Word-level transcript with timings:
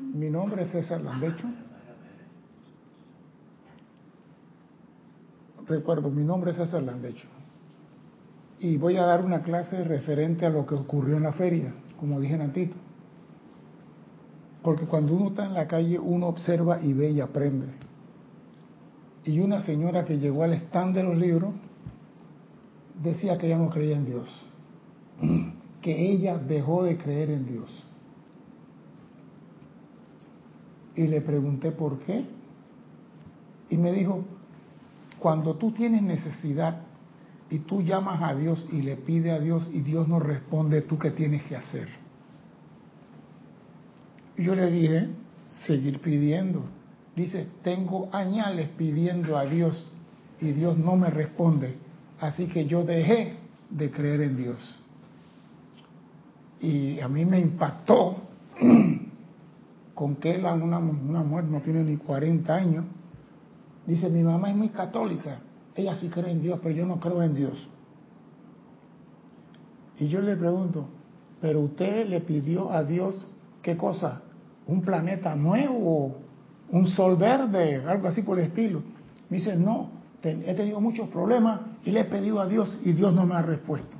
Mi 0.00 0.30
nombre 0.30 0.62
es 0.62 0.70
César 0.70 1.00
Landecho. 1.00 1.48
Recuerdo, 5.66 6.10
mi 6.10 6.24
nombre 6.24 6.52
es 6.52 6.56
César 6.56 6.82
Landecho. 6.82 7.28
Y 8.60 8.76
voy 8.76 8.96
a 8.96 9.04
dar 9.04 9.24
una 9.24 9.42
clase 9.42 9.84
referente 9.84 10.46
a 10.46 10.50
lo 10.50 10.66
que 10.66 10.74
ocurrió 10.74 11.16
en 11.16 11.24
la 11.24 11.32
feria, 11.32 11.74
como 11.98 12.20
dije 12.20 12.36
Nantito. 12.36 12.76
Porque 14.62 14.86
cuando 14.86 15.14
uno 15.14 15.28
está 15.28 15.46
en 15.46 15.54
la 15.54 15.66
calle, 15.66 15.98
uno 15.98 16.26
observa 16.26 16.80
y 16.82 16.92
ve 16.92 17.10
y 17.10 17.20
aprende. 17.20 17.66
Y 19.24 19.40
una 19.40 19.62
señora 19.62 20.04
que 20.04 20.18
llegó 20.18 20.42
al 20.42 20.54
stand 20.54 20.96
de 20.96 21.02
los 21.02 21.16
libros 21.16 21.54
decía 23.02 23.36
que 23.38 23.46
ella 23.46 23.58
no 23.58 23.70
creía 23.70 23.96
en 23.96 24.06
Dios. 24.06 24.28
Que 25.82 26.10
ella 26.10 26.36
dejó 26.38 26.82
de 26.82 26.98
creer 26.98 27.30
en 27.30 27.46
Dios. 27.46 27.87
Y 30.98 31.06
le 31.06 31.20
pregunté 31.20 31.70
por 31.70 32.00
qué. 32.00 32.24
Y 33.70 33.76
me 33.76 33.92
dijo, 33.92 34.24
cuando 35.20 35.54
tú 35.54 35.70
tienes 35.70 36.02
necesidad 36.02 36.80
y 37.48 37.60
tú 37.60 37.82
llamas 37.82 38.20
a 38.20 38.34
Dios 38.34 38.66
y 38.72 38.82
le 38.82 38.96
pides 38.96 39.32
a 39.32 39.38
Dios 39.38 39.70
y 39.72 39.78
Dios 39.82 40.08
no 40.08 40.18
responde, 40.18 40.82
¿tú 40.82 40.98
qué 40.98 41.12
tienes 41.12 41.44
que 41.44 41.54
hacer? 41.54 41.88
Yo 44.36 44.56
le 44.56 44.72
dije, 44.72 45.10
seguir 45.66 46.00
pidiendo. 46.00 46.64
Dice, 47.14 47.46
tengo 47.62 48.08
añales 48.12 48.68
pidiendo 48.76 49.38
a 49.38 49.44
Dios 49.44 49.88
y 50.40 50.50
Dios 50.50 50.76
no 50.78 50.96
me 50.96 51.10
responde. 51.10 51.76
Así 52.18 52.46
que 52.46 52.66
yo 52.66 52.82
dejé 52.82 53.36
de 53.70 53.88
creer 53.92 54.22
en 54.22 54.36
Dios. 54.36 54.58
Y 56.60 56.98
a 56.98 57.06
mí 57.06 57.24
me 57.24 57.38
impactó 57.38 58.16
con 59.98 60.14
que 60.14 60.38
una, 60.38 60.78
una 60.78 61.24
mujer 61.24 61.46
no 61.46 61.60
tiene 61.60 61.82
ni 61.82 61.96
40 61.96 62.54
años. 62.54 62.84
Dice, 63.84 64.08
mi 64.08 64.22
mamá 64.22 64.48
es 64.50 64.56
muy 64.56 64.68
católica. 64.68 65.40
Ella 65.74 65.96
sí 65.96 66.08
cree 66.08 66.30
en 66.30 66.40
Dios, 66.40 66.60
pero 66.62 66.72
yo 66.72 66.86
no 66.86 67.00
creo 67.00 67.20
en 67.20 67.34
Dios. 67.34 67.68
Y 69.98 70.06
yo 70.06 70.20
le 70.20 70.36
pregunto, 70.36 70.86
pero 71.40 71.58
usted 71.58 72.06
le 72.06 72.20
pidió 72.20 72.70
a 72.70 72.84
Dios 72.84 73.28
qué 73.60 73.76
cosa? 73.76 74.22
¿Un 74.68 74.82
planeta 74.82 75.34
nuevo? 75.34 76.28
un 76.70 76.86
sol 76.88 77.16
verde, 77.16 77.82
algo 77.84 78.06
así 78.06 78.22
por 78.22 78.38
el 78.38 78.44
estilo. 78.44 78.82
Me 79.28 79.38
dice, 79.38 79.56
no, 79.56 79.90
he 80.22 80.54
tenido 80.54 80.80
muchos 80.80 81.08
problemas 81.08 81.60
y 81.84 81.90
le 81.90 82.00
he 82.00 82.04
pedido 82.04 82.40
a 82.40 82.46
Dios 82.46 82.78
y 82.84 82.92
Dios 82.92 83.12
no 83.14 83.26
me 83.26 83.34
ha 83.34 83.42
respuesto. 83.42 83.96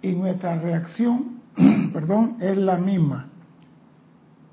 Y 0.00 0.12
nuestra 0.12 0.58
reacción, 0.58 1.40
perdón, 1.92 2.36
es 2.40 2.56
la 2.56 2.78
misma. 2.78 3.33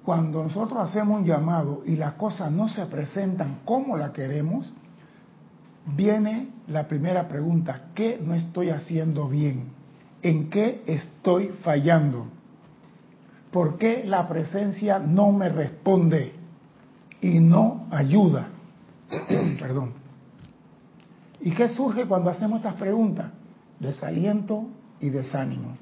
Cuando 0.06 0.44
nosotros 0.44 0.80
hacemos 0.90 1.20
un 1.20 1.26
llamado 1.26 1.84
y 1.86 1.96
las 1.96 2.14
cosas 2.14 2.52
no 2.52 2.70
se 2.70 2.86
presentan 2.88 3.60
como 3.66 3.98
la 3.98 4.12
queremos, 4.12 4.74
viene 5.86 6.50
la 6.68 6.88
primera 6.88 7.28
pregunta, 7.28 7.90
¿qué 7.94 8.20
no 8.24 8.34
estoy 8.34 8.70
haciendo 8.70 9.28
bien? 9.28 9.70
¿En 10.22 10.50
qué 10.50 10.84
estoy 10.88 11.50
fallando? 11.64 12.28
¿Por 13.52 13.78
qué 13.78 14.04
la 14.06 14.28
presencia 14.28 15.00
no 15.00 15.32
me 15.32 15.50
responde? 15.50 16.42
y 17.22 17.40
no 17.40 17.88
ayuda. 17.92 18.48
Perdón. 19.60 19.94
¿Y 21.40 21.52
qué 21.52 21.70
surge 21.70 22.06
cuando 22.06 22.30
hacemos 22.30 22.58
estas 22.58 22.76
preguntas? 22.76 23.32
Desaliento 23.80 24.66
y 25.00 25.10
desánimo. 25.10 25.78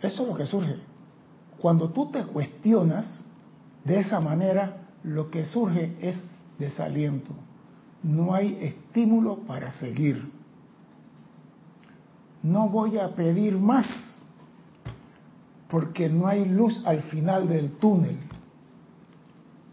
Eso 0.00 0.22
es 0.22 0.28
lo 0.28 0.34
que 0.34 0.46
surge. 0.46 0.76
Cuando 1.64 1.88
tú 1.88 2.10
te 2.10 2.22
cuestionas 2.26 3.24
de 3.86 4.00
esa 4.00 4.20
manera, 4.20 4.82
lo 5.02 5.30
que 5.30 5.46
surge 5.46 5.96
es 5.98 6.22
desaliento. 6.58 7.30
No 8.02 8.34
hay 8.34 8.58
estímulo 8.60 9.38
para 9.46 9.72
seguir. 9.72 10.30
No 12.42 12.68
voy 12.68 12.98
a 12.98 13.14
pedir 13.14 13.56
más 13.56 13.86
porque 15.70 16.10
no 16.10 16.26
hay 16.26 16.44
luz 16.44 16.82
al 16.84 17.00
final 17.04 17.48
del 17.48 17.70
túnel. 17.78 18.18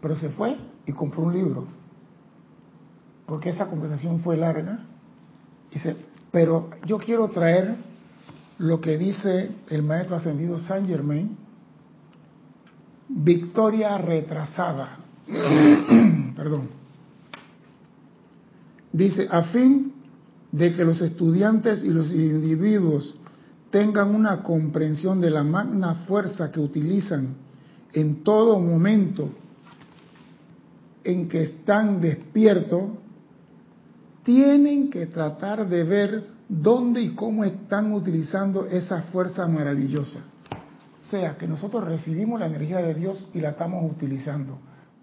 Pero 0.00 0.16
se 0.16 0.30
fue 0.30 0.56
y 0.86 0.92
compró 0.92 1.24
un 1.24 1.34
libro. 1.34 1.66
Porque 3.26 3.50
esa 3.50 3.66
conversación 3.66 4.20
fue 4.20 4.38
larga. 4.38 4.78
Dice, 5.70 5.94
pero 6.30 6.70
yo 6.86 6.96
quiero 6.96 7.28
traer 7.28 7.76
lo 8.56 8.80
que 8.80 8.96
dice 8.96 9.50
el 9.68 9.82
maestro 9.82 10.16
ascendido 10.16 10.58
Saint 10.58 10.88
Germain, 10.88 11.41
victoria 13.14 13.98
retrasada. 13.98 14.98
Perdón. 16.36 16.68
Dice, 18.92 19.26
a 19.30 19.44
fin 19.44 19.92
de 20.50 20.72
que 20.74 20.84
los 20.84 21.00
estudiantes 21.00 21.82
y 21.82 21.88
los 21.88 22.10
individuos 22.10 23.16
tengan 23.70 24.14
una 24.14 24.42
comprensión 24.42 25.20
de 25.20 25.30
la 25.30 25.42
magna 25.42 25.94
fuerza 26.06 26.50
que 26.52 26.60
utilizan 26.60 27.36
en 27.94 28.22
todo 28.22 28.58
momento 28.58 29.30
en 31.04 31.28
que 31.28 31.42
están 31.42 32.00
despiertos, 32.00 32.82
tienen 34.22 34.90
que 34.90 35.06
tratar 35.06 35.68
de 35.68 35.84
ver 35.84 36.26
dónde 36.48 37.02
y 37.02 37.08
cómo 37.10 37.44
están 37.44 37.92
utilizando 37.92 38.66
esa 38.66 39.02
fuerza 39.04 39.48
maravillosa. 39.48 40.20
Sea, 41.12 41.36
que 41.36 41.46
nosotros 41.46 41.84
recibimos 41.84 42.40
la 42.40 42.46
energía 42.46 42.78
de 42.78 42.94
Dios 42.94 43.28
y 43.34 43.40
la 43.42 43.50
estamos 43.50 43.84
utilizando. 43.84 44.58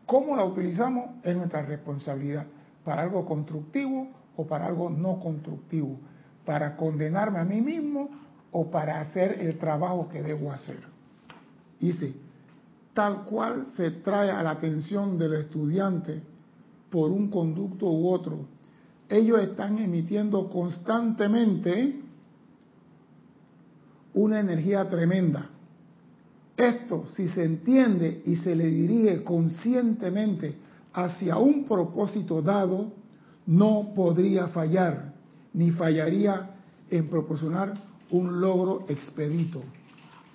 ¿Cómo 0.08 0.36
la 0.36 0.44
utilizamos? 0.44 1.12
Es 1.22 1.38
nuestra 1.38 1.62
responsabilidad. 1.62 2.48
Para 2.84 3.04
algo 3.04 3.24
constructivo 3.28 4.08
o 4.36 4.48
para 4.48 4.66
algo 4.66 4.90
no 4.90 5.20
constructivo. 5.20 6.00
Para 6.48 6.76
condenarme 6.76 7.38
a 7.38 7.44
mí 7.44 7.62
mismo 7.62 8.10
o 8.52 8.72
para 8.72 9.02
hacer 9.02 9.40
el 9.40 9.60
trabajo 9.60 10.10
que 10.10 10.24
debo 10.24 10.52
hacer. 10.52 10.80
Dice, 11.80 12.16
tal 12.96 13.26
cual 13.26 13.68
se 13.78 13.92
trae 13.92 14.32
a 14.32 14.42
la 14.42 14.50
atención 14.50 15.16
del 15.16 15.36
estudiante 15.36 16.24
por 16.90 17.12
un 17.12 17.30
conducto 17.30 17.86
u 17.86 18.10
otro, 18.10 18.48
ellos 19.08 19.40
están 19.44 19.78
emitiendo 19.78 20.50
constantemente 20.50 22.02
una 24.16 24.40
energía 24.40 24.90
tremenda. 24.90 25.52
Esto, 26.60 27.06
si 27.08 27.28
se 27.30 27.44
entiende 27.44 28.22
y 28.26 28.36
se 28.36 28.56
le 28.56 28.66
dirige 28.66 29.24
conscientemente 29.24 30.58
hacia 30.94 31.38
un 31.38 31.66
propósito 31.66 32.42
dado, 32.42 32.92
no 33.48 33.94
podría 33.96 34.50
fallar, 34.50 35.14
ni 35.54 35.72
fallaría 35.72 36.52
en 36.90 37.10
proporcionar 37.10 37.82
un 38.12 38.42
logro 38.42 38.86
expedito 38.88 39.64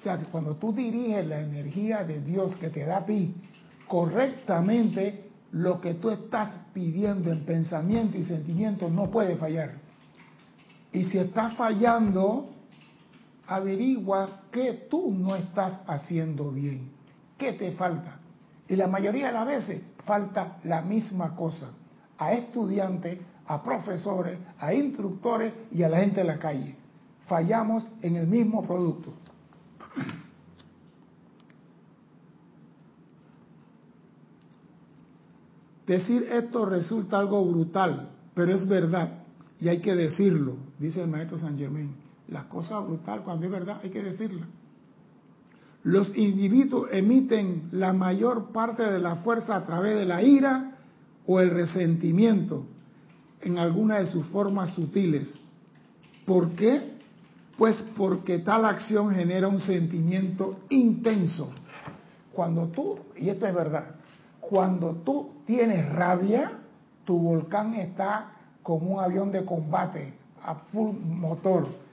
sea, 0.04 0.18
que 0.18 0.26
cuando 0.26 0.54
tú 0.56 0.72
diriges 0.72 1.26
la 1.26 1.40
energía 1.40 2.04
de 2.04 2.20
Dios 2.20 2.54
que 2.56 2.68
te 2.68 2.84
da 2.84 2.98
a 2.98 3.06
ti 3.06 3.34
correctamente, 3.88 5.24
lo 5.52 5.80
que 5.80 5.94
tú 5.94 6.10
estás 6.10 6.50
pidiendo 6.72 7.32
en 7.32 7.44
pensamiento 7.44 8.18
y 8.18 8.24
sentimiento 8.24 8.88
no 8.90 9.10
puede 9.10 9.36
fallar. 9.36 9.74
Y 10.92 11.04
si 11.04 11.18
estás 11.18 11.54
fallando, 11.54 12.53
averigua 13.46 14.42
qué 14.50 14.86
tú 14.90 15.12
no 15.12 15.36
estás 15.36 15.82
haciendo 15.86 16.50
bien, 16.50 16.90
qué 17.36 17.52
te 17.52 17.72
falta. 17.72 18.18
Y 18.68 18.76
la 18.76 18.86
mayoría 18.86 19.26
de 19.26 19.32
las 19.32 19.46
veces 19.46 19.82
falta 20.04 20.58
la 20.64 20.82
misma 20.82 21.34
cosa 21.36 21.70
a 22.18 22.32
estudiantes, 22.32 23.18
a 23.46 23.62
profesores, 23.62 24.38
a 24.58 24.72
instructores 24.72 25.52
y 25.72 25.82
a 25.82 25.88
la 25.88 25.98
gente 25.98 26.20
de 26.20 26.26
la 26.26 26.38
calle. 26.38 26.76
Fallamos 27.26 27.84
en 28.02 28.16
el 28.16 28.26
mismo 28.26 28.66
producto. 28.66 29.12
Decir 35.86 36.26
esto 36.30 36.64
resulta 36.64 37.18
algo 37.18 37.44
brutal, 37.44 38.08
pero 38.34 38.52
es 38.52 38.66
verdad 38.66 39.24
y 39.60 39.68
hay 39.68 39.80
que 39.80 39.94
decirlo, 39.94 40.56
dice 40.78 41.02
el 41.02 41.08
maestro 41.08 41.38
San 41.38 41.58
Germain. 41.58 42.03
La 42.28 42.48
cosa 42.48 42.80
brutal, 42.80 43.22
cuando 43.22 43.46
es 43.46 43.52
verdad, 43.52 43.80
hay 43.82 43.90
que 43.90 44.02
decirla. 44.02 44.46
Los 45.82 46.16
individuos 46.16 46.88
emiten 46.92 47.68
la 47.72 47.92
mayor 47.92 48.52
parte 48.52 48.82
de 48.82 48.98
la 48.98 49.16
fuerza 49.16 49.56
a 49.56 49.64
través 49.64 49.96
de 49.96 50.06
la 50.06 50.22
ira 50.22 50.78
o 51.26 51.40
el 51.40 51.50
resentimiento 51.50 52.64
en 53.42 53.58
alguna 53.58 53.96
de 53.96 54.06
sus 54.06 54.26
formas 54.28 54.72
sutiles. 54.74 55.38
¿Por 56.24 56.50
qué? 56.52 56.94
Pues 57.58 57.84
porque 57.96 58.38
tal 58.38 58.64
acción 58.64 59.14
genera 59.14 59.46
un 59.46 59.60
sentimiento 59.60 60.60
intenso. 60.70 61.50
Cuando 62.32 62.68
tú, 62.68 62.98
y 63.16 63.28
esto 63.28 63.46
es 63.46 63.54
verdad, 63.54 63.96
cuando 64.40 65.02
tú 65.04 65.30
tienes 65.46 65.88
rabia, 65.90 66.60
tu 67.04 67.18
volcán 67.18 67.74
está 67.74 68.32
como 68.62 68.94
un 68.94 69.00
avión 69.00 69.30
de 69.30 69.44
combate 69.44 70.14
a 70.42 70.54
full 70.54 70.96
motor. 70.96 71.83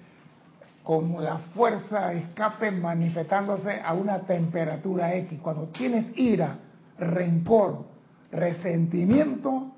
Como 0.83 1.21
la 1.21 1.37
fuerza 1.53 2.07
de 2.09 2.19
escape 2.19 2.71
manifestándose 2.71 3.79
a 3.81 3.93
una 3.93 4.19
temperatura 4.21 5.15
X. 5.15 5.39
Cuando 5.41 5.67
tienes 5.67 6.17
ira, 6.17 6.57
rencor, 6.97 7.85
resentimiento, 8.31 9.71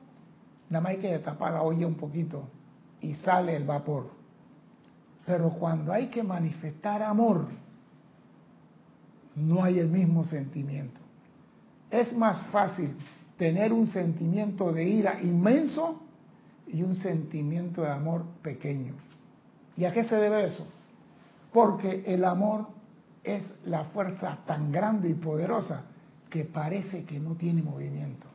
nada 0.69 0.81
más 0.81 0.91
hay 0.91 0.97
que 0.97 1.19
tapar 1.19 1.53
la 1.53 1.61
olla 1.61 1.85
un 1.88 1.95
poquito 1.95 2.47
y 3.01 3.13
sale 3.15 3.55
el 3.55 3.65
vapor. 3.65 4.09
Pero 5.25 5.50
cuando 5.51 5.91
hay 5.91 6.07
que 6.07 6.23
manifestar 6.23 7.03
amor, 7.03 7.47
no 9.35 9.63
hay 9.63 9.79
el 9.79 9.88
mismo 9.88 10.25
sentimiento. 10.25 11.00
Es 11.89 12.15
más 12.15 12.47
fácil 12.47 12.95
tener 13.38 13.73
un 13.73 13.88
sentimiento 13.88 14.71
de 14.71 14.85
ira 14.85 15.21
inmenso 15.21 16.01
y 16.67 16.81
un 16.81 16.95
sentimiento 16.95 17.81
de 17.81 17.91
amor 17.91 18.25
pequeño. 18.41 18.94
¿Y 19.75 19.85
a 19.85 19.91
qué 19.91 20.03
se 20.03 20.15
debe 20.15 20.45
eso? 20.45 20.67
Porque 21.53 22.03
el 22.07 22.25
amor 22.25 22.67
es 23.23 23.44
la 23.65 23.85
fuerza 23.85 24.39
tan 24.45 24.71
grande 24.71 25.09
y 25.09 25.13
poderosa 25.13 25.83
que 26.29 26.45
parece 26.45 27.05
que 27.05 27.19
no 27.19 27.35
tiene 27.35 27.61
movimiento. 27.61 28.27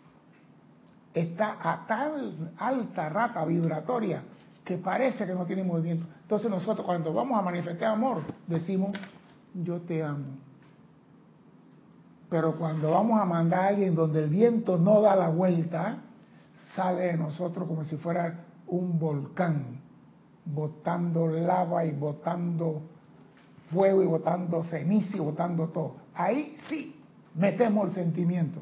Está 1.12 1.59
a 1.61 1.87
tal 1.87 2.53
alta 2.59 3.09
rata 3.09 3.44
vibratoria 3.44 4.23
que 4.65 4.79
parece 4.79 5.26
que 5.26 5.35
no 5.35 5.47
tiene 5.47 5.65
movimiento. 5.65 6.06
Entonces 6.23 6.50
nosotros 6.50 6.87
cuando 6.87 7.12
vamos 7.12 7.38
a 7.38 7.43
manifestar 7.43 7.93
amor 7.93 8.23
decimos, 8.47 8.97
yo 9.55 9.81
te 9.81 10.03
amo. 10.03 10.38
Pero 12.31 12.56
cuando 12.56 12.91
vamos 12.91 13.20
a 13.20 13.25
mandar 13.25 13.61
a 13.61 13.69
alguien 13.69 13.94
donde 13.94 14.23
el 14.23 14.31
viento 14.31 14.79
no 14.79 15.00
da 15.00 15.17
la 15.17 15.31
vuelta, 15.31 16.03
sale 16.76 17.03
de 17.03 17.17
nosotros 17.17 17.67
como 17.67 17.85
si 17.85 17.97
fuera 17.97 18.44
un 18.67 18.99
volcán, 18.99 19.81
botando 20.44 21.26
lava 21.26 21.85
y 21.85 21.93
botando 21.93 22.82
fuego 23.70 24.03
y 24.03 24.06
botando 24.06 24.65
ceniza 24.65 25.17
y 25.17 25.20
botando 25.20 25.69
todo. 25.69 25.97
Ahí 26.15 26.55
sí 26.69 26.94
metemos 27.35 27.88
el 27.88 27.94
sentimiento. 27.94 28.61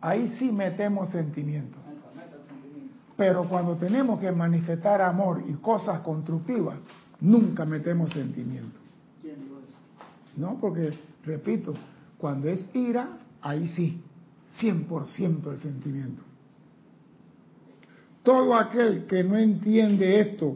Ahí 0.00 0.28
sí 0.38 0.52
metemos 0.52 1.10
sentimiento. 1.10 1.78
Pero 3.16 3.48
cuando 3.48 3.74
tenemos 3.76 4.20
que 4.20 4.30
manifestar 4.30 5.02
amor 5.02 5.42
y 5.48 5.54
cosas 5.54 6.00
constructivas, 6.00 6.76
nunca 7.20 7.64
metemos 7.64 8.12
sentimiento. 8.12 8.78
No, 10.36 10.56
porque, 10.60 10.96
repito, 11.24 11.74
cuando 12.16 12.48
es 12.48 12.68
ira, 12.74 13.18
ahí 13.42 13.66
sí, 13.68 14.00
100% 14.60 15.50
el 15.50 15.58
sentimiento. 15.58 16.22
Todo 18.22 18.54
aquel 18.54 19.06
que 19.06 19.24
no 19.24 19.36
entiende 19.36 20.20
esto 20.20 20.54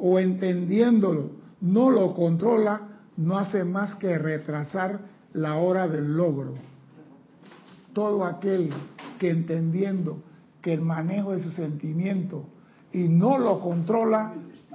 o 0.00 0.18
entendiéndolo 0.18 1.30
no 1.60 1.90
lo 1.90 2.14
controla, 2.14 2.88
no 3.16 3.36
hace 3.36 3.64
más 3.64 3.94
que 3.96 4.16
retrasar 4.16 5.00
la 5.34 5.56
hora 5.56 5.88
del 5.88 6.16
logro. 6.16 6.54
Todo 7.92 8.24
aquel 8.24 8.72
que 9.18 9.30
entendiendo 9.30 10.22
que 10.62 10.72
el 10.72 10.80
manejo 10.80 11.32
de 11.32 11.42
su 11.42 11.50
sentimiento 11.50 12.46
y 12.92 13.08
no 13.08 13.38
lo 13.38 13.60
controla, 13.60 14.32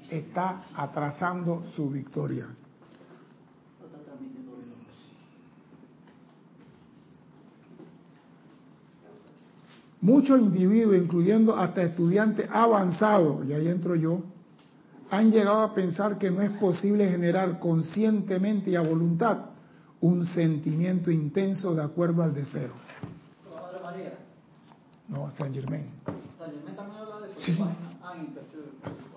está 0.10 0.66
atrasando 0.75 1.63
su 1.75 1.89
victoria. 1.89 2.48
Muchos 10.01 10.39
individuos, 10.39 10.98
incluyendo 10.98 11.57
hasta 11.57 11.81
estudiantes 11.81 12.48
avanzados, 12.51 13.44
y 13.48 13.54
ahí 13.54 13.68
entro 13.68 13.95
yo, 13.95 14.21
han 15.15 15.31
llegado 15.31 15.62
a 15.62 15.73
pensar 15.73 16.17
que 16.17 16.29
no 16.29 16.41
es 16.41 16.51
posible 16.51 17.09
generar 17.09 17.59
conscientemente 17.59 18.71
y 18.71 18.75
a 18.75 18.81
voluntad 18.81 19.45
un 20.01 20.25
sentimiento 20.25 21.09
intenso 21.09 21.73
de 21.73 21.83
acuerdo 21.83 22.23
al 22.23 22.33
deseo. 22.33 22.71
No, 25.07 25.31
San 25.38 25.53
Germain. 25.53 25.85
San 26.06 26.51
Germain 26.51 26.75
también 26.75 27.01
habla 27.01 27.19
de 27.25 27.31
eso. 27.31 27.39
Sí. 27.41 27.57
Ah, 28.01 28.15
por 28.83 28.94
supuesto. 28.94 29.13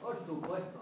Por 0.00 0.16
supuesto. 0.26 0.80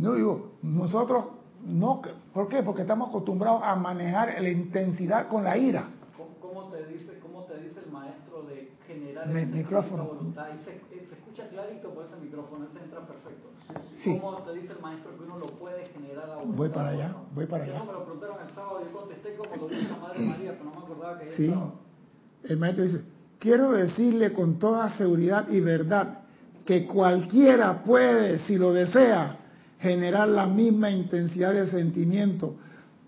No 0.00 0.14
digo, 0.14 0.52
nosotros 0.62 1.24
no, 1.64 2.02
¿por 2.32 2.48
qué? 2.48 2.62
Porque 2.62 2.82
estamos 2.82 3.08
acostumbrados 3.08 3.62
a 3.64 3.74
manejar 3.74 4.40
la 4.40 4.48
intensidad 4.48 5.28
con 5.28 5.44
la 5.44 5.56
ira. 5.56 5.88
¿Cómo, 6.16 6.30
cómo 6.40 6.70
te 6.70 6.86
dice, 6.86 7.18
cómo 7.20 7.44
te 7.44 7.60
dice 7.60 7.80
el 7.84 7.90
maestro 7.90 8.42
de 8.44 8.72
generar 8.86 9.28
ese 9.36 9.52
micrófono. 9.52 10.04
voluntad? 10.04 10.48
Eh, 10.50 11.06
se 11.08 11.16
escucha 11.38 11.48
clarito 11.48 11.90
por 11.90 12.06
ese 12.06 12.16
micrófono, 12.16 12.66
ese 12.66 12.78
entra 12.78 13.00
perfecto. 13.06 13.48
Sí. 14.02 14.18
¿Cómo 14.20 14.38
te 14.38 14.54
dice 14.54 14.72
el 14.72 14.80
maestro 14.80 15.16
que 15.16 15.24
uno 15.24 15.38
lo 15.38 15.46
puede 15.46 15.86
generar 15.86 16.30
a? 16.30 16.42
Voy 16.44 16.68
para 16.68 16.90
allá, 16.90 17.14
voy 17.34 17.46
para 17.46 17.64
allá. 17.64 17.76
Eso 17.76 17.84
me 17.86 17.92
lo 17.92 18.04
preguntaron 18.04 18.36
el 18.46 18.54
sábado, 18.54 18.80
yo 18.84 18.98
contesté 18.98 19.36
como 19.36 19.56
lo 19.56 19.68
dice 19.68 19.88
la 19.90 19.98
Madre 19.98 20.20
María, 20.20 20.52
pero 20.58 20.64
no 20.64 20.80
me 20.80 20.84
acordaba 20.84 21.18
que 21.18 21.28
Sí. 21.30 21.54
El 22.44 22.56
maestro 22.56 22.84
dice, 22.84 23.02
quiero 23.38 23.72
decirle 23.72 24.32
con 24.32 24.58
toda 24.58 24.96
seguridad 24.96 25.48
y 25.48 25.60
verdad 25.60 26.20
que 26.64 26.86
cualquiera 26.86 27.82
puede, 27.82 28.38
si 28.40 28.56
lo 28.56 28.72
desea, 28.72 29.36
generar 29.80 30.28
la 30.28 30.46
misma 30.46 30.90
intensidad 30.90 31.52
de 31.52 31.68
sentimiento 31.68 32.56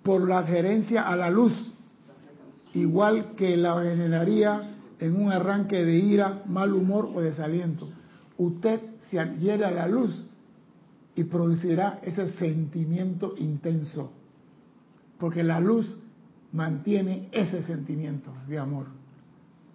por 0.02 0.26
la 0.28 0.38
adherencia 0.38 1.06
a 1.08 1.16
la 1.16 1.30
luz, 1.30 1.74
igual 2.74 3.34
que 3.34 3.56
la 3.56 3.80
generaría 3.82 4.76
en 4.98 5.16
un 5.16 5.32
arranque 5.32 5.84
de 5.84 5.96
ira, 5.96 6.42
mal 6.46 6.72
humor 6.72 7.10
o 7.14 7.20
desaliento. 7.20 7.88
Usted 8.40 8.80
se 9.10 9.20
adhiere 9.20 9.66
a 9.66 9.70
la 9.70 9.86
luz 9.86 10.26
y 11.14 11.24
producirá 11.24 11.98
ese 12.00 12.32
sentimiento 12.38 13.34
intenso, 13.36 14.12
porque 15.18 15.42
la 15.42 15.60
luz 15.60 16.00
mantiene 16.52 17.28
ese 17.32 17.62
sentimiento 17.64 18.32
de 18.48 18.58
amor. 18.58 18.86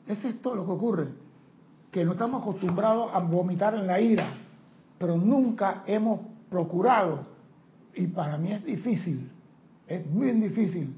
Ese 0.08 0.30
es 0.30 0.42
todo 0.42 0.56
lo 0.56 0.66
que 0.66 0.72
ocurre, 0.72 1.08
que 1.92 2.04
no 2.04 2.14
estamos 2.14 2.42
acostumbrados 2.42 3.12
a 3.14 3.20
vomitar 3.20 3.76
en 3.76 3.86
la 3.86 4.02
ira, 4.02 4.34
pero 4.98 5.16
nunca 5.16 5.84
hemos 5.86 6.22
procurado, 6.50 7.20
y 7.94 8.08
para 8.08 8.36
mí 8.40 8.52
es 8.52 8.66
difícil, 8.66 9.30
es 9.88 10.08
muy 10.08 10.32
difícil, 10.32 10.92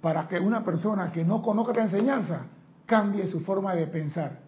para 0.00 0.26
que 0.28 0.40
una 0.40 0.64
persona 0.64 1.12
que 1.12 1.26
no 1.26 1.42
conozca 1.42 1.74
la 1.74 1.82
enseñanza 1.82 2.46
cambie 2.86 3.26
su 3.26 3.40
forma 3.40 3.74
de 3.74 3.86
pensar. 3.86 4.40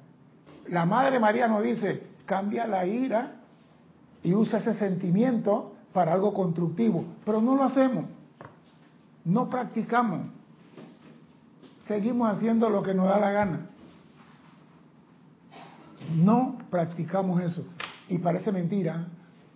La 0.70 0.86
Madre 0.86 1.20
María 1.20 1.46
nos 1.46 1.62
dice, 1.62 2.07
cambia 2.28 2.66
la 2.66 2.86
ira 2.86 3.36
y 4.22 4.34
usa 4.34 4.58
ese 4.58 4.74
sentimiento 4.74 5.72
para 5.94 6.12
algo 6.12 6.34
constructivo, 6.34 7.04
pero 7.24 7.40
no 7.40 7.56
lo 7.56 7.64
hacemos, 7.64 8.04
no 9.24 9.48
practicamos, 9.48 10.26
seguimos 11.88 12.30
haciendo 12.30 12.68
lo 12.68 12.82
que 12.82 12.92
nos 12.92 13.08
da 13.08 13.18
la 13.18 13.32
gana. 13.32 13.66
No 16.22 16.58
practicamos 16.70 17.40
eso. 17.40 17.66
Y 18.08 18.18
parece 18.18 18.52
mentira, 18.52 19.08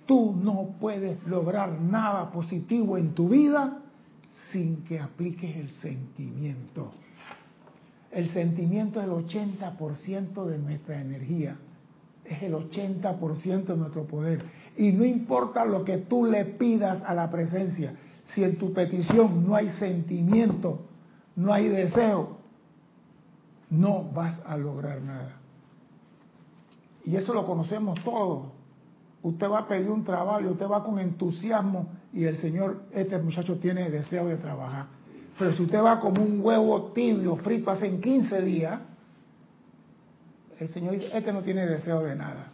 tú 0.07 0.35
no 0.35 0.75
puedes 0.81 1.23
lograr 1.27 1.79
nada 1.81 2.31
positivo 2.31 2.97
en 2.97 3.15
tu 3.15 3.29
vida 3.29 3.79
sin 4.51 4.83
que 4.85 4.99
apliques 4.99 5.57
el 5.57 5.71
sentimiento. 5.73 6.91
El 8.11 8.31
sentimiento 8.31 9.01
es 9.01 9.07
el 9.07 9.13
80% 9.13 10.45
de 10.47 10.59
nuestra 10.59 11.01
energía, 11.01 11.57
es 12.25 12.43
el 12.43 12.55
80% 12.55 13.65
de 13.65 13.77
nuestro 13.77 14.05
poder. 14.05 14.45
Y 14.77 14.93
no 14.93 15.05
importa 15.05 15.65
lo 15.65 15.85
que 15.85 15.99
tú 15.99 16.25
le 16.25 16.45
pidas 16.45 17.03
a 17.03 17.15
la 17.15 17.31
presencia, 17.31 17.95
si 18.27 18.45
en 18.45 18.57
tu 18.57 18.73
petición 18.73 19.47
no 19.47 19.55
hay 19.55 19.69
sentimiento, 19.71 20.81
no 21.37 21.53
hay 21.53 21.69
deseo, 21.69 22.39
no 23.71 24.05
vas 24.13 24.41
a 24.47 24.57
lograr 24.57 25.01
nada. 25.03 25.37
Y 27.05 27.17
eso 27.17 27.35
lo 27.35 27.45
conocemos 27.45 27.99
todos. 28.05 28.49
Usted 29.23 29.49
va 29.49 29.61
a 29.61 29.69
pedir 29.69 29.91
un 29.91 30.05
trabajo 30.05 30.41
usted 30.49 30.67
va 30.67 30.83
con 30.83 30.99
entusiasmo 30.99 31.89
y 32.13 32.25
el 32.25 32.39
Señor, 32.39 32.83
este 32.93 33.19
muchacho 33.19 33.57
tiene 33.59 33.89
deseo 33.91 34.27
de 34.27 34.37
trabajar. 34.37 34.87
Pero 35.39 35.53
si 35.53 35.63
usted 35.63 35.83
va 35.83 36.01
como 36.01 36.23
un 36.23 36.41
huevo 36.41 36.93
tibio, 36.93 37.37
frito 37.37 37.71
hace 37.71 37.99
15 37.99 38.43
días, 38.43 38.81
el 40.63 40.69
Señor 40.69 40.95
este 40.95 41.33
no 41.33 41.43
tiene 41.43 41.67
deseo 41.67 42.05
de 42.05 42.15
nada. 42.15 42.47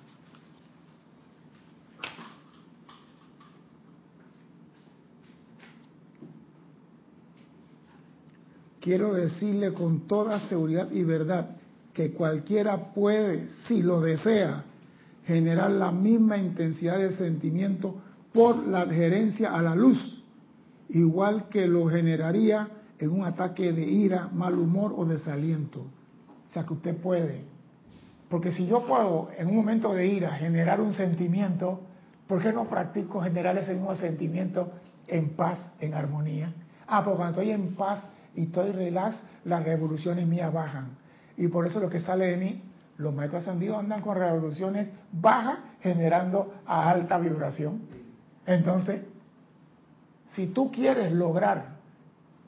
Quiero 8.81 9.13
decirle 9.13 9.75
con 9.75 10.07
toda 10.09 10.49
seguridad 10.49 10.91
y 10.91 11.05
verdad 11.05 11.57
que 11.93 12.13
cualquiera 12.13 12.95
puede, 12.95 13.49
si 13.67 13.83
lo 13.83 14.01
desea, 14.01 14.65
generar 15.27 15.71
la 15.71 15.93
misma 15.93 16.39
intensidad 16.39 16.97
de 16.97 17.15
sentimiento 17.15 17.97
por 18.33 18.67
la 18.67 18.83
adherencia 18.83 19.55
a 19.55 19.61
la 19.61 19.75
luz, 19.75 20.23
igual 20.89 21.51
que 21.51 21.67
lo 21.67 21.87
generaría 21.89 22.71
en 22.99 23.11
un 23.11 23.25
ataque 23.25 23.73
de 23.73 23.85
ira, 23.85 24.31
mal 24.33 24.59
humor 24.59 24.95
o 24.97 25.05
desaliento. 25.05 25.81
O 25.81 26.53
sea 26.55 26.65
que 26.65 26.73
usted 26.73 26.97
puede. 26.97 27.58
Porque 28.29 28.53
si 28.53 28.67
yo 28.67 28.85
puedo 28.87 29.31
en 29.39 29.49
un 29.49 29.57
momento 29.57 29.95
de 29.95 30.07
ira 30.07 30.31
generar 30.33 30.81
un 30.81 30.93
sentimiento, 30.93 31.81
¿Por 32.29 32.43
qué 32.43 32.53
no 32.53 32.69
practico 32.69 33.23
generar 33.23 33.57
ese 33.57 33.73
mismo 33.73 33.95
sentimiento 33.97 34.71
en 35.09 35.31
paz, 35.31 35.59
en 35.81 35.95
armonía? 35.95 36.53
Ah, 36.87 37.03
porque 37.03 37.17
cuando 37.17 37.41
estoy 37.41 37.55
en 37.55 37.75
paz 37.75 38.07
y 38.35 38.45
estoy 38.45 38.71
relax, 38.73 39.17
las 39.47 39.65
revoluciones 39.65 40.27
mías 40.27 40.53
bajan. 40.53 40.91
Y 41.39 41.49
por 41.49 41.67
eso 41.67 41.81
lo 41.81 41.89
que 41.89 42.01
sale 42.01 42.27
de 42.27 42.37
mí, 42.37 42.63
los 42.99 43.15
maestros 43.15 43.45
ascendidos 43.45 43.79
andan 43.79 44.03
con 44.03 44.17
revoluciones 44.19 44.91
bajas 45.11 45.59
generando 45.81 46.55
a 46.67 46.91
alta 46.91 47.19
vibración. 47.19 47.81
Entonces, 48.45 49.03
si 50.35 50.49
tú 50.49 50.71
quieres 50.71 51.13
lograr 51.13 51.79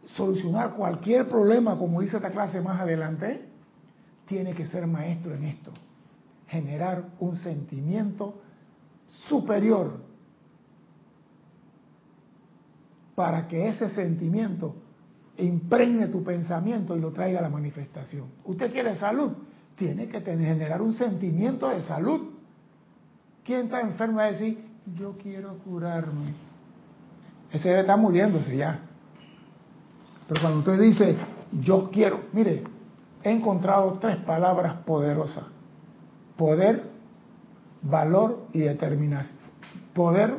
solucionar 0.08 0.72
cualquier 0.72 1.26
problema, 1.26 1.78
como 1.78 2.02
dice 2.02 2.18
esta 2.18 2.30
clase 2.30 2.60
más 2.60 2.80
adelante, 2.80 3.48
tiene 4.30 4.54
que 4.54 4.68
ser 4.68 4.86
maestro 4.86 5.34
en 5.34 5.44
esto. 5.44 5.72
Generar 6.46 7.04
un 7.18 7.36
sentimiento 7.38 8.40
superior 9.28 10.00
para 13.16 13.48
que 13.48 13.68
ese 13.68 13.88
sentimiento 13.88 14.76
impregne 15.36 16.06
tu 16.06 16.22
pensamiento 16.22 16.96
y 16.96 17.00
lo 17.00 17.10
traiga 17.10 17.40
a 17.40 17.42
la 17.42 17.48
manifestación. 17.48 18.28
Usted 18.44 18.70
quiere 18.70 18.94
salud, 18.94 19.32
tiene 19.74 20.06
que 20.06 20.20
generar 20.20 20.80
un 20.80 20.92
sentimiento 20.92 21.68
de 21.68 21.80
salud. 21.82 22.30
¿Quién 23.42 23.62
está 23.62 23.80
enfermo 23.80 24.18
va 24.18 24.26
a 24.26 24.32
decir, 24.32 24.64
yo 24.96 25.16
quiero 25.18 25.58
curarme? 25.58 26.34
Ese 27.50 27.68
debe 27.68 27.80
estar 27.80 27.98
muriéndose 27.98 28.56
ya. 28.56 28.78
Pero 30.28 30.40
cuando 30.40 30.60
usted 30.60 30.80
dice, 30.80 31.16
yo 31.60 31.90
quiero, 31.90 32.26
mire, 32.32 32.62
he 33.22 33.30
encontrado 33.30 33.98
tres 34.00 34.16
palabras 34.18 34.76
poderosas. 34.84 35.44
Poder, 36.36 36.84
valor 37.82 38.46
y 38.52 38.60
determinación. 38.60 39.38
Poder, 39.94 40.34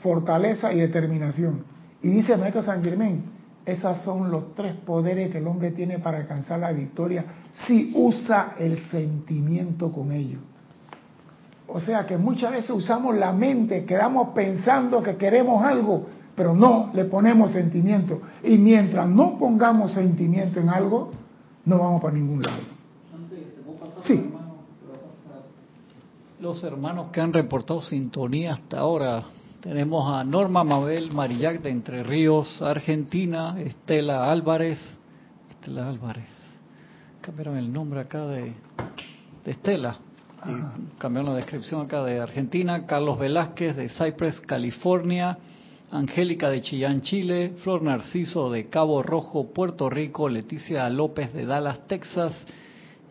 fortaleza 0.00 0.72
y 0.72 0.80
determinación. 0.80 1.64
Y 2.02 2.08
dice 2.08 2.36
Maestro 2.36 2.62
San 2.62 2.82
Germán, 2.82 3.22
esos 3.66 3.98
son 4.02 4.30
los 4.30 4.54
tres 4.54 4.74
poderes 4.74 5.30
que 5.30 5.38
el 5.38 5.46
hombre 5.46 5.70
tiene 5.70 5.98
para 5.98 6.18
alcanzar 6.18 6.60
la 6.60 6.72
victoria 6.72 7.24
si 7.66 7.92
usa 7.94 8.54
el 8.58 8.78
sentimiento 8.90 9.92
con 9.92 10.12
ellos. 10.12 10.40
O 11.66 11.78
sea 11.78 12.06
que 12.06 12.16
muchas 12.16 12.52
veces 12.52 12.70
usamos 12.70 13.14
la 13.14 13.32
mente, 13.32 13.84
quedamos 13.84 14.30
pensando 14.30 15.02
que 15.02 15.16
queremos 15.16 15.62
algo, 15.64 16.06
pero 16.40 16.54
no 16.54 16.90
le 16.94 17.04
ponemos 17.04 17.52
sentimiento. 17.52 18.22
Y 18.42 18.56
mientras 18.56 19.06
no 19.06 19.36
pongamos 19.38 19.92
sentimiento 19.92 20.58
en 20.58 20.70
algo, 20.70 21.10
no 21.66 21.78
vamos 21.78 22.00
para 22.00 22.14
ningún 22.14 22.40
lado. 22.40 22.62
Sí. 24.04 24.24
Los 26.40 26.64
hermanos 26.64 27.08
que 27.08 27.20
han 27.20 27.34
reportado 27.34 27.82
sintonía 27.82 28.54
hasta 28.54 28.78
ahora, 28.78 29.24
tenemos 29.60 30.10
a 30.10 30.24
Norma 30.24 30.64
Mabel 30.64 31.12
Marillac 31.12 31.60
de 31.60 31.68
Entre 31.68 32.02
Ríos, 32.04 32.62
Argentina, 32.62 33.60
Estela 33.60 34.32
Álvarez, 34.32 34.78
Estela 35.50 35.90
Álvarez, 35.90 36.30
cambiaron 37.20 37.58
el 37.58 37.70
nombre 37.70 38.00
acá 38.00 38.24
de, 38.24 38.54
de 39.44 39.50
Estela, 39.50 39.98
cambiaron 40.96 41.32
la 41.32 41.36
descripción 41.36 41.82
acá 41.82 42.02
de 42.02 42.18
Argentina, 42.18 42.86
Carlos 42.86 43.18
Velázquez 43.18 43.76
de 43.76 43.90
Cypress, 43.90 44.40
California, 44.40 45.36
Angélica 45.92 46.48
de 46.48 46.60
Chillán, 46.62 47.00
Chile, 47.00 47.54
Flor 47.64 47.82
Narciso 47.82 48.48
de 48.50 48.68
Cabo 48.68 49.02
Rojo, 49.02 49.52
Puerto 49.52 49.90
Rico, 49.90 50.28
Leticia 50.28 50.88
López 50.88 51.32
de 51.32 51.46
Dallas, 51.46 51.86
Texas, 51.88 52.32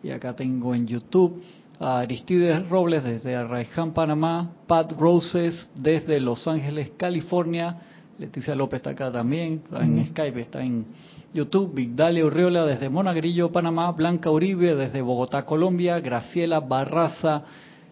y 0.02 0.10
acá 0.10 0.34
tengo 0.34 0.74
en 0.74 0.86
YouTube 0.86 1.42
a 1.78 2.00
Aristides 2.00 2.66
Robles 2.70 3.04
desde 3.04 3.36
Arraiján, 3.36 3.92
Panamá, 3.92 4.52
Pat 4.66 4.92
Roses 4.92 5.70
desde 5.74 6.20
Los 6.20 6.48
Ángeles, 6.48 6.92
California, 6.96 7.76
Leticia 8.18 8.54
López 8.54 8.78
está 8.78 8.90
acá 8.90 9.12
también, 9.12 9.62
en 9.72 10.06
Skype, 10.06 10.40
está 10.40 10.62
en 10.62 10.86
YouTube, 11.34 11.74
Vigdalia 11.74 12.24
Urriola 12.24 12.64
desde 12.64 12.88
Monagrillo, 12.88 13.52
Panamá, 13.52 13.92
Blanca 13.92 14.30
Uribe 14.30 14.74
desde 14.74 15.02
Bogotá, 15.02 15.44
Colombia, 15.44 16.00
Graciela 16.00 16.60
Barraza 16.60 17.44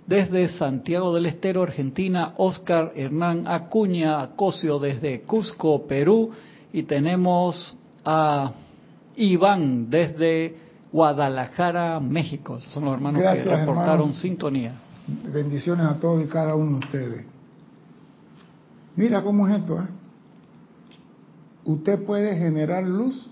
desde 0.09 0.49
Santiago 0.57 1.15
del 1.15 1.27
Estero, 1.27 1.63
Argentina, 1.63 2.33
Oscar 2.39 2.93
Hernán 2.97 3.47
Acuña 3.47 4.23
Acosio 4.23 4.79
desde 4.79 5.21
Cusco, 5.21 5.87
Perú, 5.87 6.31
y 6.73 6.85
tenemos 6.85 7.77
a 8.07 8.53
Iván 9.17 9.91
desde 9.91 10.57
Guadalajara, 10.91 12.01
México. 12.01 12.59
son 12.59 12.87
los 12.87 12.95
hermanos 12.95 13.23
que 13.23 13.45
reportaron 13.55 14.15
sintonía. 14.15 14.73
Bendiciones 15.31 15.87
a 15.87 15.95
todos 16.01 16.25
y 16.25 16.27
cada 16.27 16.55
uno 16.55 16.79
de 16.79 16.87
ustedes. 16.87 17.27
Mira 18.97 19.23
cómo 19.23 19.47
es 19.47 19.59
esto, 19.59 19.79
¿eh? 19.79 19.87
usted 21.67 22.03
puede 22.05 22.37
generar 22.37 22.83
luz, 22.83 23.31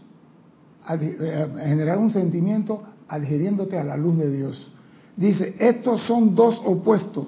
eh, 0.91 1.49
generar 1.65 1.97
un 1.97 2.11
sentimiento 2.11 2.83
adhiriéndote 3.09 3.79
a 3.79 3.85
la 3.85 3.97
luz 3.97 4.19
de 4.19 4.31
Dios. 4.31 4.71
Dice, 5.17 5.57
estos 5.59 6.03
son 6.03 6.35
dos 6.35 6.61
opuestos. 6.65 7.27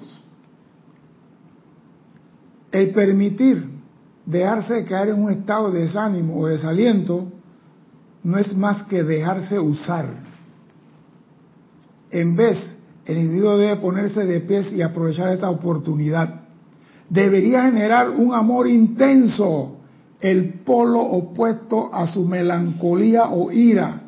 El 2.71 2.91
permitir 2.91 3.79
dejarse 4.25 4.85
caer 4.85 5.09
en 5.09 5.23
un 5.23 5.31
estado 5.31 5.71
de 5.71 5.81
desánimo 5.81 6.39
o 6.39 6.47
desaliento 6.47 7.31
no 8.23 8.37
es 8.37 8.55
más 8.55 8.83
que 8.83 9.03
dejarse 9.03 9.59
usar. 9.59 10.05
En 12.11 12.35
vez, 12.35 12.77
el 13.05 13.17
individuo 13.17 13.57
debe 13.57 13.77
ponerse 13.77 14.23
de 14.23 14.41
pies 14.41 14.71
y 14.71 14.83
aprovechar 14.83 15.29
esta 15.29 15.49
oportunidad. 15.49 16.41
Debería 17.09 17.63
generar 17.63 18.11
un 18.11 18.35
amor 18.35 18.67
intenso 18.67 19.77
el 20.21 20.59
polo 20.59 20.99
opuesto 20.99 21.93
a 21.93 22.05
su 22.05 22.25
melancolía 22.25 23.29
o 23.29 23.51
ira, 23.51 24.03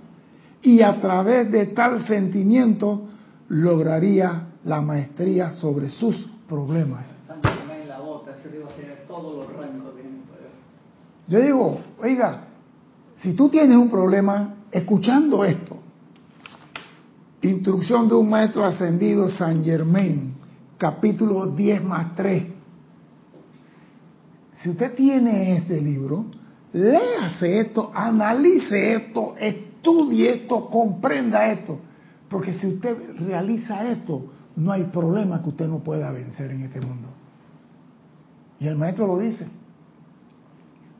y 0.61 0.81
a 0.81 0.99
través 1.01 1.51
de 1.51 1.67
tal 1.67 2.05
sentimiento 2.05 3.07
lograría 3.51 4.47
la 4.63 4.79
maestría 4.79 5.51
sobre 5.51 5.89
sus 5.89 6.15
problemas. 6.47 7.05
Yo 11.27 11.39
digo, 11.39 11.81
oiga, 11.99 12.47
si 13.21 13.33
tú 13.33 13.49
tienes 13.49 13.75
un 13.75 13.89
problema, 13.89 14.55
escuchando 14.71 15.43
esto, 15.43 15.77
instrucción 17.41 18.07
de 18.07 18.15
un 18.15 18.29
maestro 18.29 18.63
ascendido 18.63 19.27
San 19.27 19.63
Germain, 19.65 20.33
capítulo 20.77 21.47
10 21.47 21.83
más 21.83 22.15
3, 22.15 22.43
si 24.53 24.69
usted 24.69 24.93
tiene 24.95 25.57
ese 25.57 25.81
libro, 25.81 26.25
léase 26.71 27.59
esto, 27.59 27.91
analice 27.93 28.93
esto, 28.93 29.35
estudie 29.37 30.35
esto, 30.35 30.69
comprenda 30.69 31.51
esto. 31.51 31.90
Porque 32.31 32.53
si 32.53 32.65
usted 32.65 32.97
realiza 33.19 33.85
esto, 33.89 34.31
no 34.55 34.71
hay 34.71 34.85
problema 34.85 35.43
que 35.43 35.49
usted 35.49 35.67
no 35.67 35.79
pueda 35.79 36.11
vencer 36.11 36.51
en 36.51 36.63
este 36.63 36.79
mundo. 36.79 37.09
Y 38.59 38.67
el 38.67 38.77
maestro 38.77 39.05
lo 39.05 39.19
dice. 39.19 39.47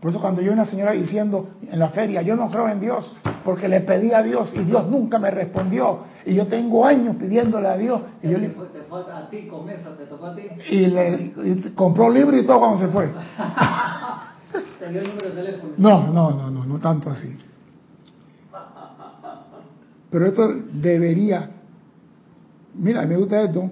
Por 0.01 0.09
eso 0.09 0.19
cuando 0.19 0.41
yo 0.41 0.51
una 0.51 0.65
señora 0.65 0.91
diciendo 0.91 1.51
en 1.61 1.79
la 1.79 1.89
feria, 1.89 2.21
yo 2.21 2.35
no 2.35 2.50
creo 2.50 2.67
en 2.67 2.81
Dios, 2.81 3.15
porque 3.45 3.67
le 3.67 3.81
pedí 3.81 4.11
a 4.11 4.23
Dios 4.23 4.51
y 4.55 4.63
Dios 4.63 4.89
nunca 4.89 5.19
me 5.19 5.31
respondió. 5.31 6.00
Y 6.25 6.33
yo 6.33 6.47
tengo 6.47 6.85
años 6.85 7.15
pidiéndole 7.15 7.67
a 7.67 7.77
Dios. 7.77 8.01
Y 8.23 8.29
yo 8.29 8.38
le, 8.38 8.50
te 8.50 8.81
falta 8.89 9.17
a 9.19 9.29
ti 9.29 9.47
te 9.97 10.05
tocó 10.07 10.25
a 10.25 10.35
ti. 10.35 10.41
Y 10.69 10.88
le 10.88 11.73
compró 11.75 12.09
libro 12.09 12.35
y 12.35 12.45
todo 12.45 12.59
cuando 12.59 12.79
se 12.79 12.88
fue. 12.88 13.09
No, 15.77 16.07
no, 16.07 16.31
no, 16.31 16.50
no, 16.50 16.65
no 16.65 16.79
tanto 16.79 17.09
así. 17.09 17.38
Pero 20.11 20.25
esto 20.25 20.53
debería, 20.73 21.49
mira, 22.75 23.05
me 23.05 23.15
gusta 23.15 23.41
esto, 23.43 23.71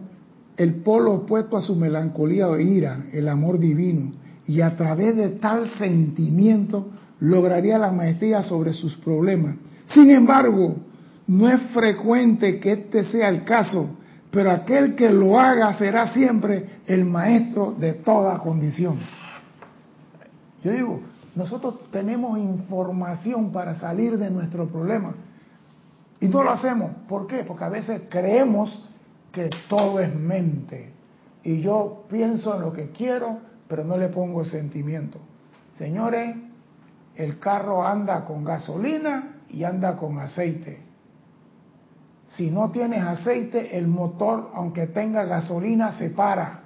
el 0.56 0.76
polo 0.76 1.14
opuesto 1.14 1.58
a 1.58 1.62
su 1.62 1.76
melancolía 1.76 2.48
o 2.48 2.58
ira, 2.58 3.06
el 3.12 3.28
amor 3.28 3.60
divino 3.60 4.14
y 4.48 4.62
a 4.62 4.76
través 4.76 5.16
de 5.16 5.30
tal 5.30 5.68
sentimiento 5.78 6.88
lograría 7.20 7.78
la 7.78 7.92
maestría 7.92 8.42
sobre 8.42 8.74
sus 8.74 8.96
problemas. 8.98 9.58
Sin 9.88 10.10
embargo, 10.10 10.78
no 11.28 11.50
es 11.50 11.62
frecuente 11.74 12.60
que 12.60 12.72
este 12.72 13.04
sea 13.04 13.30
el 13.30 13.44
caso, 13.44 13.90
pero 14.32 14.50
aquel 14.50 14.96
que 14.96 15.12
lo 15.12 15.38
haga 15.38 15.74
será 15.74 16.08
siempre 16.14 16.80
el 16.88 17.04
maestro 17.04 17.76
de 17.78 17.94
toda 17.94 18.40
condición. 18.40 18.98
Yo 20.64 20.72
digo, 20.72 21.02
nosotros 21.36 21.76
tenemos 21.92 22.38
información 22.40 23.52
para 23.52 23.76
salir 23.76 24.18
de 24.18 24.30
nuestro 24.30 24.68
problema 24.68 25.14
y 26.20 26.28
no 26.28 26.44
lo 26.44 26.52
hacemos. 26.52 26.92
¿Por 27.08 27.28
qué? 27.28 27.44
Porque 27.44 27.64
a 27.64 27.70
veces 27.70 28.04
creemos 28.10 28.86
que 29.32 29.50
todo 29.68 30.00
es 30.00 30.14
mente 30.16 30.92
y 31.44 31.62
yo 31.62 32.06
pienso 32.10 32.56
en 32.56 32.62
lo 32.62 32.74
que 32.74 32.90
quiero 32.92 33.50
pero 33.70 33.84
no 33.84 33.98
le 33.98 34.10
pongo 34.10 34.44
sentimiento. 34.44 35.20
Señores, 35.78 36.36
el 37.16 37.40
carro 37.40 37.86
anda 37.86 38.26
con 38.26 38.44
gasolina 38.44 39.36
y 39.48 39.64
anda 39.64 39.96
con 39.96 40.20
aceite. 40.20 40.82
Si 42.30 42.50
no 42.50 42.72
tienes 42.72 43.04
aceite, 43.04 43.78
el 43.78 43.88
motor, 43.88 44.50
aunque 44.56 44.88
tenga 44.88 45.24
gasolina, 45.26 45.94
se 45.94 46.10
para. 46.10 46.62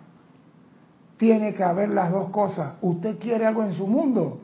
Tiene 1.17 1.53
que 1.53 1.63
haber 1.63 1.89
las 1.89 2.09
dos 2.09 2.29
cosas. 2.29 2.75
Usted 2.81 3.19
quiere 3.19 3.45
algo 3.45 3.63
en 3.63 3.73
su 3.73 3.85
mundo, 3.85 4.39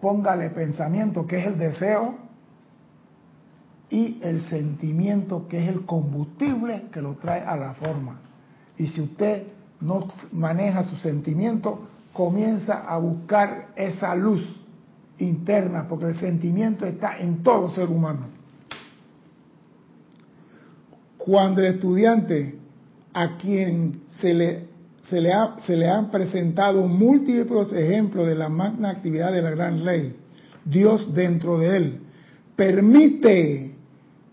póngale 0.00 0.50
pensamiento, 0.50 1.26
que 1.26 1.40
es 1.40 1.46
el 1.46 1.58
deseo, 1.58 2.14
y 3.94 4.18
el 4.22 4.42
sentimiento, 4.46 5.46
que 5.46 5.62
es 5.62 5.68
el 5.68 5.86
combustible 5.86 6.86
que 6.92 7.00
lo 7.00 7.14
trae 7.14 7.42
a 7.42 7.56
la 7.56 7.74
forma. 7.74 8.18
Y 8.76 8.88
si 8.88 9.00
usted 9.00 9.44
no 9.80 10.08
maneja 10.32 10.82
su 10.82 10.96
sentimiento, 10.96 11.86
comienza 12.12 12.80
a 12.88 12.96
buscar 12.98 13.68
esa 13.76 14.16
luz 14.16 14.42
interna, 15.18 15.86
porque 15.88 16.06
el 16.06 16.16
sentimiento 16.16 16.84
está 16.86 17.18
en 17.18 17.44
todo 17.44 17.68
ser 17.68 17.88
humano. 17.88 18.26
Cuando 21.16 21.60
el 21.60 21.74
estudiante 21.74 22.58
a 23.12 23.36
quien 23.36 24.00
se 24.08 24.34
le, 24.34 24.66
se 25.04 25.20
le, 25.20 25.30
se 25.58 25.76
le 25.76 25.88
han 25.88 26.10
presentado 26.10 26.88
múltiples 26.88 27.72
ejemplos 27.72 28.26
de 28.26 28.34
la 28.34 28.48
magna 28.48 28.90
actividad 28.90 29.32
de 29.32 29.40
la 29.40 29.50
gran 29.50 29.84
ley, 29.84 30.16
Dios 30.64 31.14
dentro 31.14 31.60
de 31.60 31.76
él, 31.76 32.00
permite 32.56 33.73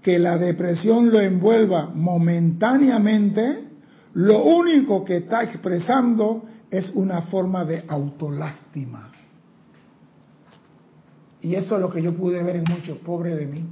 que 0.01 0.17
la 0.17 0.37
depresión 0.37 1.11
lo 1.11 1.19
envuelva 1.19 1.89
momentáneamente, 1.93 3.67
lo 4.13 4.43
único 4.43 5.05
que 5.05 5.17
está 5.17 5.43
expresando 5.43 6.43
es 6.69 6.91
una 6.95 7.23
forma 7.23 7.65
de 7.65 7.83
autolástima. 7.87 9.11
Y 11.41 11.55
eso 11.55 11.75
es 11.75 11.81
lo 11.81 11.89
que 11.91 12.01
yo 12.01 12.15
pude 12.15 12.41
ver 12.43 12.57
en 12.57 12.63
muchos, 12.69 12.97
pobre 12.99 13.35
de 13.35 13.45
mí. 13.45 13.65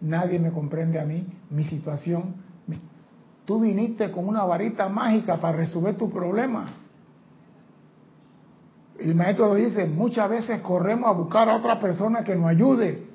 Nadie 0.00 0.38
me 0.38 0.50
comprende 0.50 1.00
a 1.00 1.04
mí, 1.04 1.26
mi 1.50 1.64
situación. 1.64 2.34
Tú 3.44 3.60
viniste 3.60 4.10
con 4.10 4.26
una 4.26 4.44
varita 4.44 4.88
mágica 4.88 5.40
para 5.40 5.56
resolver 5.58 5.96
tu 5.96 6.10
problema. 6.10 6.66
El 8.98 9.14
maestro 9.14 9.48
lo 9.48 9.54
dice, 9.54 9.86
muchas 9.86 10.28
veces 10.28 10.60
corremos 10.62 11.08
a 11.08 11.12
buscar 11.12 11.48
a 11.48 11.56
otra 11.56 11.78
persona 11.78 12.24
que 12.24 12.34
nos 12.34 12.46
ayude, 12.46 13.06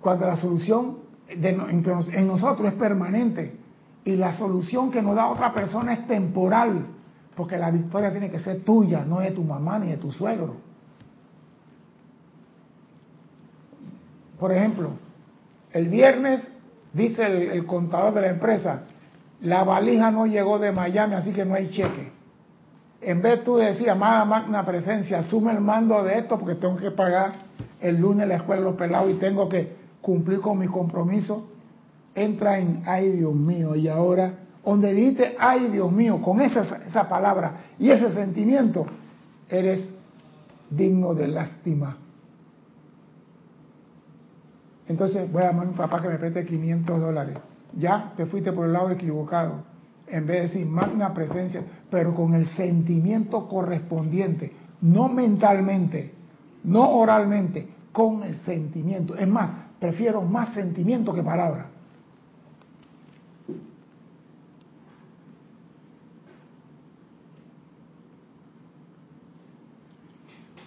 cuando 0.00 0.26
la 0.26 0.36
solución 0.36 1.05
en 1.28 2.26
nosotros 2.26 2.68
es 2.72 2.78
permanente 2.78 3.56
y 4.06 4.14
la 4.14 4.38
solución 4.38 4.92
que 4.92 5.02
nos 5.02 5.16
da 5.16 5.26
otra 5.26 5.52
persona 5.52 5.92
es 5.92 6.06
temporal, 6.06 6.86
porque 7.34 7.58
la 7.58 7.72
victoria 7.72 8.12
tiene 8.12 8.30
que 8.30 8.38
ser 8.38 8.62
tuya, 8.62 9.04
no 9.04 9.18
de 9.18 9.32
tu 9.32 9.42
mamá 9.42 9.80
ni 9.80 9.88
de 9.88 9.96
tu 9.96 10.12
suegro. 10.12 10.54
Por 14.38 14.52
ejemplo, 14.52 14.90
el 15.72 15.88
viernes 15.88 16.40
dice 16.92 17.52
el, 17.52 17.66
contador 17.66 18.14
de 18.14 18.20
la 18.20 18.28
empresa, 18.28 18.82
la 19.40 19.64
valija 19.64 20.12
no 20.12 20.26
llegó 20.26 20.60
de 20.60 20.70
Miami, 20.70 21.14
así 21.14 21.32
que 21.32 21.44
no 21.44 21.54
hay 21.54 21.70
cheque. 21.70 22.12
En 23.00 23.20
vez 23.22 23.42
tú 23.42 23.56
decir, 23.56 23.90
amada 23.90 24.24
magna 24.24 24.64
presencia, 24.64 25.18
asume 25.18 25.50
el 25.50 25.60
mando 25.60 26.02
de 26.04 26.18
esto 26.18 26.38
porque 26.38 26.54
tengo 26.54 26.76
que 26.76 26.92
pagar 26.92 27.32
el 27.80 27.96
lunes 28.00 28.28
la 28.28 28.36
escuela 28.36 28.62
de 28.62 28.68
los 28.68 28.76
pelados 28.76 29.10
y 29.10 29.14
tengo 29.14 29.48
que 29.48 29.74
cumplir 30.06 30.38
con 30.38 30.56
mi 30.56 30.68
compromiso, 30.68 31.48
entra 32.14 32.60
en, 32.60 32.80
ay 32.86 33.10
Dios 33.10 33.34
mío, 33.34 33.74
y 33.74 33.88
ahora, 33.88 34.38
donde 34.64 34.94
dijiste, 34.94 35.34
ay 35.36 35.66
Dios 35.66 35.90
mío, 35.90 36.22
con 36.22 36.40
esa, 36.40 36.60
esa 36.86 37.08
palabra 37.08 37.64
y 37.76 37.90
ese 37.90 38.12
sentimiento, 38.12 38.86
eres 39.48 39.92
digno 40.70 41.12
de 41.12 41.26
lástima. 41.26 41.96
Entonces 44.86 45.30
voy 45.32 45.42
a 45.42 45.46
llamar 45.46 45.66
a 45.66 45.70
mi 45.70 45.76
papá 45.76 46.00
que 46.00 46.08
me 46.08 46.18
preste 46.18 46.46
500 46.46 47.00
dólares. 47.00 47.38
Ya 47.76 48.12
te 48.16 48.26
fuiste 48.26 48.52
por 48.52 48.66
el 48.66 48.74
lado 48.74 48.92
equivocado. 48.92 49.64
En 50.06 50.24
vez 50.24 50.36
de 50.36 50.42
decir 50.42 50.66
magna 50.66 51.12
presencia, 51.12 51.64
pero 51.90 52.14
con 52.14 52.32
el 52.34 52.46
sentimiento 52.46 53.48
correspondiente, 53.48 54.52
no 54.82 55.08
mentalmente, 55.08 56.14
no 56.62 56.90
oralmente, 56.90 57.68
con 57.90 58.22
el 58.22 58.36
sentimiento. 58.42 59.16
Es 59.16 59.26
más, 59.26 59.65
Prefiero 59.78 60.22
más 60.22 60.54
sentimiento 60.54 61.12
que 61.12 61.22
palabra. 61.22 61.70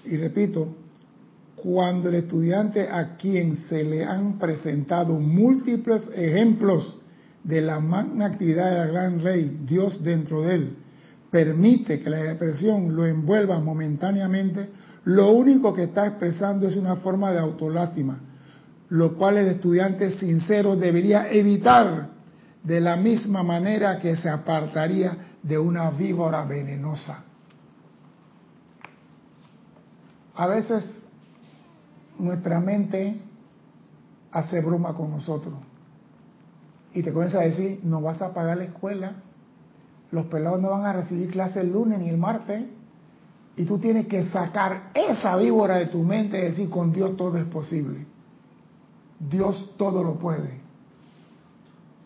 Y 0.06 0.18
repito, 0.18 0.76
cuando 1.56 2.10
el 2.10 2.16
estudiante 2.16 2.88
a 2.90 3.16
quien 3.16 3.58
se 3.58 3.84
le 3.84 4.04
han 4.04 4.40
presentado 4.40 5.20
múltiples 5.20 6.10
ejemplos 6.16 6.98
de 7.44 7.62
la 7.62 7.80
magna 7.80 8.26
actividad 8.26 8.72
de 8.72 8.78
la 8.78 8.86
gran 8.88 9.24
ley, 9.24 9.60
Dios 9.66 10.04
dentro 10.04 10.42
de 10.42 10.56
él, 10.56 10.76
permite 11.30 12.02
que 12.02 12.10
la 12.10 12.24
depresión 12.24 12.96
lo 12.96 13.06
envuelva 13.06 13.60
momentáneamente, 13.60 14.70
lo 15.06 15.32
único 15.32 15.74
que 15.74 15.84
está 15.84 16.08
expresando 16.08 16.68
es 16.68 16.76
una 16.76 16.98
forma 16.98 17.32
de 17.32 17.40
autolástima, 17.40 18.20
lo 18.90 19.14
cual 19.16 19.38
el 19.38 19.48
estudiante 19.48 20.12
sincero 20.12 20.76
debería 20.76 21.30
evitar 21.30 22.10
de 22.64 22.82
la 22.82 22.96
misma 22.96 23.44
manera 23.44 24.00
que 24.00 24.18
se 24.18 24.30
apartaría 24.30 25.18
de 25.44 25.58
una 25.58 25.90
víbora 25.92 26.44
venenosa. 26.46 27.24
A 30.36 30.48
veces 30.48 30.84
nuestra 32.18 32.60
mente 32.60 33.22
hace 34.32 34.62
broma 34.62 34.94
con 34.94 35.12
nosotros 35.12 35.56
y 36.94 37.04
te 37.04 37.14
comienza 37.14 37.40
a 37.40 37.44
decir, 37.44 37.80
no 37.84 38.02
vas 38.02 38.22
a 38.22 38.34
pagar 38.34 38.58
la 38.58 38.64
escuela, 38.64 39.14
los 40.12 40.26
pelados 40.26 40.60
no 40.62 40.72
van 40.72 40.86
a 40.86 40.94
recibir 40.94 41.30
clase 41.30 41.62
el 41.62 41.72
lunes 41.72 42.00
ni 42.00 42.10
el 42.10 42.18
martes, 42.18 42.64
y 43.56 43.66
tú 43.66 43.78
tienes 43.78 44.08
que 44.08 44.26
sacar 44.26 44.92
esa 44.94 45.36
víbora 45.36 45.76
de 45.76 45.88
tu 45.88 46.02
mente 46.02 46.40
y 46.40 46.44
decir, 46.44 46.70
con 46.70 46.92
Dios 46.92 47.16
todo 47.18 47.38
es 47.38 47.46
posible. 47.46 48.06
Dios 49.20 49.74
todo 49.78 50.04
lo 50.04 50.16
puede. 50.16 50.60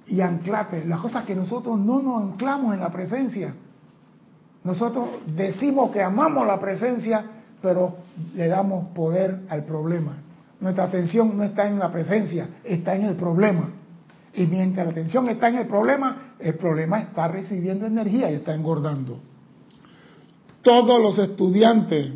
Y 0.08 0.22
anclate, 0.22 0.86
las 0.86 1.00
cosas 1.00 1.26
que 1.26 1.36
nosotros 1.36 1.80
no 1.80 2.02
nos 2.02 2.24
anclamos 2.24 2.74
en 2.74 2.80
la 2.82 2.92
presencia. 2.92 3.54
Nosotros 4.64 5.10
decimos 5.36 5.92
que 5.92 6.02
amamos 6.02 6.48
la 6.48 6.60
presencia, 6.60 7.26
pero 7.62 7.98
le 8.36 8.48
damos 8.48 8.90
poder 8.90 9.42
al 9.50 9.64
problema. 9.64 10.18
Nuestra 10.60 10.86
atención 10.86 11.38
no 11.38 11.44
está 11.44 11.68
en 11.68 11.80
la 11.80 11.92
presencia, 11.92 12.48
está 12.64 12.96
en 12.96 13.04
el 13.04 13.16
problema. 13.16 13.70
Y 14.34 14.46
mientras 14.46 14.86
la 14.86 14.92
atención 14.92 15.30
está 15.30 15.50
en 15.50 15.58
el 15.58 15.68
problema, 15.68 16.36
el 16.40 16.56
problema 16.56 17.00
está 17.00 17.28
recibiendo 17.28 17.86
energía 17.86 18.32
y 18.32 18.36
está 18.36 18.56
engordando. 18.56 19.20
Todos 20.62 21.02
los 21.02 21.20
estudiantes, 21.20 22.14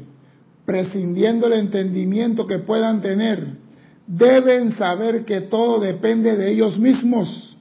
prescindiendo 0.66 1.48
el 1.48 1.54
entendimiento 1.54 2.48
que 2.48 2.60
puedan 2.60 3.02
tener 3.02 3.67
deben 4.08 4.72
saber 4.72 5.26
que 5.26 5.42
todo 5.42 5.80
depende 5.80 6.38
de 6.38 6.52
ellos 6.52 6.80
mismos 6.80 7.58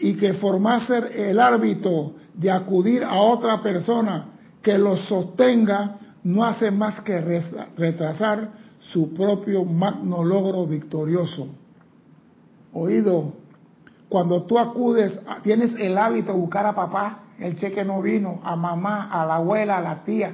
y 0.00 0.14
que 0.14 0.34
formarse 0.34 1.28
el 1.28 1.40
árbitro 1.40 2.12
de 2.34 2.50
acudir 2.50 3.02
a 3.02 3.16
otra 3.16 3.60
persona 3.60 4.26
que 4.62 4.78
los 4.78 5.00
sostenga 5.08 5.96
no 6.22 6.44
hace 6.44 6.70
más 6.70 7.00
que 7.00 7.20
retrasar 7.76 8.52
su 8.78 9.12
propio 9.12 9.64
magno 9.64 10.22
logro 10.22 10.66
victorioso. 10.66 11.48
Oído, 12.72 13.32
cuando 14.08 14.44
tú 14.44 14.56
acudes, 14.56 15.20
tienes 15.42 15.74
el 15.74 15.98
hábito 15.98 16.32
de 16.32 16.38
buscar 16.38 16.64
a 16.64 16.74
papá, 16.76 17.24
el 17.40 17.56
cheque 17.56 17.84
no 17.84 18.00
vino, 18.00 18.40
a 18.44 18.54
mamá, 18.54 19.08
a 19.10 19.26
la 19.26 19.36
abuela, 19.36 19.78
a 19.78 19.80
la 19.80 20.04
tía, 20.04 20.32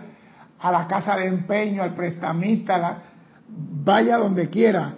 a 0.61 0.70
la 0.70 0.87
casa 0.87 1.16
de 1.16 1.27
empeño, 1.27 1.83
al 1.83 1.94
prestamista, 1.94 2.77
la, 2.77 3.03
vaya 3.49 4.19
donde 4.19 4.49
quiera 4.49 4.95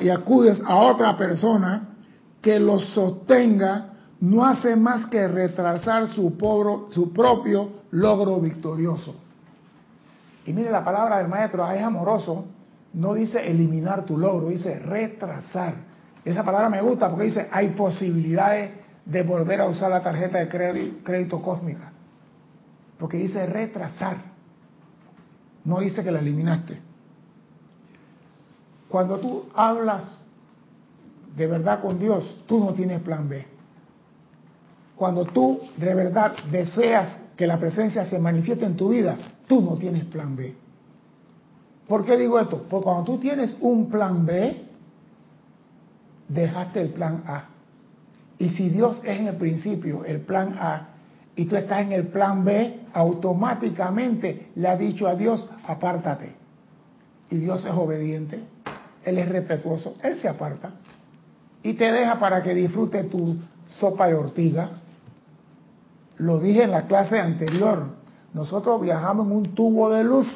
y 0.00 0.08
acudes 0.08 0.62
a 0.64 0.76
otra 0.76 1.16
persona 1.16 1.88
que 2.40 2.58
lo 2.58 2.80
sostenga, 2.80 3.90
no 4.20 4.44
hace 4.44 4.76
más 4.76 5.06
que 5.06 5.26
retrasar 5.28 6.08
su, 6.08 6.36
su 6.90 7.12
propio 7.12 7.70
logro 7.90 8.40
victorioso. 8.40 9.14
Y 10.44 10.52
mire 10.52 10.70
la 10.70 10.84
palabra 10.84 11.18
del 11.18 11.28
maestro, 11.28 11.68
es 11.70 11.82
amoroso, 11.82 12.46
no 12.94 13.14
dice 13.14 13.48
eliminar 13.48 14.04
tu 14.04 14.18
logro, 14.18 14.48
dice 14.48 14.78
retrasar. 14.78 15.74
Esa 16.24 16.44
palabra 16.44 16.68
me 16.68 16.80
gusta 16.80 17.08
porque 17.08 17.26
dice 17.26 17.48
hay 17.50 17.70
posibilidades 17.70 18.72
de 19.04 19.22
volver 19.22 19.60
a 19.60 19.66
usar 19.66 19.90
la 19.90 20.02
tarjeta 20.02 20.38
de 20.38 20.48
crédito 20.48 21.42
cósmica. 21.42 21.92
Porque 22.98 23.16
dice 23.16 23.46
retrasar, 23.46 24.18
no 25.64 25.80
dice 25.80 26.04
que 26.04 26.12
la 26.12 26.20
eliminaste. 26.20 26.91
Cuando 28.92 29.18
tú 29.18 29.44
hablas 29.54 30.22
de 31.34 31.46
verdad 31.46 31.80
con 31.80 31.98
Dios, 31.98 32.44
tú 32.46 32.60
no 32.60 32.74
tienes 32.74 33.00
plan 33.00 33.26
B. 33.26 33.42
Cuando 34.94 35.24
tú 35.24 35.60
de 35.78 35.94
verdad 35.94 36.34
deseas 36.50 37.18
que 37.34 37.46
la 37.46 37.58
presencia 37.58 38.04
se 38.04 38.18
manifieste 38.18 38.66
en 38.66 38.76
tu 38.76 38.90
vida, 38.90 39.16
tú 39.48 39.62
no 39.62 39.76
tienes 39.76 40.04
plan 40.04 40.36
B. 40.36 40.54
¿Por 41.88 42.04
qué 42.04 42.18
digo 42.18 42.38
esto? 42.38 42.66
Porque 42.68 42.84
cuando 42.84 43.04
tú 43.04 43.16
tienes 43.16 43.56
un 43.62 43.88
plan 43.88 44.26
B, 44.26 44.62
dejaste 46.28 46.82
el 46.82 46.90
plan 46.90 47.24
A. 47.26 47.46
Y 48.38 48.50
si 48.50 48.68
Dios 48.68 48.98
es 49.04 49.20
en 49.20 49.28
el 49.28 49.36
principio 49.36 50.04
el 50.04 50.20
plan 50.20 50.58
A 50.60 50.88
y 51.34 51.46
tú 51.46 51.56
estás 51.56 51.80
en 51.80 51.92
el 51.92 52.08
plan 52.08 52.44
B, 52.44 52.80
automáticamente 52.92 54.48
le 54.54 54.68
ha 54.68 54.76
dicho 54.76 55.08
a 55.08 55.14
Dios, 55.14 55.48
apártate. 55.66 56.34
Y 57.30 57.36
Dios 57.36 57.64
es 57.64 57.72
obediente, 57.72 58.42
Él 59.04 59.18
es 59.18 59.28
respetuoso, 59.28 59.94
Él 60.02 60.16
se 60.16 60.28
aparta 60.28 60.70
y 61.62 61.74
te 61.74 61.90
deja 61.92 62.18
para 62.18 62.42
que 62.42 62.54
disfrute 62.54 63.04
tu 63.04 63.36
sopa 63.78 64.08
de 64.08 64.14
ortiga. 64.14 64.70
Lo 66.18 66.38
dije 66.38 66.64
en 66.64 66.70
la 66.70 66.86
clase 66.86 67.18
anterior, 67.18 67.86
nosotros 68.34 68.80
viajamos 68.80 69.26
en 69.26 69.32
un 69.32 69.54
tubo 69.54 69.90
de 69.90 70.04
luz 70.04 70.26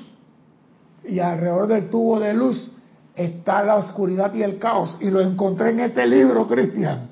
y 1.04 1.20
alrededor 1.20 1.68
del 1.68 1.90
tubo 1.90 2.18
de 2.20 2.34
luz 2.34 2.72
está 3.14 3.62
la 3.62 3.76
oscuridad 3.76 4.34
y 4.34 4.42
el 4.42 4.58
caos. 4.58 4.96
Y 5.00 5.10
lo 5.10 5.20
encontré 5.20 5.70
en 5.70 5.80
este 5.80 6.06
libro, 6.06 6.46
Cristian. 6.46 7.08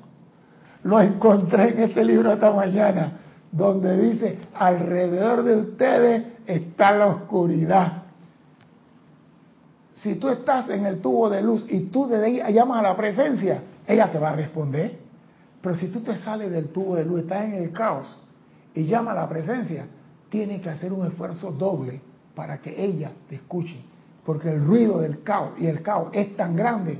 Lo 0.83 1.01
encontré 1.01 1.69
en 1.69 1.79
este 1.79 2.05
libro 2.05 2.31
esta 2.31 2.51
mañana, 2.51 3.13
donde 3.51 3.97
dice, 3.97 4.37
alrededor 4.53 5.43
de 5.43 5.55
ustedes 5.55 6.23
está 6.45 6.95
la 6.95 7.07
oscuridad. 7.07 8.03
Si 10.05 10.13
tú 10.17 10.29
estás 10.29 10.69
en 10.69 10.85
el 10.85 11.01
tubo 11.01 11.31
de 11.31 11.41
luz 11.41 11.65
y 11.67 11.79
tú 11.85 12.07
de 12.07 12.23
ahí 12.23 12.53
llamas 12.53 12.77
a 12.77 12.83
la 12.83 12.95
presencia, 12.95 13.63
ella 13.87 14.11
te 14.11 14.19
va 14.19 14.29
a 14.29 14.35
responder. 14.35 14.99
Pero 15.63 15.73
si 15.73 15.87
tú 15.87 16.01
te 16.01 16.19
sales 16.19 16.51
del 16.51 16.67
tubo 16.67 16.95
de 16.95 17.03
luz, 17.03 17.21
estás 17.21 17.45
en 17.45 17.53
el 17.55 17.71
caos 17.71 18.05
y 18.75 18.83
llama 18.83 19.13
a 19.13 19.15
la 19.15 19.27
presencia, 19.27 19.87
tienes 20.29 20.61
que 20.61 20.69
hacer 20.69 20.93
un 20.93 21.07
esfuerzo 21.07 21.51
doble 21.51 22.01
para 22.35 22.59
que 22.59 22.85
ella 22.85 23.13
te 23.27 23.37
escuche. 23.37 23.83
Porque 24.23 24.49
el 24.49 24.63
ruido 24.63 24.99
del 24.99 25.23
caos 25.23 25.53
y 25.57 25.65
el 25.65 25.81
caos 25.81 26.09
es 26.13 26.37
tan 26.37 26.55
grande 26.55 26.99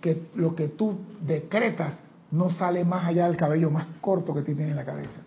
que 0.00 0.26
lo 0.34 0.56
que 0.56 0.66
tú 0.70 0.98
decretas 1.24 2.00
no 2.32 2.50
sale 2.50 2.84
más 2.84 3.06
allá 3.06 3.28
del 3.28 3.36
cabello 3.36 3.70
más 3.70 3.86
corto 4.00 4.34
que 4.34 4.42
tienes 4.42 4.70
en 4.70 4.76
la 4.76 4.84
cabeza. 4.84 5.20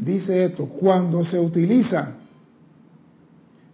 Dice 0.00 0.46
esto, 0.46 0.66
cuando 0.66 1.22
se 1.24 1.38
utiliza 1.38 2.14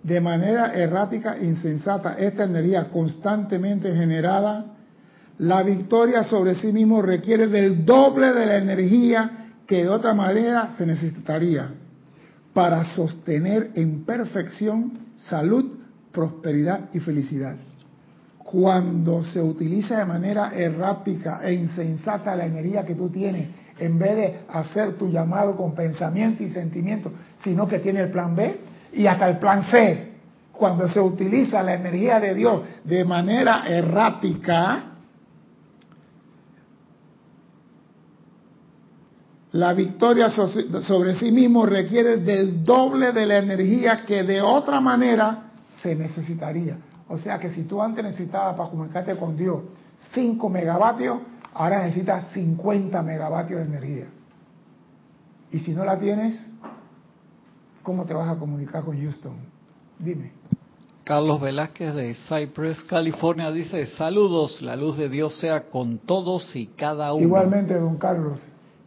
de 0.03 0.21
manera 0.21 0.75
errática 0.75 1.37
e 1.37 1.45
insensata 1.45 2.15
esta 2.15 2.45
energía 2.45 2.91
constantemente 2.91 3.95
generada, 3.95 4.75
la 5.39 5.63
victoria 5.63 6.25
sobre 6.25 6.57
sí 6.57 6.73
mismo 6.73 7.01
requiere 7.01 7.47
del 7.47 7.85
doble 7.85 8.33
de 8.33 8.47
la 8.47 8.57
energía 8.57 9.53
que 9.69 9.85
de 9.85 9.89
otra 9.89 10.15
manera 10.15 10.73
se 10.77 10.85
necesitaría 10.85 11.71
para 12.53 12.83
sostener 12.97 13.71
en 13.75 14.05
perfección 14.05 14.99
salud, 15.15 15.77
prosperidad 16.11 16.89
y 16.93 16.99
felicidad. 16.99 17.55
Cuando 18.39 19.23
se 19.23 19.41
utiliza 19.41 19.99
de 19.99 20.05
manera 20.07 20.53
errática 20.55 21.41
e 21.45 21.53
insensata 21.53 22.35
la 22.35 22.47
energía 22.47 22.85
que 22.85 22.95
tú 22.95 23.11
tienes, 23.11 23.49
en 23.79 23.99
vez 23.99 24.17
de 24.17 24.41
hacer 24.49 24.97
tu 24.97 25.09
llamado 25.09 25.57
con 25.57 25.75
pensamiento 25.75 26.43
y 26.43 26.49
sentimiento, 26.49 27.13
sino 27.39 27.69
que 27.69 27.79
tiene 27.79 28.01
el 28.01 28.11
plan 28.11 28.35
B, 28.35 28.61
y 28.93 29.07
hasta 29.07 29.29
el 29.29 29.39
plan 29.39 29.65
C. 29.65 30.13
Cuando 30.53 30.89
se 30.89 31.01
utiliza 31.01 31.63
la 31.63 31.75
energía 31.75 32.19
de 32.19 32.35
Dios 32.35 32.63
de 32.83 33.05
manera 33.05 33.65
errática, 33.69 34.85
la 39.53 39.75
victoria 39.75 40.31
sobre 40.31 41.15
sí 41.17 41.31
mismo 41.31 41.67
requiere 41.67 42.19
del 42.19 42.65
doble 42.65 43.13
de 43.13 43.27
la 43.27 43.39
energía 43.39 44.05
que 44.07 44.23
de 44.23 44.41
otra 44.41 44.81
manera 44.81 45.51
se 45.83 45.95
necesitaría. 45.95 46.79
O 47.09 47.19
sea 47.19 47.39
que 47.39 47.51
si 47.51 47.65
tú 47.65 47.81
antes 47.83 48.03
necesitabas 48.03 48.57
para 48.57 48.71
comunicarte 48.71 49.15
con 49.17 49.37
Dios 49.37 49.61
5 50.13 50.49
megavatios, 50.49 51.19
ahora 51.57 51.85
necesitas 51.85 52.33
50 52.33 53.03
megavatios 53.03 53.61
de 53.61 53.67
energía. 53.67 54.07
Y 55.51 55.61
si 55.61 55.73
no 55.73 55.85
la 55.85 55.99
tienes, 55.99 56.39
¿cómo 57.83 58.05
te 58.05 58.13
vas 58.13 58.29
a 58.29 58.39
comunicar 58.39 58.85
con 58.85 59.01
Houston? 59.01 59.37
Dime. 59.99 60.33
Carlos 61.05 61.41
Velázquez 61.41 61.95
de 61.95 62.15
Cypress, 62.29 62.83
California, 62.83 63.51
dice, 63.53 63.87
saludos, 63.87 64.61
la 64.61 64.77
luz 64.77 64.99
de 64.99 65.09
Dios 65.09 65.39
sea 65.39 65.71
con 65.71 65.99
todos 65.99 66.55
y 66.57 66.67
cada 66.67 67.15
uno. 67.15 67.25
Igualmente, 67.25 67.75
don 67.75 67.97
Carlos. 67.97 68.39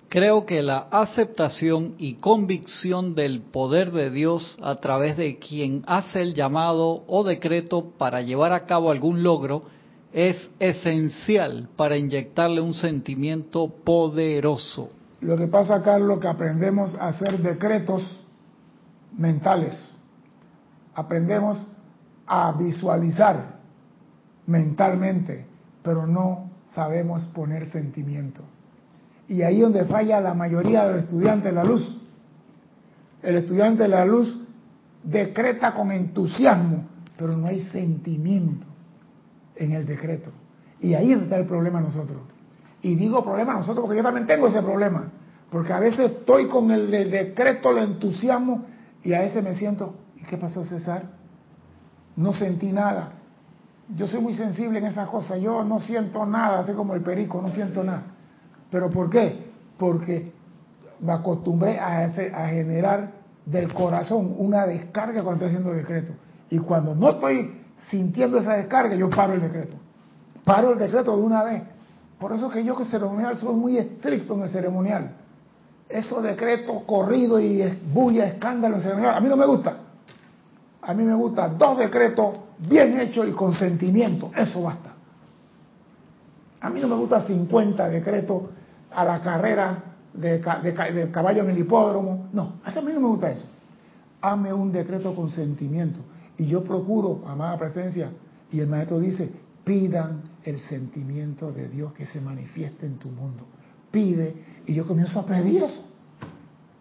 Creo 0.10 0.45
que 0.45 0.62
la 0.62 0.88
aceptación 0.91 1.95
y 1.97 2.15
convicción 2.15 3.15
del 3.15 3.41
poder 3.41 3.91
de 3.91 4.10
Dios 4.10 4.58
a 4.62 4.75
través 4.75 5.17
de 5.17 5.38
quien 5.38 5.84
hace 5.88 6.21
el 6.21 6.34
llamado 6.34 7.03
o 7.08 7.23
decreto 7.23 7.91
para 7.97 8.21
llevar 8.21 8.51
a 8.53 8.65
cabo 8.65 8.91
algún 8.91 9.23
logro 9.23 9.63
es 10.13 10.49
esencial 10.59 11.69
para 11.75 11.97
inyectarle 11.97 12.61
un 12.61 12.73
sentimiento 12.73 13.67
poderoso. 13.83 14.89
Lo 15.21 15.37
que 15.37 15.47
pasa, 15.47 15.81
Carlos, 15.81 16.19
que 16.19 16.27
aprendemos 16.27 16.95
a 16.95 17.09
hacer 17.09 17.39
decretos 17.39 18.23
mentales. 19.17 19.97
Aprendemos 20.95 21.67
a 22.25 22.51
visualizar 22.53 23.59
mentalmente, 24.47 25.45
pero 25.83 26.07
no 26.07 26.49
sabemos 26.73 27.25
poner 27.27 27.69
sentimiento. 27.69 28.41
Y 29.27 29.43
ahí 29.43 29.59
donde 29.59 29.85
falla 29.85 30.19
la 30.21 30.33
mayoría 30.33 30.85
de 30.85 30.93
los 30.93 31.01
estudiantes 31.03 31.51
de 31.51 31.55
la 31.55 31.63
luz. 31.63 32.01
El 33.21 33.35
estudiante 33.35 33.83
de 33.83 33.89
la 33.89 34.05
luz 34.05 34.39
decreta 35.03 35.73
con 35.73 35.91
entusiasmo, 35.91 36.87
pero 37.17 37.37
no 37.37 37.47
hay 37.47 37.61
sentimiento 37.65 38.68
en 39.59 39.73
el 39.73 39.85
decreto. 39.85 40.31
Y 40.81 40.93
ahí 40.93 41.11
está 41.11 41.37
el 41.37 41.45
problema 41.45 41.81
nosotros. 41.81 42.17
Y 42.81 42.95
digo 42.95 43.23
problema 43.23 43.53
nosotros 43.53 43.81
porque 43.81 43.97
yo 43.97 44.03
también 44.03 44.25
tengo 44.25 44.47
ese 44.47 44.61
problema. 44.61 45.11
Porque 45.51 45.73
a 45.73 45.79
veces 45.79 46.11
estoy 46.11 46.47
con 46.47 46.71
el 46.71 46.89
decreto, 46.89 47.71
el 47.71 47.79
entusiasmo, 47.79 48.65
y 49.03 49.13
a 49.13 49.21
veces 49.21 49.43
me 49.43 49.55
siento, 49.55 49.95
¿y 50.15 50.23
qué 50.23 50.37
pasó 50.37 50.63
César? 50.63 51.03
No 52.15 52.33
sentí 52.33 52.71
nada. 52.71 53.13
Yo 53.95 54.07
soy 54.07 54.21
muy 54.21 54.35
sensible 54.35 54.79
en 54.79 54.85
esas 54.85 55.09
cosas. 55.09 55.41
Yo 55.41 55.63
no 55.63 55.79
siento 55.79 56.25
nada, 56.25 56.61
estoy 56.61 56.75
como 56.75 56.93
el 56.93 57.01
perico, 57.01 57.41
no 57.41 57.49
siento 57.49 57.83
nada. 57.83 58.03
¿Pero 58.69 58.89
por 58.89 59.09
qué? 59.09 59.51
Porque 59.77 60.31
me 60.99 61.13
acostumbré 61.13 61.79
a, 61.79 62.03
a 62.05 62.47
generar 62.49 63.11
del 63.45 63.73
corazón 63.73 64.35
una 64.37 64.67
descarga 64.67 65.23
cuando 65.23 65.45
estoy 65.45 65.47
haciendo 65.47 65.73
decreto. 65.73 66.13
Y 66.51 66.59
cuando 66.59 66.93
no 66.93 67.09
estoy 67.09 67.58
sintiendo 67.89 68.37
esa 68.39 68.53
descarga, 68.53 68.95
yo 68.95 69.09
paro 69.09 69.33
el 69.33 69.41
decreto. 69.41 69.75
Paro 70.43 70.73
el 70.73 70.79
decreto 70.79 71.15
de 71.15 71.23
una 71.23 71.43
vez. 71.43 71.63
Por 72.19 72.33
eso 72.33 72.49
que 72.49 72.63
yo 72.63 72.75
que 72.75 72.85
ceremonial 72.85 73.37
soy 73.37 73.55
muy 73.55 73.77
estricto 73.77 74.35
en 74.35 74.43
el 74.43 74.49
ceremonial. 74.49 75.11
Esos 75.87 76.21
decretos 76.21 76.83
corridos 76.85 77.41
y 77.41 77.63
bulla, 77.93 78.27
escándalo 78.27 78.75
en 78.75 78.81
ceremonial, 78.81 79.15
a 79.15 79.19
mí 79.19 79.29
no 79.29 79.37
me 79.37 79.45
gusta. 79.45 79.77
A 80.81 80.93
mí 80.93 81.03
me 81.03 81.15
gusta 81.15 81.47
dos 81.49 81.77
decretos 81.77 82.37
bien 82.57 82.99
hechos 82.99 83.27
y 83.27 83.31
con 83.31 83.55
sentimiento. 83.55 84.31
Eso 84.35 84.63
basta. 84.63 84.91
A 86.61 86.69
mí 86.69 86.79
no 86.79 86.87
me 86.87 86.95
gusta 86.95 87.21
50 87.21 87.89
decretos 87.89 88.43
a 88.91 89.05
la 89.05 89.19
carrera 89.21 89.83
de, 90.13 90.39
de, 90.39 91.11
caballo 91.11 91.43
en 91.43 91.51
el 91.51 91.59
hipódromo. 91.59 92.27
No, 92.33 92.53
a 92.63 92.81
mí 92.81 92.91
no 92.93 92.99
me 92.99 93.07
gusta 93.07 93.31
eso. 93.31 93.45
Hame 94.21 94.51
un 94.51 94.71
decreto 94.71 95.15
con 95.15 95.29
sentimiento. 95.31 95.99
Y 96.39 96.47
yo 96.47 96.63
procuro, 96.63 97.21
amada 97.28 97.58
presencia, 97.58 98.12
y 98.49 98.62
el 98.62 98.67
maestro 98.67 98.97
dice, 98.97 99.30
pidan 99.65 100.21
el 100.43 100.60
sentimiento 100.62 101.52
de 101.52 101.67
Dios 101.67 101.91
que 101.93 102.06
se 102.06 102.21
manifieste 102.21 102.86
en 102.86 102.97
tu 102.97 103.10
mundo. 103.10 103.43
Pide, 103.91 104.62
y 104.65 104.73
yo 104.73 104.88
comienzo 104.88 105.19
a 105.19 105.25
pedir 105.25 105.63
eso. 105.63 105.86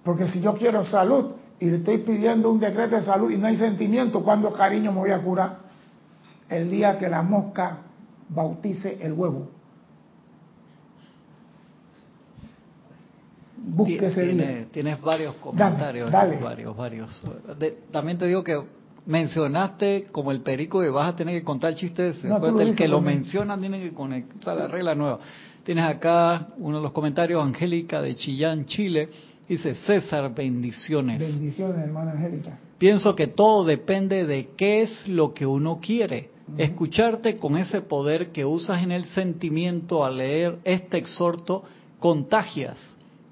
Porque 0.05 0.29
si 0.29 0.41
yo 0.41 0.55
quiero 0.55 0.85
salud 0.85 1.33
y 1.59 1.67
le 1.67 1.79
estoy 1.79 1.99
pidiendo 1.99 2.53
un 2.53 2.61
decreto 2.61 2.95
de 2.95 3.03
salud 3.03 3.33
y 3.33 3.37
no 3.37 3.49
hay 3.49 3.57
sentimiento, 3.57 4.23
¿cuándo 4.23 4.53
cariño 4.53 4.93
me 4.93 5.01
voy 5.01 5.11
a 5.11 5.21
curar? 5.21 5.59
El 6.49 6.71
día 6.71 6.97
que 6.97 7.09
la 7.09 7.23
mosca 7.23 7.79
bautice 8.29 8.99
el 9.03 9.13
huevo. 9.13 9.49
Tienes 14.71 15.01
varios 15.01 15.35
comentarios, 15.35 16.13
varios, 16.13 16.77
varios. 16.77 17.23
también 17.91 18.17
te 18.19 18.27
digo 18.27 18.45
que 18.45 18.78
mencionaste 19.07 20.09
como 20.13 20.33
el 20.33 20.41
perico 20.41 20.81
que 20.81 20.91
vas 20.91 21.13
a 21.13 21.17
tener 21.17 21.39
que 21.39 21.45
contar 21.45 21.75
chistes. 21.75 22.23
el 22.25 22.77
que 22.77 22.89
lo 22.89 23.01
menciona 23.01 23.59
tiene 23.59 23.81
que 23.81 23.93
conectar 23.93 24.57
la 24.57 24.69
regla 24.69 24.95
nueva. 24.95 25.21
Tienes 25.65 25.85
acá 25.85 26.49
uno 26.59 26.79
de 26.79 26.83
los 26.83 26.93
comentarios, 26.93 27.45
Angélica 27.45 28.01
de 28.01 28.17
Chillán, 28.17 28.65
Chile. 28.67 29.09
Dice 29.49 29.75
César, 29.75 30.35
bendiciones. 30.35 31.19
Bendiciones, 31.19 31.79
hermana 31.79 32.13
Angélica. 32.13 32.59
Pienso 32.79 33.15
que 33.15 33.27
todo 33.27 33.65
depende 33.65 34.25
de 34.27 34.51
qué 34.57 34.83
es 34.83 35.09
lo 35.09 35.35
que 35.35 35.47
uno 35.47 35.81
quiere. 35.81 36.31
Escucharte 36.57 37.37
con 37.37 37.57
ese 37.57 37.83
poder 37.83 38.31
que 38.31 38.45
usas 38.45 38.83
en 38.83 38.93
el 38.93 39.05
sentimiento 39.05 40.05
al 40.05 40.19
leer 40.19 40.59
este 40.65 40.97
exhorto 40.97 41.65
contagias 41.99 42.79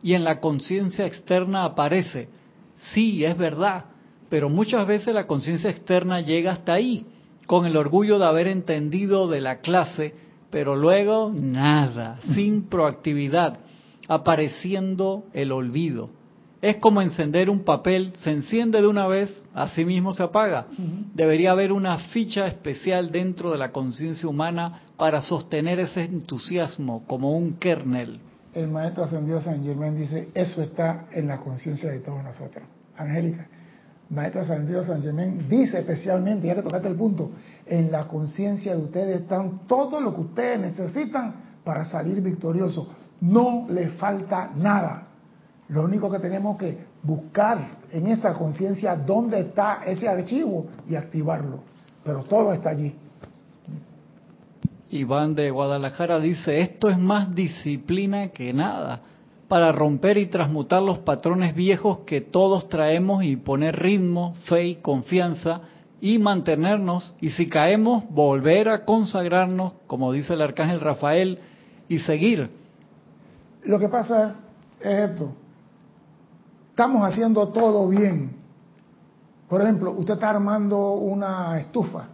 y 0.02 0.14
en 0.14 0.24
la 0.24 0.40
conciencia 0.40 1.06
externa 1.06 1.64
aparece. 1.64 2.28
Sí, 2.92 3.24
es 3.24 3.36
verdad, 3.38 3.86
pero 4.28 4.48
muchas 4.48 4.86
veces 4.86 5.14
la 5.14 5.26
conciencia 5.26 5.70
externa 5.70 6.20
llega 6.20 6.52
hasta 6.52 6.74
ahí. 6.74 7.06
con 7.46 7.64
el 7.64 7.76
orgullo 7.76 8.18
de 8.18 8.26
haber 8.26 8.48
entendido 8.48 9.28
de 9.28 9.40
la 9.40 9.60
clase, 9.60 10.14
pero 10.50 10.76
luego 10.76 11.32
nada, 11.32 12.18
sin 12.34 12.62
proactividad, 12.64 13.58
apareciendo 14.08 15.24
el 15.32 15.52
olvido. 15.52 16.10
Es 16.62 16.78
como 16.78 17.02
encender 17.02 17.50
un 17.50 17.64
papel, 17.64 18.12
se 18.16 18.32
enciende 18.32 18.80
de 18.80 18.88
una 18.88 19.06
vez, 19.06 19.46
así 19.54 19.84
mismo 19.84 20.12
se 20.12 20.22
apaga. 20.22 20.66
Debería 21.14 21.52
haber 21.52 21.70
una 21.70 21.98
ficha 21.98 22.46
especial 22.46 23.12
dentro 23.12 23.52
de 23.52 23.58
la 23.58 23.70
conciencia 23.70 24.28
humana 24.28 24.80
para 24.96 25.20
sostener 25.20 25.78
ese 25.78 26.04
entusiasmo 26.04 27.04
como 27.06 27.36
un 27.36 27.54
kernel. 27.54 28.18
El 28.54 28.68
maestro 28.68 29.04
ascendido 29.04 29.40
San 29.42 29.62
Germán 29.62 29.98
dice, 29.98 30.30
eso 30.34 30.62
está 30.62 31.06
en 31.12 31.28
la 31.28 31.38
conciencia 31.38 31.90
de 31.90 32.00
todos 32.00 32.24
nosotros. 32.24 32.64
Angélica, 32.96 33.46
maestro 34.10 34.42
ascendido 34.42 34.84
San 34.84 35.02
Germán 35.02 35.48
dice 35.48 35.78
especialmente, 35.78 36.46
ya 36.46 36.54
que 36.54 36.62
tocaste 36.62 36.88
el 36.88 36.94
punto, 36.94 37.30
en 37.64 37.90
la 37.90 38.06
conciencia 38.06 38.74
de 38.76 38.82
ustedes 38.82 39.20
están 39.22 39.66
todo 39.66 40.00
lo 40.00 40.14
que 40.14 40.20
ustedes 40.20 40.60
necesitan 40.60 41.34
para 41.64 41.84
salir 41.84 42.20
victoriosos. 42.20 42.86
No 43.20 43.66
le 43.68 43.88
falta 43.90 44.50
nada. 44.54 45.08
Lo 45.68 45.82
único 45.82 46.10
que 46.10 46.20
tenemos 46.20 46.56
que 46.56 46.78
buscar 47.02 47.58
en 47.90 48.06
esa 48.06 48.34
conciencia 48.34 48.94
dónde 48.94 49.40
está 49.40 49.82
ese 49.84 50.08
archivo 50.08 50.66
y 50.88 50.94
activarlo. 50.94 51.60
Pero 52.04 52.22
todo 52.22 52.52
está 52.52 52.70
allí. 52.70 52.94
Iván 54.90 55.34
de 55.34 55.50
Guadalajara 55.50 56.20
dice, 56.20 56.60
esto 56.60 56.88
es 56.88 56.98
más 56.98 57.34
disciplina 57.34 58.28
que 58.28 58.52
nada 58.52 59.00
para 59.48 59.70
romper 59.72 60.18
y 60.18 60.26
transmutar 60.26 60.82
los 60.82 60.98
patrones 60.98 61.54
viejos 61.54 61.98
que 62.06 62.20
todos 62.20 62.68
traemos 62.68 63.22
y 63.24 63.36
poner 63.36 63.80
ritmo, 63.80 64.34
fe 64.46 64.66
y 64.66 64.74
confianza 64.76 65.60
y 66.00 66.18
mantenernos 66.18 67.14
y 67.20 67.30
si 67.30 67.48
caemos 67.48 68.04
volver 68.10 68.68
a 68.68 68.84
consagrarnos, 68.84 69.74
como 69.86 70.12
dice 70.12 70.34
el 70.34 70.42
arcángel 70.42 70.80
Rafael, 70.80 71.38
y 71.88 72.00
seguir. 72.00 72.50
Lo 73.62 73.78
que 73.78 73.88
pasa 73.88 74.36
es 74.80 75.10
esto, 75.10 75.32
estamos 76.70 77.02
haciendo 77.02 77.48
todo 77.48 77.88
bien. 77.88 78.36
Por 79.48 79.62
ejemplo, 79.62 79.92
usted 79.92 80.14
está 80.14 80.30
armando 80.30 80.94
una 80.94 81.58
estufa, 81.60 82.08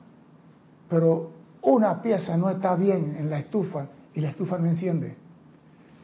pero 0.88 1.30
una 1.62 2.02
pieza 2.02 2.36
no 2.36 2.50
está 2.50 2.76
bien 2.76 3.16
en 3.18 3.30
la 3.30 3.38
estufa 3.38 3.86
y 4.14 4.20
la 4.20 4.28
estufa 4.28 4.58
no 4.58 4.66
enciende. 4.66 5.21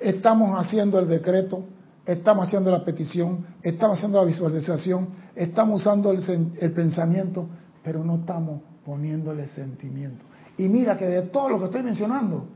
Estamos 0.00 0.58
haciendo 0.58 0.98
el 0.98 1.08
decreto, 1.08 1.64
estamos 2.06 2.46
haciendo 2.46 2.70
la 2.70 2.84
petición, 2.84 3.46
estamos 3.62 3.98
haciendo 3.98 4.18
la 4.18 4.24
visualización, 4.24 5.08
estamos 5.34 5.80
usando 5.80 6.10
el, 6.10 6.52
el 6.58 6.72
pensamiento, 6.72 7.48
pero 7.82 8.04
no 8.04 8.16
estamos 8.16 8.62
poniéndole 8.84 9.48
sentimiento. 9.48 10.24
Y 10.56 10.68
mira 10.68 10.96
que 10.96 11.06
de 11.06 11.22
todo 11.22 11.48
lo 11.48 11.58
que 11.58 11.66
estoy 11.66 11.82
mencionando, 11.82 12.46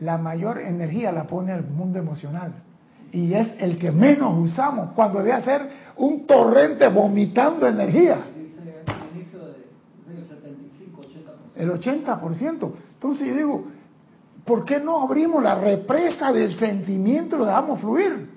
la 0.00 0.18
mayor 0.18 0.60
energía 0.60 1.12
la 1.12 1.26
pone 1.26 1.54
el 1.54 1.64
mundo 1.64 1.98
emocional 1.98 2.52
y 3.14 3.32
es 3.32 3.48
el 3.60 3.78
que 3.78 3.92
menos 3.92 4.36
usamos 4.36 4.90
cuando 4.94 5.22
debe 5.22 5.40
ser 5.42 5.62
un 5.96 6.26
torrente 6.26 6.88
vomitando 6.88 7.66
energía. 7.66 8.18
El 11.54 11.70
80%. 11.70 12.72
Entonces 12.94 13.28
yo 13.28 13.36
digo, 13.36 13.64
¿por 14.44 14.64
qué 14.64 14.80
no 14.80 15.02
abrimos 15.02 15.42
la 15.42 15.56
represa 15.56 16.32
del 16.32 16.56
sentimiento 16.56 17.36
y 17.36 17.38
lo 17.40 17.44
dejamos 17.46 17.80
fluir? 17.80 18.30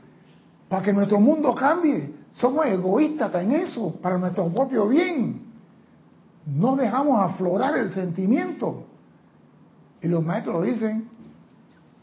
Para 0.70 0.84
que 0.84 0.94
nuestro 0.94 1.20
mundo 1.20 1.54
cambie. 1.56 2.14
Somos 2.36 2.66
egoístas 2.68 3.34
en 3.36 3.52
eso, 3.54 3.96
para 4.02 4.18
nuestro 4.18 4.48
propio 4.50 4.88
bien. 4.88 5.42
No 6.46 6.76
dejamos 6.76 7.20
aflorar 7.20 7.78
el 7.78 7.90
sentimiento. 7.92 8.84
Y 10.02 10.08
los 10.08 10.24
maestros 10.24 10.64
dicen, 10.64 11.10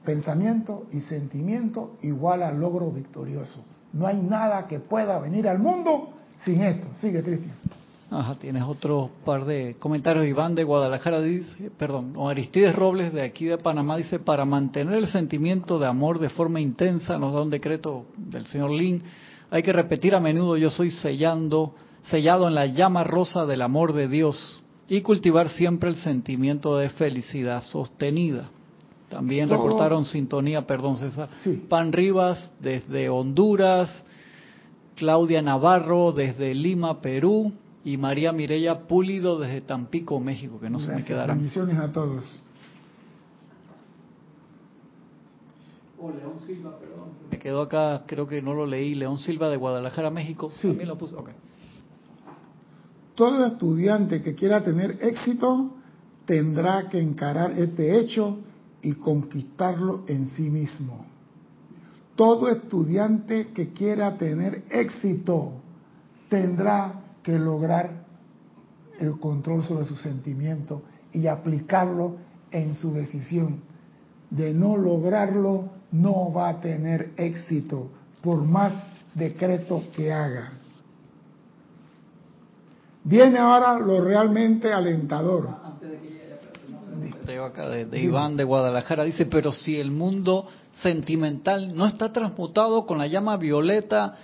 pensamiento 0.05 0.87
y 0.93 1.01
sentimiento 1.01 1.97
igual 2.03 2.43
al 2.43 2.61
logro 2.61 2.91
victorioso. 2.91 3.65
No 3.93 4.07
hay 4.07 4.21
nada 4.21 4.67
que 4.67 4.81
pueda 4.81 5.19
venir 5.21 5.49
al 5.49 5.61
mundo 5.61 6.11
sin 6.45 6.63
esto. 6.63 6.89
Sigue, 7.01 7.23
Cristian. 7.23 7.55
Ajá, 8.11 8.35
tienes 8.37 8.63
otro 8.63 9.11
par 9.25 9.45
de 9.45 9.75
comentarios. 9.79 10.27
Iván 10.27 10.55
de 10.55 10.65
Guadalajara 10.65 11.21
dice, 11.21 11.71
perdón, 11.77 12.13
o 12.17 12.29
Aristides 12.29 12.75
Robles 12.75 13.13
de 13.13 13.23
aquí 13.23 13.47
de 13.47 13.59
Panamá 13.59 13.97
dice, 13.97 14.19
para 14.19 14.45
mantener 14.45 14.95
el 14.95 15.09
sentimiento 15.09 15.79
de 15.79 15.87
amor 15.87 16.19
de 16.19 16.29
forma 16.29 16.61
intensa, 16.61 17.19
nos 17.19 17.33
da 17.33 17.43
un 17.43 17.51
decreto 17.51 18.07
del 18.17 18.47
señor 18.47 18.71
Lin, 18.71 19.03
hay 19.51 19.63
que 19.63 19.73
repetir 19.73 20.15
a 20.15 20.21
menudo, 20.21 20.57
yo 20.57 20.71
soy 20.71 20.91
sellando, 20.91 21.75
sellado 22.05 22.47
en 22.47 22.55
la 22.55 22.67
llama 22.67 23.05
rosa 23.05 23.47
del 23.47 23.63
amor 23.63 23.93
de 23.93 24.09
Dios 24.09 24.61
y 24.89 25.01
cultivar 25.01 25.49
siempre 25.51 25.89
el 25.89 25.97
sentimiento 25.97 26.77
de 26.77 26.91
felicidad 26.91 27.63
sostenida. 27.63 28.51
También 29.09 29.49
reportaron 29.49 30.05
sintonía, 30.05 30.67
perdón 30.67 30.97
César. 30.97 31.29
Pan 31.69 31.93
Rivas 31.93 32.53
desde 32.61 33.09
Honduras, 33.09 34.05
Claudia 34.97 35.41
Navarro 35.41 36.13
desde 36.13 36.55
Lima, 36.55 37.01
Perú, 37.01 37.53
y 37.85 37.99
María 37.99 38.33
Mireya 38.33 38.87
Pulido 38.87 39.39
desde 39.39 39.61
Tampico, 39.61 40.19
México, 40.19 40.59
que 40.59 40.71
no 40.71 40.81
se 40.81 40.91
me 40.91 41.05
quedarán. 41.05 41.37
Bendiciones 41.37 41.79
a 41.79 41.93
todos. 41.93 42.41
Oh, 45.99 46.11
León 46.11 46.41
Silva, 46.41 46.79
perdón. 46.79 47.11
Me 47.31 47.39
quedó 47.39 47.63
acá, 47.63 48.05
creo 48.07 48.27
que 48.27 48.41
no 48.41 48.55
lo 48.55 48.67
leí. 48.67 48.95
León 48.95 49.19
Silva 49.19 49.51
de 49.51 49.59
Guadalajara, 49.59 50.11
México. 50.11 50.51
Sí. 50.51 50.69
También 50.69 50.89
lo 50.89 50.97
puse. 50.97 51.15
Okay. 51.15 51.35
Todo 53.15 53.47
estudiante 53.47 54.23
que 54.23 54.35
quiera 54.35 54.65
tener 54.65 54.99
éxito 55.03 55.75
tendrá 56.25 56.89
que 56.89 56.99
encarar 57.01 57.53
este 57.53 58.01
hecho 58.01 58.39
y 58.81 58.95
conquistarlo 58.95 60.05
en 60.09 60.29
sí 60.29 60.51
mismo. 60.51 61.07
Todo 62.17 62.49
estudiante 62.49 63.49
que 63.49 63.73
quiera 63.73 64.17
tener 64.17 64.65
éxito 64.71 65.53
tendrá 66.29 67.04
que 67.25 67.37
lograr 67.37 68.05
el 69.01 69.19
control 69.19 69.65
sobre 69.65 69.85
su 69.85 69.97
sentimiento 69.97 70.83
y 71.13 71.27
aplicarlo 71.27 72.17
en 72.53 72.77
su 72.77 72.93
decisión. 72.93 73.63
De 74.31 74.55
no 74.55 74.77
lograrlo, 74.77 75.71
no 75.91 76.33
va 76.33 76.51
a 76.51 76.61
tener 76.61 77.13
éxito, 77.17 77.91
por 78.23 78.45
más 78.45 78.73
decreto 79.15 79.83
que 79.97 80.13
haga. 80.13 80.53
Viene 83.03 83.39
ahora 83.39 83.79
lo 83.81 84.01
realmente 84.03 84.73
alentador 84.73 85.65
acá 87.45 87.69
de, 87.69 88.01
Iván 88.01 88.37
de 88.37 88.45
Guadalajara, 88.45 89.05
dice, 89.05 89.27
pero 89.27 89.53
si 89.53 89.79
el 89.79 89.91
mundo 89.91 90.47
sentimental 90.75 91.75
no 91.75 91.87
está 91.87 92.13
transmutado 92.13 92.87
con 92.87 92.99
la 92.99 93.07
llama 93.07 93.37
violeta 93.37 94.17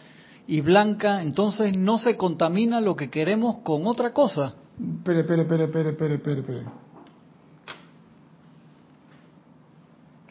y 0.50 0.62
blanca, 0.62 1.22
entonces 1.22 1.76
no 1.76 1.96
se 1.98 2.16
contamina 2.16 2.80
lo 2.80 2.96
que 2.96 3.08
queremos 3.08 3.58
con 3.58 3.86
otra 3.86 4.10
cosa. 4.10 4.56
Espere, 4.98 5.20
espere, 5.20 5.42
espere, 5.42 5.64
espere, 5.90 6.14
espere, 6.16 6.40
espere. 6.40 6.62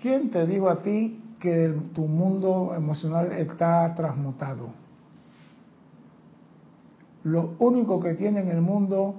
¿Quién 0.02 0.30
te 0.30 0.46
dijo 0.46 0.70
a 0.70 0.84
ti 0.84 1.24
que 1.40 1.74
tu 1.96 2.02
mundo 2.02 2.74
emocional 2.76 3.32
está 3.32 3.96
transmutado? 3.96 4.72
Lo 7.24 7.56
único 7.60 8.02
que 8.02 8.16
tiene 8.16 8.42
en 8.42 8.50
el 8.50 8.60
mundo 8.60 9.16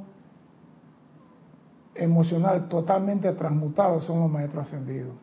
emocional 1.94 2.68
totalmente 2.68 3.32
transmutado 3.32 4.00
son 4.00 4.20
los 4.20 4.30
maestros 4.30 4.66
ascendidos. 4.66 5.14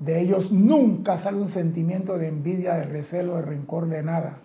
De 0.00 0.20
ellos 0.20 0.50
nunca 0.50 1.22
sale 1.22 1.36
un 1.36 1.50
sentimiento 1.50 2.18
de 2.18 2.26
envidia, 2.26 2.74
de 2.74 2.86
recelo, 2.86 3.36
de 3.36 3.42
rencor, 3.42 3.86
de 3.86 4.02
nada. 4.02 4.40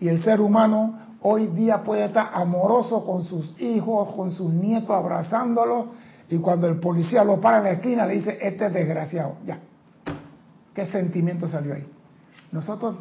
Y 0.00 0.08
el 0.08 0.22
ser 0.22 0.40
humano 0.40 0.98
hoy 1.22 1.46
día 1.48 1.82
puede 1.82 2.04
estar 2.04 2.30
amoroso 2.34 3.04
con 3.04 3.24
sus 3.24 3.60
hijos, 3.60 4.14
con 4.14 4.30
sus 4.32 4.52
nietos, 4.52 4.90
abrazándolos, 4.90 5.86
y 6.28 6.38
cuando 6.38 6.66
el 6.66 6.78
policía 6.78 7.24
lo 7.24 7.40
para 7.40 7.58
en 7.58 7.64
la 7.64 7.70
esquina 7.72 8.06
le 8.06 8.14
dice, 8.14 8.38
este 8.42 8.66
es 8.66 8.72
desgraciado. 8.72 9.36
Ya. 9.46 9.60
¿Qué 10.74 10.86
sentimiento 10.86 11.48
salió 11.48 11.74
ahí? 11.74 11.86
Nosotros 12.52 12.96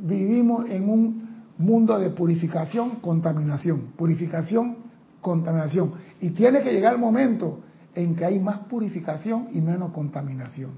vivimos 0.00 0.68
en 0.68 0.88
un 0.88 1.44
mundo 1.58 1.98
de 1.98 2.10
purificación, 2.10 2.96
contaminación. 2.96 3.92
Purificación, 3.96 4.76
contaminación. 5.20 5.92
Y 6.20 6.30
tiene 6.30 6.62
que 6.62 6.72
llegar 6.72 6.94
el 6.94 7.00
momento 7.00 7.60
en 7.94 8.14
que 8.14 8.24
hay 8.24 8.38
más 8.38 8.58
purificación 8.60 9.48
y 9.52 9.60
menos 9.60 9.92
contaminación. 9.92 10.72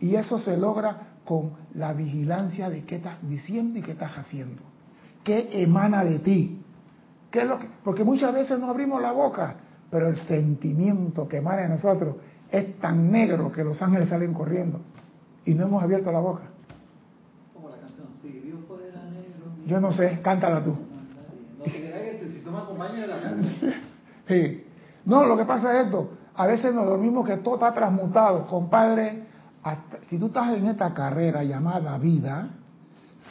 Y 0.00 0.14
eso 0.14 0.38
se 0.38 0.56
logra 0.56 1.08
con 1.24 1.52
la 1.74 1.92
vigilancia 1.92 2.70
de 2.70 2.84
qué 2.84 2.96
estás 2.96 3.18
diciendo 3.28 3.78
y 3.78 3.82
qué 3.82 3.92
estás 3.92 4.16
haciendo. 4.16 4.62
¿Qué 5.24 5.62
emana 5.62 6.04
de 6.04 6.18
ti? 6.20 6.62
¿Qué 7.30 7.40
es 7.40 7.46
lo 7.46 7.58
que? 7.58 7.68
Porque 7.84 8.04
muchas 8.04 8.32
veces 8.32 8.58
no 8.58 8.68
abrimos 8.70 9.02
la 9.02 9.12
boca, 9.12 9.56
pero 9.90 10.08
el 10.08 10.16
sentimiento 10.16 11.28
que 11.28 11.38
emana 11.38 11.62
de 11.62 11.68
nosotros 11.68 12.16
es 12.50 12.78
tan 12.78 13.10
negro 13.10 13.52
que 13.52 13.62
los 13.62 13.80
ángeles 13.82 14.08
salen 14.08 14.32
corriendo 14.32 14.80
y 15.44 15.54
no 15.54 15.66
hemos 15.66 15.82
abierto 15.82 16.10
la 16.10 16.20
boca. 16.20 16.44
Como 17.54 17.68
la 17.68 17.76
canción, 17.76 18.08
si 18.22 18.30
Dios 18.30 18.60
fuera 18.66 19.04
negro. 19.04 19.52
Yo 19.66 19.80
no 19.80 19.92
sé, 19.92 20.20
cántala 20.22 20.62
tú. 20.62 20.76
No, 21.58 21.64
si 21.64 21.84
acompañas 22.62 23.00
de 23.00 23.06
la 23.06 24.54
No, 25.04 25.24
lo 25.24 25.36
que 25.36 25.44
pasa 25.44 25.80
es 25.80 25.86
esto. 25.86 26.10
A 26.34 26.46
veces 26.46 26.74
nos 26.74 26.86
dormimos 26.86 27.26
que 27.26 27.38
todo 27.38 27.54
está 27.54 27.72
transmutado. 27.72 28.46
Compadre, 28.46 29.24
si 30.08 30.18
tú 30.18 30.26
estás 30.26 30.56
en 30.56 30.66
esta 30.66 30.92
carrera 30.94 31.42
llamada 31.42 31.98
vida, 31.98 32.50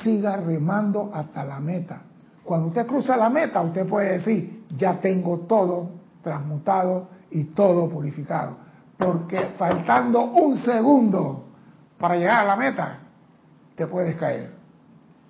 siga 0.04 0.38
remando 0.38 1.12
hasta 1.14 1.44
la 1.44 1.60
meta. 1.60 2.02
Cuando 2.44 2.68
usted 2.68 2.86
cruza 2.86 3.18
la 3.18 3.30
meta, 3.30 3.62
usted 3.62 3.86
puede 3.86 4.14
decir, 4.14 4.66
ya 4.78 5.00
tengo 5.02 5.40
todo 5.40 5.90
transmutado 6.24 7.10
y 7.30 7.46
todo 7.46 7.90
purificado. 7.90 8.58
Porque 8.98 9.54
faltando 9.58 10.24
un 10.32 10.56
segundo 10.58 11.46
para 11.98 12.16
llegar 12.16 12.46
a 12.46 12.48
la 12.48 12.56
meta, 12.56 13.00
te 13.76 13.86
puedes 13.88 14.16
caer. 14.16 14.52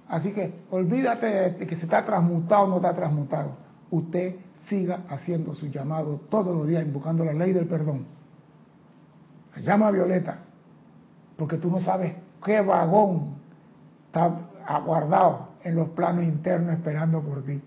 Así 0.07 0.31
que 0.31 0.53
olvídate 0.71 1.51
de 1.51 1.67
que 1.67 1.75
se 1.75 1.83
está 1.83 2.05
transmutado 2.05 2.63
o 2.63 2.67
no 2.67 2.75
está 2.77 2.95
transmutado. 2.95 3.51
Usted 3.91 4.35
siga 4.67 5.01
haciendo 5.09 5.53
su 5.53 5.67
llamado 5.67 6.21
todos 6.29 6.55
los 6.55 6.67
días, 6.67 6.85
invocando 6.85 7.25
la 7.25 7.33
ley 7.33 7.51
del 7.51 7.67
perdón. 7.67 8.05
La 9.55 9.61
llama 9.61 9.91
violeta, 9.91 10.39
porque 11.35 11.57
tú 11.57 11.69
no 11.69 11.79
sabes 11.81 12.13
qué 12.43 12.61
vagón 12.61 13.35
está 14.07 14.46
aguardado 14.67 15.49
en 15.63 15.75
los 15.75 15.89
planos 15.89 16.23
internos 16.23 16.73
esperando 16.73 17.21
por 17.21 17.43
ti. 17.43 17.61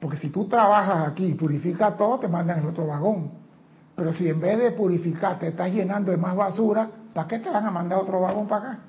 Porque 0.00 0.16
si 0.16 0.30
tú 0.30 0.46
trabajas 0.46 1.08
aquí 1.08 1.26
y 1.26 1.34
purificas 1.34 1.96
todo, 1.96 2.18
te 2.18 2.28
mandan 2.28 2.60
el 2.60 2.66
otro 2.66 2.86
vagón. 2.86 3.30
Pero 3.94 4.12
si 4.14 4.28
en 4.28 4.40
vez 4.40 4.58
de 4.58 4.72
purificar 4.72 5.38
te 5.38 5.48
estás 5.48 5.70
llenando 5.70 6.10
de 6.10 6.16
más 6.16 6.34
basura, 6.34 6.88
¿para 7.12 7.28
qué 7.28 7.38
te 7.38 7.50
van 7.50 7.66
a 7.66 7.70
mandar 7.70 7.98
otro 7.98 8.20
vagón 8.20 8.48
para 8.48 8.72
acá? 8.72 8.80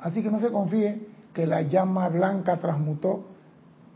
Así 0.00 0.22
que 0.22 0.30
no 0.30 0.40
se 0.40 0.50
confíe 0.50 1.08
que 1.32 1.46
la 1.46 1.62
llama 1.62 2.08
blanca 2.08 2.58
transmutó 2.58 3.30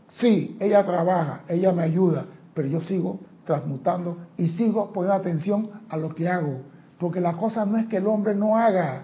Sí, 0.09 0.55
ella 0.59 0.83
trabaja, 0.83 1.41
ella 1.47 1.71
me 1.71 1.83
ayuda, 1.83 2.25
pero 2.53 2.67
yo 2.67 2.79
sigo 2.81 3.19
transmutando 3.43 4.17
y 4.37 4.49
sigo 4.49 4.91
poniendo 4.91 5.15
atención 5.15 5.69
a 5.89 5.97
lo 5.97 6.13
que 6.13 6.29
hago. 6.29 6.61
Porque 6.99 7.19
la 7.19 7.33
cosa 7.33 7.65
no 7.65 7.77
es 7.77 7.87
que 7.87 7.97
el 7.97 8.07
hombre 8.07 8.33
no 8.35 8.57
haga, 8.57 9.03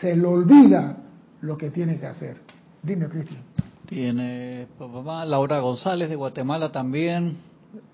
se 0.00 0.14
le 0.14 0.26
olvida 0.26 0.96
lo 1.42 1.58
que 1.58 1.70
tiene 1.70 1.98
que 1.98 2.06
hacer. 2.06 2.38
Dime, 2.82 3.08
Cristian. 3.08 3.42
Tiene 3.86 4.66
mamá 4.78 5.24
Laura 5.26 5.60
González 5.60 6.08
de 6.08 6.16
Guatemala 6.16 6.72
también, 6.72 7.36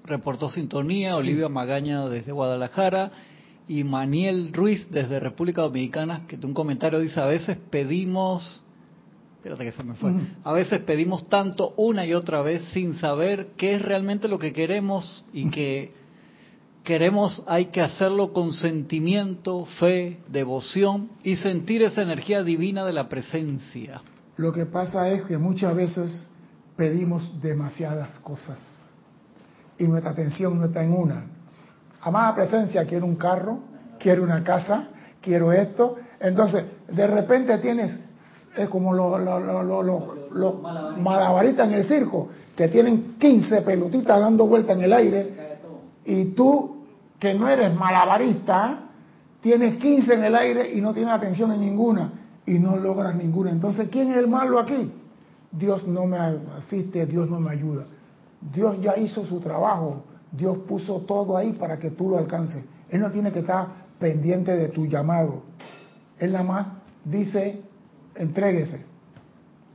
reportó 0.04 0.48
sintonía, 0.48 1.16
Olivia 1.16 1.48
Magaña 1.48 2.06
desde 2.08 2.30
Guadalajara 2.30 3.10
y 3.66 3.82
Maniel 3.84 4.52
Ruiz 4.52 4.88
desde 4.90 5.18
República 5.18 5.62
Dominicana, 5.62 6.26
que 6.28 6.36
un 6.36 6.54
comentario 6.54 7.00
dice, 7.00 7.20
a 7.20 7.26
veces 7.26 7.58
pedimos 7.70 8.62
que 9.42 9.72
se 9.72 9.82
me 9.82 9.94
fue. 9.94 10.12
A 10.44 10.52
veces 10.52 10.80
pedimos 10.80 11.28
tanto 11.28 11.72
una 11.76 12.04
y 12.04 12.12
otra 12.12 12.42
vez 12.42 12.62
sin 12.72 12.94
saber 12.94 13.48
qué 13.56 13.76
es 13.76 13.82
realmente 13.82 14.28
lo 14.28 14.38
que 14.38 14.52
queremos 14.52 15.24
y 15.32 15.50
que 15.50 15.92
queremos 16.88 17.42
hay 17.46 17.66
que 17.66 17.82
hacerlo 17.82 18.32
con 18.32 18.50
sentimiento, 18.52 19.66
fe, 19.78 20.20
devoción 20.26 21.10
y 21.22 21.36
sentir 21.36 21.82
esa 21.82 22.00
energía 22.00 22.42
divina 22.42 22.82
de 22.86 22.94
la 22.94 23.10
presencia. 23.10 24.00
Lo 24.38 24.54
que 24.54 24.64
pasa 24.64 25.06
es 25.10 25.22
que 25.24 25.36
muchas 25.36 25.76
veces 25.76 26.26
pedimos 26.78 27.42
demasiadas 27.42 28.18
cosas 28.20 28.58
y 29.76 29.84
nuestra 29.84 30.12
atención 30.12 30.58
no 30.58 30.64
está 30.64 30.82
en 30.82 30.94
una. 30.94 31.26
Amada 32.00 32.34
presencia, 32.34 32.86
quiero 32.86 33.04
un 33.04 33.16
carro, 33.16 33.58
quiero 33.98 34.22
una 34.22 34.42
casa, 34.42 34.88
quiero 35.20 35.52
esto. 35.52 35.96
Entonces, 36.18 36.64
de 36.90 37.06
repente 37.06 37.58
tienes 37.58 38.00
es 38.56 38.66
como 38.70 38.94
los 38.94 39.20
lo, 40.32 40.62
malabaristas 40.96 41.68
en 41.68 41.74
el 41.74 41.84
circo, 41.84 42.30
que 42.56 42.68
tienen 42.68 43.16
15 43.18 43.60
pelotitas 43.60 44.18
dando 44.18 44.46
vuelta 44.46 44.72
en 44.72 44.80
el 44.80 44.92
aire, 44.94 45.48
y 46.06 46.24
tú, 46.32 46.77
que 47.18 47.34
no 47.34 47.48
eres 47.48 47.74
malabarista, 47.74 48.80
tienes 49.40 49.76
15 49.76 50.14
en 50.14 50.24
el 50.24 50.34
aire 50.34 50.72
y 50.72 50.80
no 50.80 50.92
tienes 50.94 51.12
atención 51.12 51.52
en 51.52 51.60
ninguna, 51.60 52.12
y 52.46 52.58
no 52.58 52.76
logras 52.76 53.14
ninguna. 53.14 53.50
Entonces, 53.50 53.88
¿quién 53.88 54.10
es 54.10 54.16
el 54.16 54.28
malo 54.28 54.58
aquí? 54.58 54.92
Dios 55.50 55.86
no 55.86 56.06
me 56.06 56.18
asiste, 56.56 57.06
Dios 57.06 57.28
no 57.28 57.40
me 57.40 57.52
ayuda. 57.52 57.84
Dios 58.40 58.80
ya 58.80 58.96
hizo 58.96 59.24
su 59.26 59.40
trabajo, 59.40 60.04
Dios 60.30 60.58
puso 60.68 61.00
todo 61.00 61.36
ahí 61.36 61.52
para 61.52 61.78
que 61.78 61.90
tú 61.90 62.08
lo 62.08 62.18
alcances. 62.18 62.64
Él 62.88 63.00
no 63.00 63.10
tiene 63.10 63.32
que 63.32 63.40
estar 63.40 63.66
pendiente 63.98 64.56
de 64.56 64.68
tu 64.68 64.86
llamado. 64.86 65.42
Él 66.18 66.32
nada 66.32 66.44
más 66.44 66.66
dice, 67.04 67.62
entréguese. 68.14 68.84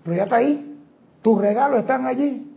Pero 0.04 0.16
ya 0.16 0.24
está 0.24 0.38
ahí, 0.38 0.80
tus 1.22 1.40
regalos 1.40 1.80
están 1.80 2.06
allí. 2.06 2.53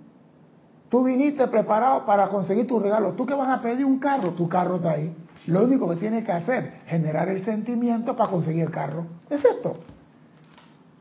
Tú 0.97 1.05
viniste 1.05 1.47
preparado 1.49 2.07
para 2.07 2.29
conseguir 2.29 2.67
tus 2.67 2.81
regalos. 2.81 3.17
Tú 3.17 3.27
que 3.27 3.35
vas 3.35 3.51
a 3.51 3.61
pedir 3.61 3.85
un 3.85 3.99
carro, 3.99 4.31
tu 4.31 4.49
carro 4.49 4.77
está 4.77 4.93
ahí. 4.93 5.15
Lo 5.47 5.63
único 5.63 5.87
que 5.91 5.97
tienes 5.97 6.25
que 6.25 6.33
hacer, 6.33 6.81
generar 6.87 7.29
el 7.29 7.45
sentimiento 7.45 8.17
para 8.17 8.31
conseguir 8.31 8.63
el 8.63 8.71
carro. 8.71 9.05
Es 9.29 9.45
esto. 9.45 9.75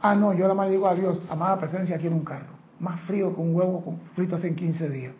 Ah, 0.01 0.13
no, 0.13 0.33
yo 0.33 0.41
nada 0.41 0.53
más 0.53 0.69
digo 0.69 0.85
a 0.85 0.95
Dios, 0.95 1.21
amada 1.29 1.57
presencia, 1.57 1.97
quiero 1.97 2.13
un 2.13 2.25
carro. 2.25 2.55
Más 2.77 2.99
frío 3.03 3.33
que 3.33 3.39
un 3.39 3.55
huevo 3.55 3.95
frito 4.15 4.35
hace 4.35 4.53
15 4.53 4.89
días. 4.89 5.13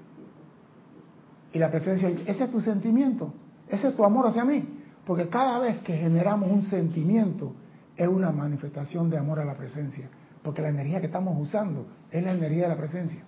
Y 1.54 1.58
la 1.58 1.72
presencia, 1.72 2.10
ese 2.10 2.44
es 2.44 2.52
tu 2.52 2.60
sentimiento, 2.60 3.34
ese 3.70 3.88
es 3.88 3.96
tu 3.96 4.04
amor 4.04 4.28
hacia 4.28 4.44
mí. 4.44 4.84
Porque 5.06 5.30
cada 5.30 5.58
vez 5.60 5.78
que 5.84 5.96
generamos 5.96 6.52
un 6.52 6.64
sentimiento, 6.64 7.54
es 7.96 8.10
una 8.10 8.34
manifestación 8.34 9.10
de 9.10 9.20
amor 9.20 9.40
a 9.40 9.46
la 9.46 9.54
presencia, 9.56 10.10
porque 10.44 10.62
la 10.62 10.68
energía 10.68 11.00
que 11.00 11.06
estamos 11.06 11.40
usando 11.40 11.88
es 12.12 12.22
la 12.22 12.34
energía 12.34 12.64
de 12.64 12.76
la 12.76 12.78
presencia. 12.78 13.24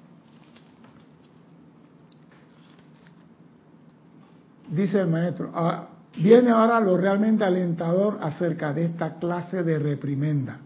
Dice 4.70 5.00
el 5.02 5.08
maestro, 5.08 5.52
ah, 5.54 5.88
viene 6.18 6.50
ahora 6.50 6.80
lo 6.80 6.98
realmente 6.98 7.44
alentador 7.44 8.18
acerca 8.22 8.74
de 8.74 8.86
esta 8.86 9.18
clase 9.18 9.64
de 9.64 9.80
reprimenda, 9.80 10.60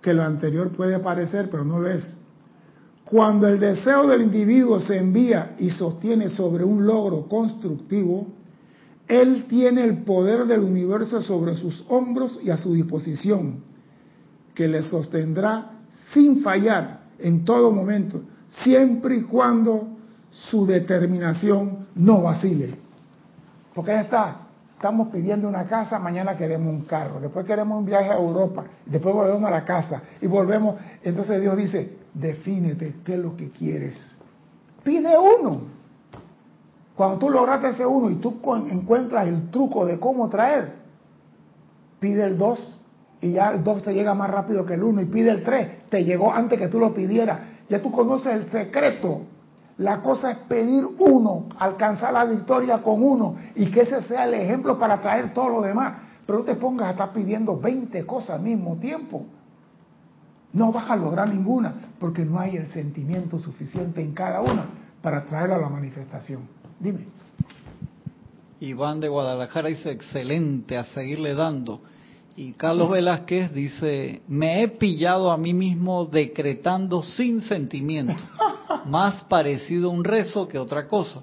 que 0.00 0.14
lo 0.14 0.22
anterior 0.22 0.70
puede 0.70 0.98
parecer, 0.98 1.48
pero 1.50 1.64
no 1.64 1.78
lo 1.78 1.88
es. 1.88 2.16
Cuando 3.04 3.48
el 3.48 3.58
deseo 3.58 4.06
del 4.06 4.22
individuo 4.22 4.80
se 4.80 4.98
envía 4.98 5.56
y 5.58 5.70
sostiene 5.70 6.28
sobre 6.28 6.64
un 6.64 6.86
logro 6.86 7.26
constructivo, 7.26 8.26
él 9.06 9.46
tiene 9.48 9.84
el 9.84 10.02
poder 10.04 10.46
del 10.46 10.60
universo 10.60 11.22
sobre 11.22 11.54
sus 11.56 11.84
hombros 11.88 12.38
y 12.42 12.50
a 12.50 12.58
su 12.58 12.74
disposición, 12.74 13.64
que 14.54 14.68
le 14.68 14.82
sostendrá 14.82 15.72
sin 16.12 16.42
fallar 16.42 17.00
en 17.18 17.44
todo 17.44 17.72
momento, 17.72 18.20
siempre 18.64 19.16
y 19.16 19.22
cuando 19.22 19.88
su 20.30 20.66
determinación 20.66 21.86
no 21.94 22.22
vacile. 22.22 22.87
Porque 23.78 23.92
ahí 23.92 24.00
está, 24.00 24.38
estamos 24.74 25.06
pidiendo 25.06 25.46
una 25.46 25.68
casa, 25.68 26.00
mañana 26.00 26.36
queremos 26.36 26.66
un 26.66 26.80
carro, 26.80 27.20
después 27.20 27.46
queremos 27.46 27.78
un 27.78 27.84
viaje 27.84 28.10
a 28.10 28.16
Europa, 28.16 28.64
después 28.84 29.14
volvemos 29.14 29.44
a 29.44 29.52
la 29.52 29.64
casa 29.64 30.02
y 30.20 30.26
volvemos. 30.26 30.74
Entonces 31.00 31.40
Dios 31.40 31.56
dice, 31.56 31.96
defínete 32.12 32.96
qué 33.04 33.14
es 33.14 33.20
lo 33.20 33.36
que 33.36 33.50
quieres. 33.50 33.96
Pide 34.82 35.16
uno. 35.16 35.60
Cuando 36.96 37.18
tú 37.18 37.30
lograste 37.30 37.68
ese 37.68 37.86
uno 37.86 38.10
y 38.10 38.16
tú 38.16 38.40
encuentras 38.68 39.28
el 39.28 39.48
truco 39.52 39.86
de 39.86 40.00
cómo 40.00 40.28
traer, 40.28 40.72
pide 42.00 42.24
el 42.24 42.36
dos 42.36 42.80
y 43.20 43.34
ya 43.34 43.52
el 43.52 43.62
dos 43.62 43.80
te 43.82 43.94
llega 43.94 44.12
más 44.12 44.28
rápido 44.28 44.66
que 44.66 44.74
el 44.74 44.82
uno 44.82 45.00
y 45.02 45.04
pide 45.04 45.30
el 45.30 45.44
tres, 45.44 45.88
te 45.88 46.02
llegó 46.02 46.32
antes 46.32 46.58
que 46.58 46.66
tú 46.66 46.80
lo 46.80 46.92
pidieras. 46.92 47.38
Ya 47.68 47.80
tú 47.80 47.92
conoces 47.92 48.32
el 48.32 48.50
secreto. 48.50 49.20
La 49.78 50.02
cosa 50.02 50.32
es 50.32 50.38
pedir 50.38 50.84
uno, 50.98 51.48
alcanzar 51.58 52.12
la 52.12 52.24
victoria 52.24 52.82
con 52.82 53.02
uno 53.02 53.36
y 53.54 53.66
que 53.66 53.82
ese 53.82 54.02
sea 54.02 54.24
el 54.24 54.34
ejemplo 54.34 54.78
para 54.78 55.00
traer 55.00 55.32
todo 55.32 55.48
lo 55.48 55.62
demás. 55.62 55.94
Pero 56.26 56.40
no 56.40 56.44
te 56.44 56.56
pongas 56.56 56.88
a 56.88 56.90
estar 56.90 57.12
pidiendo 57.12 57.58
20 57.58 58.04
cosas 58.04 58.36
al 58.38 58.42
mismo 58.42 58.76
tiempo. 58.76 59.24
No 60.52 60.72
vas 60.72 60.90
a 60.90 60.96
lograr 60.96 61.28
ninguna 61.28 61.74
porque 62.00 62.24
no 62.24 62.38
hay 62.38 62.56
el 62.56 62.66
sentimiento 62.68 63.38
suficiente 63.38 64.02
en 64.02 64.12
cada 64.12 64.40
una 64.40 64.66
para 65.00 65.24
traer 65.24 65.52
a 65.52 65.58
la 65.58 65.68
manifestación. 65.68 66.42
Dime. 66.80 67.06
Iván 68.60 68.98
de 68.98 69.08
Guadalajara 69.08 69.68
dice, 69.68 69.90
excelente, 69.92 70.76
a 70.76 70.84
seguirle 70.84 71.34
dando. 71.34 71.82
Y 72.34 72.52
Carlos 72.52 72.90
Velázquez 72.90 73.52
dice, 73.52 74.22
me 74.28 74.62
he 74.62 74.68
pillado 74.68 75.30
a 75.30 75.36
mí 75.36 75.54
mismo 75.54 76.06
decretando 76.06 77.02
sin 77.02 77.40
sentimiento, 77.40 78.14
más 78.88 79.24
parecido 79.24 79.90
a 79.90 79.92
un 79.92 80.04
rezo 80.04 80.48
que 80.48 80.58
otra 80.58 80.88
cosa. 80.88 81.22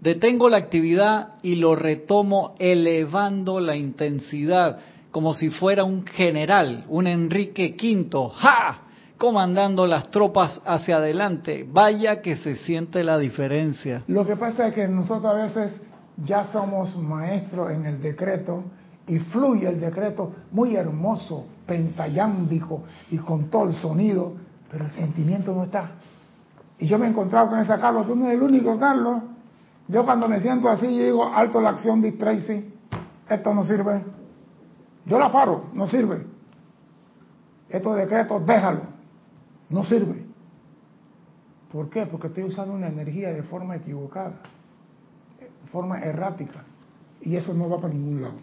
Detengo 0.00 0.48
la 0.48 0.58
actividad 0.58 1.34
y 1.42 1.56
lo 1.56 1.74
retomo 1.74 2.54
elevando 2.58 3.58
la 3.58 3.76
intensidad, 3.76 4.78
como 5.10 5.34
si 5.34 5.50
fuera 5.50 5.84
un 5.84 6.06
general, 6.06 6.84
un 6.88 7.06
Enrique 7.06 7.74
V. 7.76 8.30
¡Ja! 8.36 8.82
comandando 9.18 9.86
las 9.86 10.10
tropas 10.10 10.60
hacia 10.64 10.96
adelante. 10.96 11.66
Vaya 11.70 12.22
que 12.22 12.36
se 12.36 12.56
siente 12.56 13.02
la 13.02 13.18
diferencia. 13.18 14.04
Lo 14.06 14.24
que 14.24 14.36
pasa 14.36 14.68
es 14.68 14.74
que 14.74 14.86
nosotros 14.88 15.24
a 15.24 15.34
veces 15.34 15.80
ya 16.24 16.44
somos 16.52 16.96
maestros 16.96 17.72
en 17.72 17.84
el 17.84 18.00
decreto 18.00 18.62
y 19.06 19.18
fluye 19.18 19.68
el 19.68 19.80
decreto 19.80 20.32
muy 20.52 20.76
hermoso, 20.76 21.46
pentayámbico 21.66 22.84
y 23.10 23.18
con 23.18 23.50
todo 23.50 23.64
el 23.68 23.74
sonido, 23.74 24.34
pero 24.70 24.84
el 24.84 24.90
sentimiento 24.90 25.52
no 25.52 25.64
está. 25.64 25.92
Y 26.78 26.86
yo 26.86 26.98
me 26.98 27.06
he 27.06 27.10
encontrado 27.10 27.50
con 27.50 27.58
esa 27.58 27.80
Carlos, 27.80 28.06
tú 28.06 28.14
no 28.14 28.26
eres 28.26 28.36
el 28.36 28.42
único 28.42 28.78
Carlos, 28.78 29.22
Yo 29.88 30.04
cuando 30.04 30.28
me 30.28 30.40
siento 30.40 30.68
así, 30.68 30.86
yo 30.96 31.04
digo, 31.04 31.24
alto 31.26 31.60
la 31.60 31.70
acción 31.70 32.02
de 32.02 32.12
Tracy, 32.12 32.74
esto 33.28 33.54
no 33.54 33.64
sirve. 33.64 34.04
Yo 35.06 35.18
la 35.18 35.32
paro, 35.32 35.70
no 35.72 35.86
sirve. 35.86 36.26
Estos 37.70 37.96
decretos, 37.96 38.44
déjalo, 38.46 38.82
no 39.70 39.84
sirve. 39.84 40.26
¿Por 41.72 41.88
qué? 41.88 42.04
Porque 42.06 42.28
estoy 42.28 42.44
usando 42.44 42.74
una 42.74 42.88
energía 42.88 43.32
de 43.32 43.42
forma 43.42 43.76
equivocada, 43.76 44.40
de 45.40 45.68
forma 45.70 46.00
errática, 46.00 46.64
y 47.22 47.36
eso 47.36 47.54
no 47.54 47.68
va 47.68 47.80
para 47.80 47.92
ningún 47.92 48.22
lado. 48.22 48.38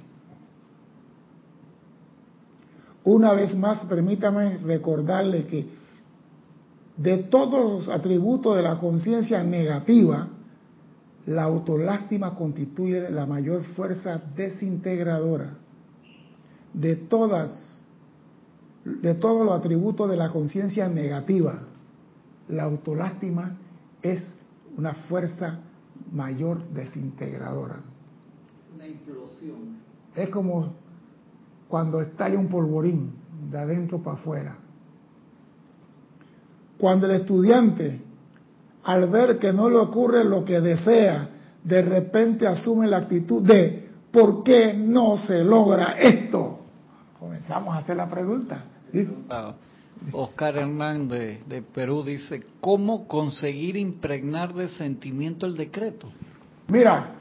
Una 3.03 3.33
vez 3.33 3.55
más, 3.55 3.85
permítame 3.85 4.57
recordarle 4.57 5.45
que 5.45 5.69
de 6.97 7.17
todos 7.17 7.85
los 7.85 7.89
atributos 7.89 8.55
de 8.55 8.63
la 8.63 8.79
conciencia 8.79 9.43
negativa, 9.43 10.29
la 11.25 11.43
autolástima 11.43 12.35
constituye 12.35 13.09
la 13.09 13.25
mayor 13.25 13.63
fuerza 13.63 14.21
desintegradora 14.35 15.57
de 16.73 16.95
todas 16.95 17.75
de 18.85 19.15
todos 19.15 19.43
los 19.43 19.57
atributos 19.57 20.07
de 20.09 20.15
la 20.15 20.29
conciencia 20.29 20.87
negativa. 20.87 21.59
La 22.49 22.63
autolástima 22.63 23.57
es 24.03 24.35
una 24.77 24.93
fuerza 24.93 25.59
mayor 26.11 26.63
desintegradora. 26.69 27.79
Una 28.75 28.87
implosión. 28.87 29.79
Es 30.15 30.29
como 30.29 30.73
cuando 31.67 31.99
estalla 31.99 32.37
un 32.37 32.47
polvorín 32.47 33.13
de 33.49 33.57
adentro 33.57 34.03
para 34.03 34.17
afuera. 34.17 34.57
Cuando 36.77 37.05
el 37.07 37.13
estudiante 37.21 38.01
al 38.85 39.09
ver 39.09 39.39
que 39.39 39.51
no 39.51 39.69
le 39.69 39.77
ocurre 39.77 40.23
lo 40.23 40.45
que 40.45 40.61
desea, 40.61 41.29
de 41.63 41.81
repente 41.81 42.45
asume 42.47 42.87
la 42.87 42.97
actitud 42.97 43.41
de 43.41 43.89
¿por 44.11 44.43
qué 44.43 44.73
no 44.73 45.17
se 45.17 45.43
logra 45.43 45.93
esto? 45.97 46.59
Comenzamos 47.19 47.75
a 47.75 47.79
hacer 47.79 47.97
la 47.97 48.07
pregunta. 48.07 48.63
Oscar 50.11 50.57
Hernández 50.57 51.45
de 51.47 51.63
Perú 51.63 52.03
dice, 52.03 52.43
¿cómo 52.61 53.07
conseguir 53.07 53.75
impregnar 53.75 54.53
de 54.53 54.67
sentimiento 54.67 55.47
el 55.47 55.55
decreto? 55.55 56.09
Mira, 56.67 57.15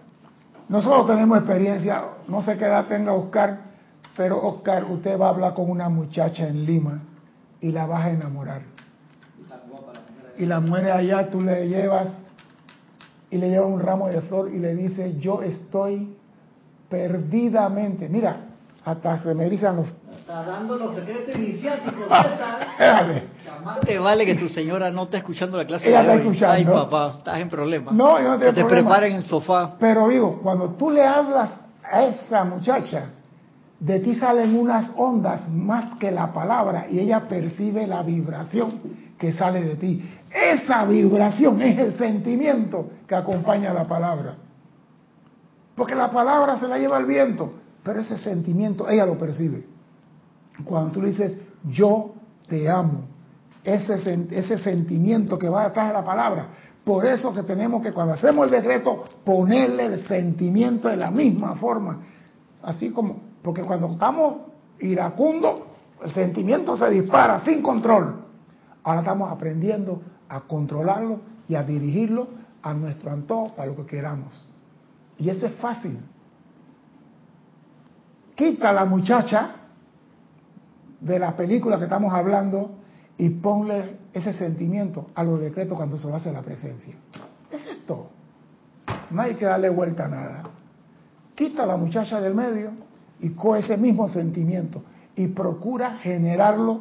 nosotros 0.68 1.06
tenemos 1.06 1.38
experiencia, 1.38 2.04
no 2.28 2.42
sé 2.42 2.58
qué 2.58 2.66
edad 2.66 2.86
tenga 2.88 3.12
Oscar, 3.14 3.60
pero 4.16 4.44
Oscar, 4.46 4.84
usted 4.84 5.18
va 5.18 5.26
a 5.26 5.30
hablar 5.30 5.54
con 5.54 5.70
una 5.70 5.88
muchacha 5.88 6.46
en 6.46 6.66
Lima 6.66 7.02
y 7.60 7.72
la 7.72 7.86
vas 7.86 8.04
a 8.04 8.10
enamorar 8.10 8.73
y 10.38 10.46
la 10.46 10.60
muere 10.60 10.92
allá, 10.92 11.30
tú 11.30 11.40
le 11.40 11.68
llevas 11.68 12.14
y 13.30 13.38
le 13.38 13.50
llevas 13.50 13.70
un 13.70 13.80
ramo 13.80 14.08
de 14.08 14.20
flor 14.22 14.50
y 14.52 14.58
le 14.58 14.74
dices, 14.74 15.18
yo 15.18 15.42
estoy 15.42 16.16
perdidamente, 16.88 18.08
mira, 18.08 18.36
hasta 18.84 19.18
se 19.20 19.34
me 19.34 19.46
erizan 19.46 19.76
los... 19.76 19.86
Está 20.18 20.44
dando 20.44 20.76
los 20.76 20.94
secretos 20.94 21.34
iniciáticos. 21.34 22.04
Te 23.84 23.98
vale 23.98 24.26
que 24.26 24.34
tu 24.34 24.48
señora 24.48 24.90
no 24.90 25.04
esté 25.04 25.18
escuchando 25.18 25.58
la 25.58 25.66
clase 25.66 25.88
Ella 25.88 26.02
de 26.02 26.08
está 26.08 26.22
escuchando. 26.22 26.52
Ay, 26.52 26.64
papá, 26.64 27.14
estás 27.18 27.40
en 27.40 27.48
problema. 27.48 27.92
No, 27.92 28.20
yo 28.20 28.32
no 28.32 28.38
Que 28.38 28.52
tengo 28.52 28.68
te 28.68 28.74
preparen 28.74 29.12
en 29.12 29.18
el 29.18 29.24
sofá. 29.24 29.76
Pero 29.78 30.08
digo, 30.08 30.40
cuando 30.42 30.70
tú 30.70 30.90
le 30.90 31.04
hablas 31.04 31.60
a 31.90 32.04
esa 32.04 32.44
muchacha, 32.44 33.06
de 33.80 34.00
ti 34.00 34.14
salen 34.14 34.56
unas 34.56 34.92
ondas 34.96 35.48
más 35.48 35.98
que 35.98 36.10
la 36.10 36.32
palabra 36.32 36.86
y 36.88 37.00
ella 37.00 37.28
percibe 37.28 37.86
la 37.86 38.02
vibración 38.02 38.80
que 39.18 39.32
sale 39.32 39.62
de 39.62 39.76
ti. 39.76 40.10
Esa 40.34 40.84
vibración 40.84 41.62
es 41.62 41.78
el 41.78 41.96
sentimiento 41.96 42.90
que 43.06 43.14
acompaña 43.14 43.70
a 43.70 43.74
la 43.74 43.86
palabra. 43.86 44.34
Porque 45.76 45.94
la 45.94 46.10
palabra 46.10 46.58
se 46.58 46.66
la 46.66 46.76
lleva 46.76 46.98
el 46.98 47.06
viento, 47.06 47.52
pero 47.84 48.00
ese 48.00 48.18
sentimiento 48.18 48.88
ella 48.88 49.06
lo 49.06 49.16
percibe. 49.16 49.64
Cuando 50.64 50.90
tú 50.90 51.02
le 51.02 51.10
dices, 51.10 51.38
yo 51.68 52.14
te 52.48 52.68
amo, 52.68 53.04
ese, 53.62 54.26
ese 54.32 54.58
sentimiento 54.58 55.38
que 55.38 55.48
va 55.48 55.68
detrás 55.68 55.86
de 55.88 55.92
la 55.92 56.04
palabra, 56.04 56.48
por 56.82 57.06
eso 57.06 57.32
que 57.32 57.44
tenemos 57.44 57.80
que 57.80 57.92
cuando 57.92 58.14
hacemos 58.14 58.46
el 58.46 58.50
decreto 58.50 59.04
ponerle 59.24 59.86
el 59.86 60.06
sentimiento 60.06 60.88
de 60.88 60.96
la 60.96 61.12
misma 61.12 61.54
forma. 61.54 62.00
Así 62.60 62.90
como, 62.90 63.20
porque 63.40 63.62
cuando 63.62 63.86
estamos 63.92 64.38
iracundos, 64.80 65.60
el 66.04 66.12
sentimiento 66.12 66.76
se 66.76 66.90
dispara 66.90 67.40
sin 67.44 67.62
control. 67.62 68.23
Ahora 68.84 69.00
estamos 69.00 69.32
aprendiendo 69.32 70.02
a 70.28 70.40
controlarlo 70.40 71.20
y 71.48 71.54
a 71.54 71.62
dirigirlo 71.62 72.28
a 72.62 72.74
nuestro 72.74 73.10
antojo 73.10 73.54
para 73.54 73.68
lo 73.68 73.76
que 73.76 73.86
queramos. 73.86 74.32
Y 75.18 75.30
eso 75.30 75.46
es 75.46 75.54
fácil. 75.54 75.98
Quita 78.34 78.70
a 78.70 78.72
la 78.72 78.84
muchacha 78.84 79.56
de 81.00 81.18
la 81.18 81.34
película 81.34 81.78
que 81.78 81.84
estamos 81.84 82.12
hablando 82.12 82.72
y 83.16 83.30
ponle 83.30 83.98
ese 84.12 84.32
sentimiento 84.32 85.06
a 85.14 85.24
los 85.24 85.40
decretos 85.40 85.76
cuando 85.76 85.96
se 85.96 86.06
lo 86.06 86.14
hace 86.14 86.32
la 86.32 86.42
presencia. 86.42 86.94
Es 87.50 87.86
todo. 87.86 88.08
No 89.10 89.22
hay 89.22 89.34
que 89.34 89.44
darle 89.46 89.70
vuelta 89.70 90.06
a 90.06 90.08
nada. 90.08 90.42
Quita 91.34 91.62
a 91.62 91.66
la 91.66 91.76
muchacha 91.76 92.20
del 92.20 92.34
medio 92.34 92.72
y 93.20 93.30
coge 93.30 93.60
ese 93.60 93.76
mismo 93.76 94.08
sentimiento 94.08 94.82
y 95.16 95.28
procura 95.28 95.98
generarlo 95.98 96.80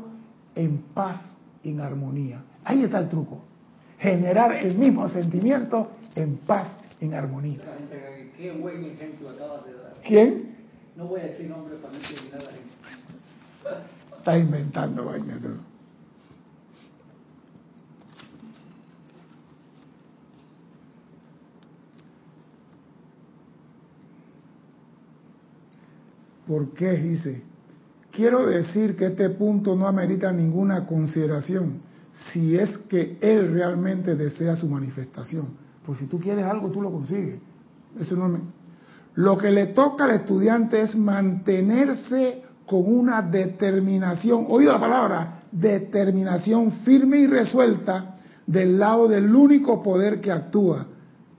en 0.55 0.79
paz 0.93 1.32
en 1.63 1.79
armonía. 1.81 2.43
Ahí 2.63 2.83
está 2.83 2.99
el 2.99 3.09
truco. 3.09 3.43
Generar 3.99 4.53
el 4.53 4.77
mismo 4.77 5.07
sentimiento 5.09 5.91
en 6.15 6.37
paz 6.37 6.67
en 6.99 7.13
armonía. 7.13 7.59
Qué 8.37 8.51
buen 8.51 8.83
ejemplo 8.85 9.29
acabas 9.29 9.65
de 9.65 9.73
dar. 9.73 9.95
¿Quién? 10.05 10.55
No 10.95 11.07
voy 11.07 11.21
a 11.21 11.23
decir 11.25 11.49
nombre 11.49 11.75
para 11.77 11.93
no 11.93 11.99
discriminar 11.99 12.41
a 12.41 12.43
la 12.43 12.51
gente. 12.51 12.73
Está 14.17 14.37
inventando 14.37 15.05
vaina. 15.05 15.39
¿Por 26.47 26.73
qué? 26.73 26.91
Dice, 26.93 27.41
quiero 28.13 28.45
decir 28.45 28.95
que 28.95 29.07
este 29.07 29.29
punto 29.31 29.75
no 29.75 29.87
amerita 29.87 30.31
ninguna 30.31 30.85
consideración 30.85 31.81
si 32.31 32.55
es 32.55 32.77
que 32.89 33.17
él 33.19 33.51
realmente 33.51 34.15
desea 34.15 34.55
su 34.55 34.69
manifestación. 34.69 35.57
Pues 35.85 35.97
si 35.99 36.05
tú 36.05 36.19
quieres 36.19 36.45
algo, 36.45 36.69
tú 36.69 36.81
lo 36.81 36.91
consigues. 36.91 37.39
Eso 37.99 38.15
no 38.15 38.29
me... 38.29 38.39
Lo 39.15 39.37
que 39.37 39.51
le 39.51 39.67
toca 39.67 40.05
al 40.05 40.11
estudiante 40.11 40.81
es 40.81 40.95
mantenerse 40.95 42.43
con 42.65 42.85
una 42.85 43.21
determinación, 43.21 44.45
oído 44.47 44.71
la 44.71 44.79
palabra, 44.79 45.43
determinación 45.51 46.71
firme 46.83 47.17
y 47.17 47.27
resuelta 47.27 48.15
del 48.45 48.79
lado 48.79 49.07
del 49.07 49.33
único 49.33 49.83
poder 49.83 50.21
que 50.21 50.31
actúa, 50.31 50.87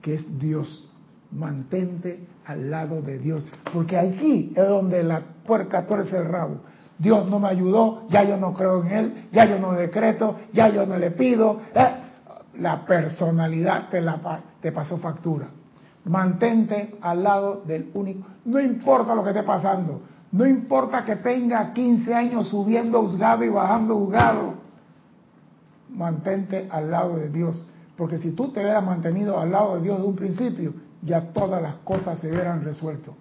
que 0.01 0.15
es 0.15 0.39
Dios. 0.39 0.89
Mantente 1.31 2.27
al 2.45 2.69
lado 2.69 3.01
de 3.01 3.17
Dios, 3.17 3.45
porque 3.73 3.97
aquí 3.97 4.53
es 4.55 4.67
donde 4.67 5.03
la 5.03 5.34
puerca 5.45 5.85
tuerce 5.85 6.17
el 6.17 6.25
rabo. 6.25 6.57
Dios 6.97 7.27
no 7.27 7.39
me 7.39 7.49
ayudó, 7.49 8.03
ya 8.09 8.23
yo 8.23 8.37
no 8.37 8.53
creo 8.53 8.83
en 8.83 8.91
Él, 8.91 9.27
ya 9.31 9.45
yo 9.45 9.59
no 9.59 9.73
decreto, 9.73 10.37
ya 10.53 10.69
yo 10.69 10.85
no 10.85 10.97
le 10.97 11.11
pido. 11.11 11.59
eh, 11.73 11.95
La 12.59 12.85
personalidad 12.85 13.89
te, 13.89 14.01
te 14.61 14.71
pasó 14.71 14.97
factura. 14.97 15.47
Mantente 16.05 16.95
al 17.01 17.23
lado 17.23 17.63
del 17.65 17.89
único. 17.93 18.25
No 18.45 18.59
importa 18.59 19.13
lo 19.15 19.23
que 19.23 19.31
esté 19.31 19.43
pasando. 19.43 20.01
No 20.31 20.45
importa 20.45 21.03
que 21.03 21.17
tenga 21.17 21.73
15 21.73 22.13
años 22.13 22.47
subiendo 22.49 23.01
juzgado 23.01 23.43
y 23.43 23.49
bajando 23.49 23.95
juzgado. 23.95 24.53
Mantente 25.89 26.67
al 26.71 26.91
lado 26.91 27.17
de 27.17 27.29
Dios. 27.29 27.67
Porque 27.97 28.17
si 28.19 28.31
tú 28.31 28.49
te 28.51 28.59
hubieras 28.59 28.83
mantenido 28.83 29.39
al 29.39 29.51
lado 29.51 29.75
de 29.75 29.81
Dios 29.83 29.97
de 29.99 30.05
un 30.05 30.15
principio, 30.15 30.73
ya 31.01 31.33
todas 31.33 31.61
las 31.61 31.75
cosas 31.83 32.19
se 32.19 32.29
hubieran 32.29 32.63
resuelto. 32.63 33.15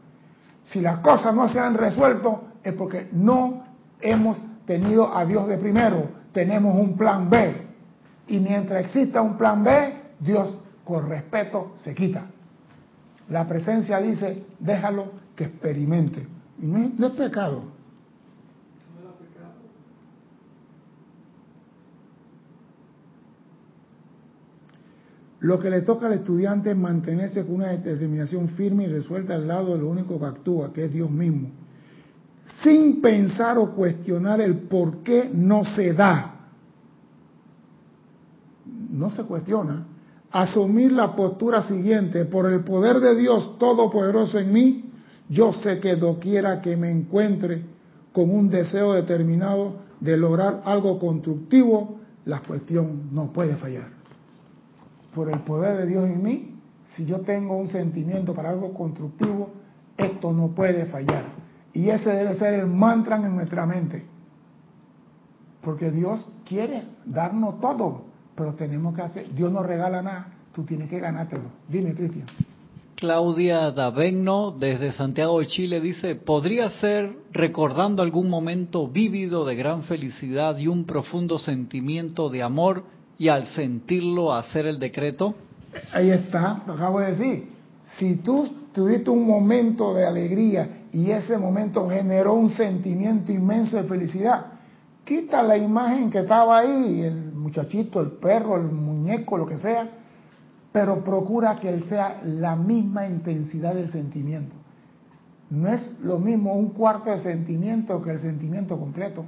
Si 0.66 0.80
las 0.80 0.98
cosas 0.98 1.34
no 1.34 1.48
se 1.48 1.60
han 1.60 1.74
resuelto, 1.74 2.44
es 2.62 2.72
porque 2.74 3.08
no 3.12 3.64
hemos 4.00 4.38
tenido 4.66 5.14
a 5.16 5.24
Dios 5.24 5.46
de 5.48 5.58
primero. 5.58 6.08
Tenemos 6.32 6.76
un 6.76 6.96
plan 6.96 7.28
B. 7.28 7.66
Y 8.28 8.38
mientras 8.40 8.84
exista 8.84 9.20
un 9.20 9.36
plan 9.36 9.62
B, 9.62 9.94
Dios 10.20 10.58
con 10.84 11.08
respeto 11.08 11.72
se 11.76 11.94
quita. 11.94 12.26
La 13.28 13.46
presencia 13.46 14.00
dice, 14.00 14.44
déjalo 14.58 15.06
que 15.36 15.44
experimente. 15.44 16.26
No 16.58 17.06
es 17.06 17.12
pecado. 17.12 17.73
Lo 25.44 25.58
que 25.58 25.68
le 25.68 25.82
toca 25.82 26.06
al 26.06 26.14
estudiante 26.14 26.70
es 26.70 26.76
mantenerse 26.76 27.44
con 27.44 27.56
una 27.56 27.68
determinación 27.68 28.48
firme 28.48 28.84
y 28.84 28.86
resuelta 28.86 29.34
al 29.34 29.46
lado 29.46 29.74
de 29.74 29.78
lo 29.78 29.90
único 29.90 30.18
que 30.18 30.24
actúa, 30.24 30.72
que 30.72 30.86
es 30.86 30.90
Dios 30.90 31.10
mismo, 31.10 31.50
sin 32.62 33.02
pensar 33.02 33.58
o 33.58 33.74
cuestionar 33.74 34.40
el 34.40 34.60
por 34.60 35.02
qué 35.02 35.28
no 35.30 35.66
se 35.66 35.92
da. 35.92 36.48
No 38.88 39.10
se 39.10 39.24
cuestiona. 39.24 39.86
asumir 40.30 40.92
la 40.92 41.14
postura 41.14 41.60
siguiente, 41.68 42.24
por 42.24 42.50
el 42.50 42.64
poder 42.64 43.00
de 43.00 43.14
Dios 43.14 43.58
Todopoderoso 43.58 44.38
en 44.38 44.50
mí, 44.50 44.84
yo 45.28 45.52
sé 45.52 45.78
que 45.78 45.96
doquiera 45.96 46.62
que 46.62 46.74
me 46.78 46.90
encuentre 46.90 47.66
con 48.14 48.30
un 48.30 48.48
deseo 48.48 48.94
determinado 48.94 49.76
de 50.00 50.16
lograr 50.16 50.62
algo 50.64 50.98
constructivo, 50.98 52.00
la 52.24 52.40
cuestión 52.40 53.10
no 53.12 53.30
puede 53.30 53.56
fallar. 53.56 54.03
Por 55.14 55.30
el 55.30 55.40
poder 55.40 55.78
de 55.78 55.86
Dios 55.86 56.04
en 56.04 56.22
mí, 56.22 56.54
si 56.86 57.06
yo 57.06 57.20
tengo 57.20 57.56
un 57.56 57.68
sentimiento 57.68 58.34
para 58.34 58.50
algo 58.50 58.74
constructivo, 58.74 59.50
esto 59.96 60.32
no 60.32 60.48
puede 60.48 60.86
fallar. 60.86 61.24
Y 61.72 61.88
ese 61.88 62.10
debe 62.10 62.34
ser 62.34 62.54
el 62.54 62.66
mantra 62.66 63.16
en 63.16 63.34
nuestra 63.34 63.66
mente. 63.66 64.04
Porque 65.60 65.90
Dios 65.90 66.26
quiere 66.44 66.84
darnos 67.04 67.60
todo, 67.60 68.02
pero 68.34 68.54
tenemos 68.54 68.94
que 68.94 69.02
hacer, 69.02 69.34
Dios 69.34 69.50
no 69.50 69.62
regala 69.62 70.02
nada, 70.02 70.32
tú 70.52 70.64
tienes 70.64 70.88
que 70.88 71.00
ganártelo. 71.00 71.44
Dime, 71.68 71.94
Cristian. 71.94 72.26
Claudia 72.96 73.70
Davegno, 73.70 74.52
desde 74.52 74.92
Santiago 74.92 75.40
de 75.40 75.48
Chile, 75.48 75.80
dice, 75.80 76.14
¿podría 76.14 76.70
ser 76.70 77.16
recordando 77.32 78.02
algún 78.02 78.30
momento 78.30 78.88
vívido 78.88 79.44
de 79.44 79.56
gran 79.56 79.82
felicidad 79.82 80.56
y 80.58 80.68
un 80.68 80.84
profundo 80.84 81.38
sentimiento 81.38 82.30
de 82.30 82.42
amor 82.42 82.84
y 83.18 83.28
al 83.28 83.46
sentirlo 83.48 84.32
hacer 84.32 84.66
el 84.66 84.78
decreto? 84.78 85.34
Ahí 85.92 86.10
está, 86.10 86.62
lo 86.66 86.74
acabo 86.74 87.00
de 87.00 87.14
decir. 87.14 87.48
Si 87.98 88.16
tú 88.16 88.48
tuviste 88.72 89.10
un 89.10 89.26
momento 89.26 89.94
de 89.94 90.06
alegría 90.06 90.84
y 90.92 91.10
ese 91.10 91.36
momento 91.38 91.88
generó 91.88 92.34
un 92.34 92.50
sentimiento 92.50 93.32
inmenso 93.32 93.76
de 93.76 93.84
felicidad, 93.84 94.46
quita 95.04 95.42
la 95.42 95.56
imagen 95.56 96.10
que 96.10 96.20
estaba 96.20 96.58
ahí, 96.58 97.02
el 97.02 97.32
muchachito, 97.32 98.00
el 98.00 98.12
perro, 98.12 98.56
el 98.56 98.64
muñeco, 98.64 99.36
lo 99.36 99.46
que 99.46 99.58
sea, 99.58 99.88
pero 100.72 101.04
procura 101.04 101.56
que 101.56 101.68
él 101.68 101.84
sea 101.88 102.20
la 102.24 102.56
misma 102.56 103.06
intensidad 103.06 103.74
del 103.74 103.90
sentimiento. 103.90 104.56
No 105.50 105.68
es 105.68 106.00
lo 106.00 106.18
mismo 106.18 106.54
un 106.54 106.70
cuarto 106.70 107.10
de 107.10 107.18
sentimiento 107.18 108.02
que 108.02 108.10
el 108.10 108.18
sentimiento 108.18 108.78
completo. 108.78 109.24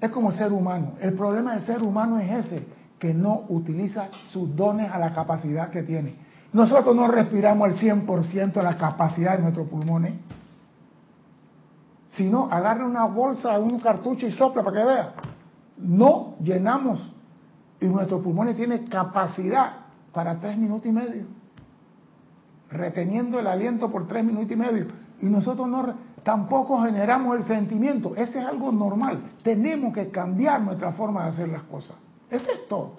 Es 0.00 0.10
como 0.10 0.30
el 0.30 0.38
ser 0.38 0.52
humano. 0.52 0.92
El 1.00 1.12
problema 1.12 1.54
del 1.54 1.66
ser 1.66 1.82
humano 1.82 2.18
es 2.18 2.46
ese, 2.46 2.66
que 2.98 3.12
no 3.12 3.44
utiliza 3.48 4.08
sus 4.32 4.54
dones 4.56 4.90
a 4.90 4.98
la 4.98 5.12
capacidad 5.12 5.70
que 5.70 5.82
tiene. 5.82 6.14
Nosotros 6.52 6.96
no 6.96 7.08
respiramos 7.08 7.68
el 7.68 7.76
100% 7.76 8.52
de 8.52 8.62
la 8.62 8.76
capacidad 8.76 9.36
de 9.36 9.42
nuestros 9.42 9.68
pulmones. 9.68 10.14
Si 12.10 12.28
no, 12.28 12.48
agarre 12.50 12.84
una 12.84 13.04
bolsa, 13.04 13.58
un 13.58 13.78
cartucho 13.78 14.26
y 14.26 14.32
sopla 14.32 14.64
para 14.64 14.80
que 14.80 14.86
vea. 14.86 15.14
No 15.78 16.34
llenamos 16.40 17.00
y 17.80 17.86
nuestros 17.86 18.22
pulmones 18.22 18.56
tienen 18.56 18.86
capacidad 18.86 19.72
para 20.12 20.40
tres 20.40 20.58
minutos 20.58 20.86
y 20.86 20.92
medio, 20.92 21.24
reteniendo 22.70 23.38
el 23.38 23.46
aliento 23.46 23.90
por 23.90 24.06
tres 24.08 24.24
minutos 24.24 24.50
y 24.50 24.56
medio. 24.56 24.86
Y 25.20 25.26
nosotros 25.26 25.68
no, 25.68 25.94
tampoco 26.30 26.80
generamos 26.82 27.38
el 27.38 27.44
sentimiento. 27.44 28.14
Ese 28.14 28.38
es 28.38 28.46
algo 28.46 28.70
normal. 28.70 29.18
Tenemos 29.42 29.92
que 29.92 30.10
cambiar 30.10 30.60
nuestra 30.60 30.92
forma 30.92 31.24
de 31.24 31.30
hacer 31.30 31.48
las 31.48 31.64
cosas. 31.64 31.96
Ese 32.30 32.52
es 32.52 32.68
todo. 32.68 32.92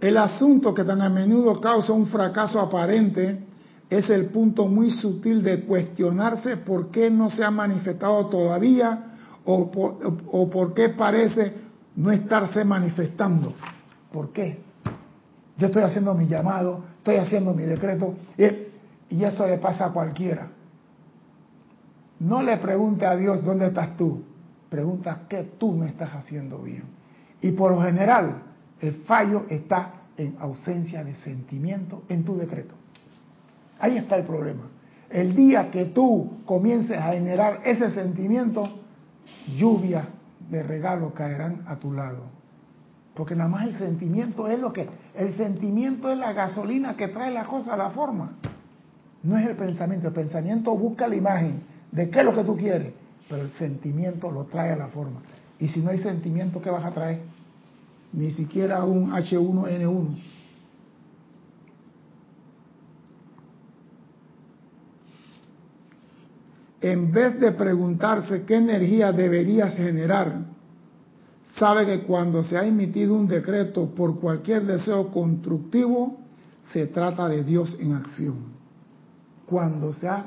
El 0.00 0.16
asunto 0.16 0.72
que 0.72 0.84
tan 0.84 1.02
a 1.02 1.08
menudo 1.08 1.60
causa 1.60 1.92
un 1.92 2.06
fracaso 2.06 2.60
aparente 2.60 3.46
es 3.90 4.10
el 4.10 4.26
punto 4.26 4.68
muy 4.68 4.92
sutil 4.92 5.42
de 5.42 5.64
cuestionarse 5.64 6.58
por 6.58 6.92
qué 6.92 7.10
no 7.10 7.28
se 7.28 7.42
ha 7.42 7.50
manifestado 7.50 8.26
todavía 8.26 9.06
o 9.44 9.72
por, 9.72 10.72
qué 10.72 10.90
parece 10.90 11.52
no 11.96 12.12
estarse 12.12 12.64
manifestando. 12.64 13.54
¿Por 14.12 14.32
qué? 14.32 14.62
Yo 15.58 15.66
estoy 15.66 15.82
haciendo 15.82 16.14
mi 16.14 16.28
llamado, 16.28 16.84
estoy 16.98 17.16
haciendo 17.16 17.52
mi 17.54 17.64
decreto 17.64 18.14
y, 18.38 18.63
y 19.14 19.22
eso 19.22 19.46
le 19.46 19.58
pasa 19.58 19.86
a 19.86 19.92
cualquiera. 19.92 20.48
No 22.18 22.42
le 22.42 22.56
pregunte 22.56 23.06
a 23.06 23.14
Dios 23.14 23.44
dónde 23.44 23.68
estás 23.68 23.96
tú, 23.96 24.24
pregunta 24.68 25.20
qué 25.28 25.44
tú 25.56 25.72
no 25.72 25.84
estás 25.84 26.12
haciendo 26.14 26.58
bien. 26.58 26.82
Y 27.40 27.52
por 27.52 27.70
lo 27.70 27.80
general, 27.80 28.42
el 28.80 28.92
fallo 29.04 29.44
está 29.48 29.92
en 30.16 30.36
ausencia 30.40 31.04
de 31.04 31.14
sentimiento 31.14 32.02
en 32.08 32.24
tu 32.24 32.36
decreto. 32.36 32.74
Ahí 33.78 33.98
está 33.98 34.16
el 34.16 34.24
problema. 34.24 34.64
El 35.10 35.36
día 35.36 35.70
que 35.70 35.84
tú 35.86 36.38
comiences 36.44 36.98
a 36.98 37.12
generar 37.12 37.60
ese 37.64 37.92
sentimiento, 37.92 38.68
lluvias 39.56 40.08
de 40.50 40.60
regalo 40.64 41.14
caerán 41.14 41.62
a 41.68 41.76
tu 41.76 41.92
lado. 41.92 42.22
Porque 43.14 43.36
nada 43.36 43.48
más 43.48 43.68
el 43.68 43.78
sentimiento 43.78 44.48
es 44.48 44.58
lo 44.58 44.72
que... 44.72 44.88
El 45.14 45.36
sentimiento 45.36 46.10
es 46.10 46.18
la 46.18 46.32
gasolina 46.32 46.96
que 46.96 47.06
trae 47.06 47.30
la 47.30 47.44
cosa 47.44 47.74
a 47.74 47.76
la 47.76 47.90
forma. 47.90 48.32
No 49.24 49.36
es 49.36 49.48
el 49.48 49.56
pensamiento. 49.56 50.06
El 50.08 50.14
pensamiento 50.14 50.76
busca 50.76 51.08
la 51.08 51.16
imagen 51.16 51.62
de 51.90 52.08
qué 52.10 52.20
es 52.20 52.24
lo 52.24 52.34
que 52.34 52.44
tú 52.44 52.56
quieres. 52.56 52.92
Pero 53.28 53.42
el 53.42 53.50
sentimiento 53.50 54.30
lo 54.30 54.44
trae 54.44 54.72
a 54.72 54.76
la 54.76 54.88
forma. 54.88 55.20
Y 55.58 55.68
si 55.68 55.80
no 55.80 55.90
hay 55.90 55.98
sentimiento, 55.98 56.62
¿qué 56.62 56.70
vas 56.70 56.84
a 56.84 56.92
traer? 56.92 57.22
Ni 58.12 58.30
siquiera 58.30 58.84
un 58.84 59.10
H1N1. 59.10 60.16
en 66.84 67.10
vez 67.10 67.40
de 67.40 67.52
preguntarse 67.52 68.44
qué 68.44 68.56
energía 68.56 69.10
deberías 69.10 69.74
generar, 69.74 70.44
sabe 71.56 71.86
que 71.86 72.02
cuando 72.02 72.44
se 72.44 72.58
ha 72.58 72.66
emitido 72.66 73.14
un 73.14 73.26
decreto 73.26 73.94
por 73.94 74.20
cualquier 74.20 74.66
deseo 74.66 75.10
constructivo, 75.10 76.18
se 76.72 76.86
trata 76.88 77.26
de 77.26 77.42
Dios 77.42 77.74
en 77.80 77.94
acción. 77.94 78.53
Cuando 79.46 79.92
se 79.92 80.08
ha 80.08 80.24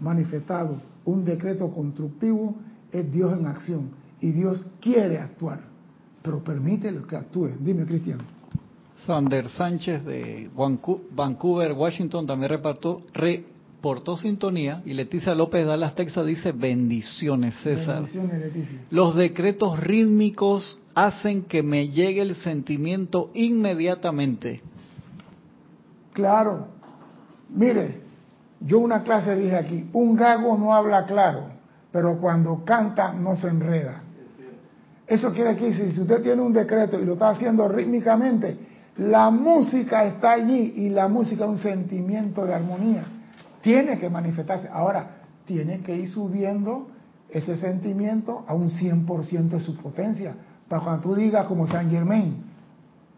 manifestado 0.00 0.80
un 1.04 1.24
decreto 1.24 1.70
constructivo, 1.70 2.54
es 2.92 3.10
Dios 3.10 3.38
en 3.38 3.46
acción. 3.46 3.90
Y 4.20 4.32
Dios 4.32 4.66
quiere 4.80 5.18
actuar, 5.18 5.60
pero 6.22 6.42
permite 6.42 6.94
que 7.08 7.16
actúe. 7.16 7.50
Dime, 7.60 7.86
Cristian. 7.86 8.20
Sander 9.06 9.48
Sánchez 9.48 10.04
de 10.04 10.50
Vancouver, 10.54 11.72
Washington, 11.72 12.26
también 12.26 12.50
repartió, 12.50 13.00
portó 13.80 14.16
sintonía 14.16 14.82
y 14.84 14.92
Leticia 14.92 15.34
López 15.34 15.64
Dallas 15.64 15.94
Texas 15.94 16.26
dice 16.26 16.52
bendiciones 16.52 17.54
César. 17.62 18.02
Bendiciones, 18.02 18.40
Leticia. 18.40 18.80
Los 18.90 19.14
decretos 19.14 19.78
rítmicos 19.78 20.80
hacen 20.94 21.42
que 21.44 21.62
me 21.62 21.88
llegue 21.88 22.22
el 22.22 22.34
sentimiento 22.34 23.30
inmediatamente. 23.34 24.60
Claro. 26.12 26.66
Mire, 27.50 28.07
yo 28.60 28.78
una 28.80 29.02
clase 29.02 29.34
dije 29.36 29.56
aquí, 29.56 29.88
un 29.92 30.16
gago 30.16 30.56
no 30.56 30.74
habla 30.74 31.06
claro, 31.06 31.44
pero 31.92 32.18
cuando 32.18 32.64
canta 32.64 33.12
no 33.12 33.36
se 33.36 33.48
enreda. 33.48 34.02
Eso 35.06 35.32
quiere 35.32 35.54
decir, 35.54 35.92
si 35.92 36.00
usted 36.00 36.22
tiene 36.22 36.42
un 36.42 36.52
decreto 36.52 37.00
y 37.00 37.04
lo 37.04 37.14
está 37.14 37.30
haciendo 37.30 37.66
rítmicamente, 37.68 38.58
la 38.98 39.30
música 39.30 40.04
está 40.04 40.32
allí 40.32 40.74
y 40.76 40.90
la 40.90 41.08
música 41.08 41.44
es 41.44 41.50
un 41.50 41.58
sentimiento 41.58 42.44
de 42.44 42.54
armonía 42.54 43.04
tiene 43.62 43.98
que 43.98 44.08
manifestarse. 44.08 44.68
Ahora, 44.72 45.10
tiene 45.46 45.80
que 45.80 45.94
ir 45.96 46.10
subiendo 46.10 46.88
ese 47.28 47.56
sentimiento 47.56 48.44
a 48.46 48.54
un 48.54 48.70
100% 48.70 49.48
de 49.50 49.60
su 49.60 49.76
potencia. 49.76 50.34
Para 50.68 50.82
cuando 50.82 51.02
tú 51.02 51.14
digas 51.14 51.46
como 51.46 51.66
San 51.66 51.90
Germain, 51.90 52.44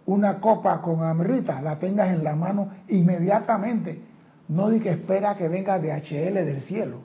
una 0.07 0.41
copa 0.41 0.81
con 0.81 1.05
amrita, 1.05 1.61
la 1.61 1.79
tengas 1.79 2.09
en 2.09 2.25
la 2.25 2.35
mano 2.35 2.69
inmediatamente. 2.89 4.03
No 4.51 4.69
di 4.69 4.81
que 4.81 4.91
espera 4.91 5.35
que 5.37 5.49
venga 5.49 5.79
de 5.79 5.91
HL 5.93 6.35
del 6.35 6.61
cielo. 6.63 6.99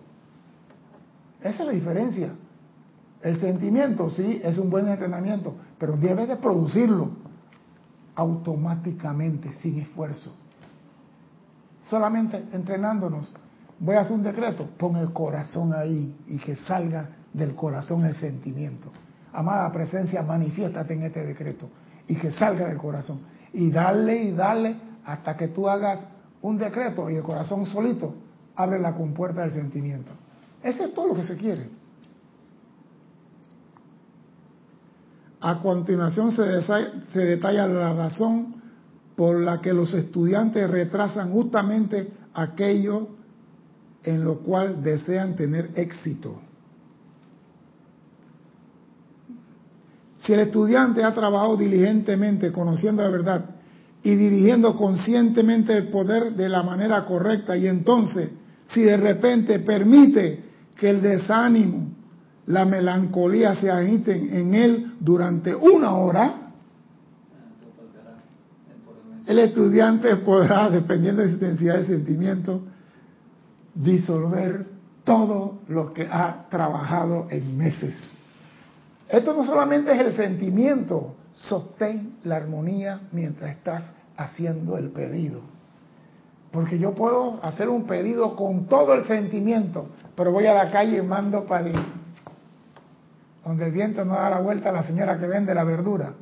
Esa 1.39 1.61
es 1.63 1.67
la 1.67 1.71
diferencia. 1.71 2.31
El 3.21 3.39
sentimiento, 3.39 4.11
sí, 4.11 4.41
es 4.43 4.57
un 4.57 4.69
buen 4.69 4.87
entrenamiento, 4.87 5.55
pero 5.79 5.95
debes 5.95 6.27
de 6.27 6.35
producirlo 6.35 7.11
automáticamente, 8.15 9.53
sin 9.61 9.79
esfuerzo 9.79 10.35
solamente 11.89 12.43
entrenándonos. 12.51 13.27
Voy 13.79 13.95
a 13.95 14.01
hacer 14.01 14.13
un 14.13 14.23
decreto, 14.23 14.69
pon 14.77 14.95
el 14.95 15.11
corazón 15.11 15.73
ahí 15.73 16.15
y 16.27 16.37
que 16.37 16.55
salga 16.55 17.09
del 17.33 17.55
corazón 17.55 18.05
el 18.05 18.15
sentimiento. 18.15 18.91
Amada 19.33 19.71
presencia, 19.71 20.23
manifiéstate 20.23 20.93
en 20.93 21.03
este 21.03 21.25
decreto 21.25 21.69
y 22.07 22.15
que 22.15 22.31
salga 22.31 22.67
del 22.67 22.77
corazón. 22.77 23.19
Y 23.53 23.69
dale 23.69 24.23
y 24.23 24.31
dale 24.31 24.75
hasta 25.05 25.35
que 25.35 25.49
tú 25.49 25.67
hagas 25.67 25.99
un 26.45 26.59
decreto 26.59 27.09
y 27.09 27.15
el 27.15 27.23
corazón 27.23 27.65
solito 27.65 28.13
abre 28.55 28.79
la 28.79 28.93
compuerta 28.93 29.41
del 29.41 29.53
sentimiento. 29.53 30.11
Eso 30.61 30.85
es 30.85 30.93
todo 30.93 31.07
lo 31.07 31.15
que 31.15 31.23
se 31.23 31.35
quiere. 31.35 31.69
A 35.41 35.59
continuación 35.59 36.31
se, 36.31 36.61
se 37.07 37.19
detalla 37.19 37.67
la 37.67 37.93
razón 37.93 38.61
por 39.15 39.39
la 39.39 39.59
que 39.59 39.73
los 39.73 39.93
estudiantes 39.93 40.69
retrasan 40.69 41.31
justamente 41.31 42.11
aquello 42.35 43.07
en 44.03 44.23
lo 44.23 44.39
cual 44.39 44.83
desean 44.83 45.35
tener 45.35 45.71
éxito. 45.75 46.41
Si 50.19 50.33
el 50.33 50.41
estudiante 50.41 51.03
ha 51.03 51.13
trabajado 51.13 51.57
diligentemente 51.57 52.51
conociendo 52.51 53.01
la 53.01 53.09
verdad 53.09 53.45
y 54.05 54.13
dirigiendo 54.13 54.75
conscientemente 54.75 55.75
el 55.75 55.89
poder 55.89 56.35
de 56.35 56.47
la 56.47 56.61
manera 56.61 57.03
correcta 57.05 57.57
y 57.57 57.67
entonces 57.67 58.29
si 58.67 58.83
de 58.83 58.97
repente 58.97 59.59
permite 59.59 60.43
que 60.77 60.91
el 60.91 61.01
desánimo, 61.01 61.89
la 62.45 62.65
melancolía 62.65 63.55
se 63.55 63.71
agiten 63.71 64.31
en 64.31 64.53
él 64.53 64.93
durante 64.99 65.55
una 65.55 65.95
hora, 65.95 66.51
el 69.25 69.39
estudiante 69.39 70.17
podrá, 70.17 70.69
dependiendo 70.69 71.23
de 71.23 71.29
su 71.29 71.33
intensidad 71.35 71.77
de 71.79 71.87
sentimiento, 71.87 72.61
disolver 73.73 74.67
todo 75.03 75.61
lo 75.67 75.93
que 75.93 76.03
ha 76.03 76.45
trabajado 76.51 77.25
en 77.31 77.57
meses. 77.57 77.95
Esto 79.09 79.33
no 79.33 79.43
solamente 79.43 79.91
es 79.93 79.99
el 79.99 80.13
sentimiento, 80.13 81.14
sostén 81.35 82.17
la 82.23 82.37
armonía 82.37 83.01
mientras 83.11 83.51
estás 83.51 83.83
haciendo 84.17 84.77
el 84.77 84.89
pedido. 84.89 85.41
Porque 86.51 86.79
yo 86.79 86.95
puedo 86.95 87.39
hacer 87.43 87.69
un 87.69 87.85
pedido 87.85 88.35
con 88.35 88.67
todo 88.67 88.93
el 88.93 89.05
sentimiento, 89.05 89.89
pero 90.15 90.31
voy 90.31 90.45
a 90.45 90.53
la 90.53 90.71
calle 90.71 90.97
y 90.97 91.01
mando 91.01 91.45
para 91.45 91.69
donde 93.43 93.65
el 93.65 93.71
viento 93.71 94.05
no 94.05 94.15
da 94.15 94.29
la 94.29 94.39
vuelta 94.39 94.69
a 94.69 94.71
la 94.71 94.83
señora 94.83 95.19
que 95.19 95.27
vende 95.27 95.53
la 95.53 95.63
verdura. 95.63 96.13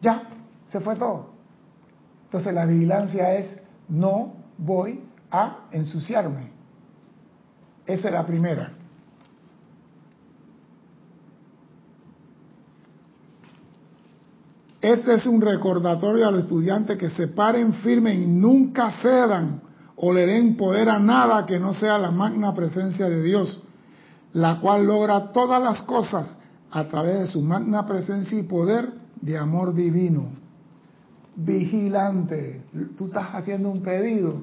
Ya, 0.00 0.24
se 0.70 0.80
fue 0.80 0.96
todo. 0.96 1.30
Entonces 2.24 2.52
la 2.54 2.64
vigilancia 2.66 3.34
es, 3.34 3.60
no 3.88 4.32
voy 4.56 5.04
a 5.30 5.66
ensuciarme. 5.70 6.50
Esa 7.86 8.08
es 8.08 8.14
la 8.14 8.26
primera. 8.26 8.72
Este 14.82 15.14
es 15.14 15.26
un 15.26 15.40
recordatorio 15.40 16.28
a 16.28 16.30
los 16.30 16.40
estudiantes 16.40 16.98
que 16.98 17.08
se 17.10 17.28
paren 17.28 17.72
firmes 17.74 18.16
y 18.16 18.26
nunca 18.26 18.90
cedan 19.00 19.62
o 19.96 20.12
le 20.12 20.26
den 20.26 20.56
poder 20.56 20.90
a 20.90 20.98
nada 20.98 21.46
que 21.46 21.58
no 21.58 21.72
sea 21.72 21.98
la 21.98 22.10
magna 22.10 22.52
presencia 22.52 23.08
de 23.08 23.22
Dios, 23.22 23.62
la 24.34 24.60
cual 24.60 24.86
logra 24.86 25.32
todas 25.32 25.62
las 25.62 25.82
cosas 25.82 26.36
a 26.70 26.84
través 26.88 27.20
de 27.20 27.26
su 27.28 27.40
magna 27.40 27.86
presencia 27.86 28.38
y 28.38 28.42
poder 28.42 28.92
de 29.20 29.38
amor 29.38 29.72
divino 29.72 30.42
vigilante. 31.36 32.62
Tú 32.96 33.06
estás 33.06 33.34
haciendo 33.34 33.70
un 33.70 33.82
pedido, 33.82 34.42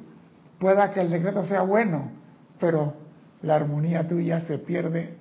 pueda 0.60 0.92
que 0.92 1.02
el 1.02 1.10
decreto 1.10 1.44
sea 1.44 1.62
bueno, 1.62 2.12
pero 2.60 2.94
la 3.42 3.56
armonía 3.56 4.08
tuya 4.08 4.42
se 4.42 4.58
pierde 4.58 5.16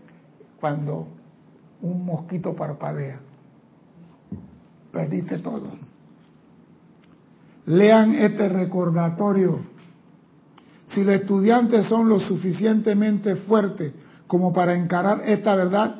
cuando 0.60 1.08
un 1.82 2.04
mosquito 2.04 2.54
parpadea. 2.54 3.20
Perdiste 4.93 5.39
todo. 5.39 5.72
Lean 7.66 8.14
este 8.14 8.49
recordatorio. 8.49 9.61
Si 10.86 11.05
los 11.05 11.14
estudiantes 11.14 11.86
son 11.86 12.09
lo 12.09 12.18
suficientemente 12.18 13.36
fuertes 13.36 13.93
como 14.26 14.53
para 14.53 14.74
encarar 14.74 15.22
esta 15.24 15.55
verdad, 15.55 15.97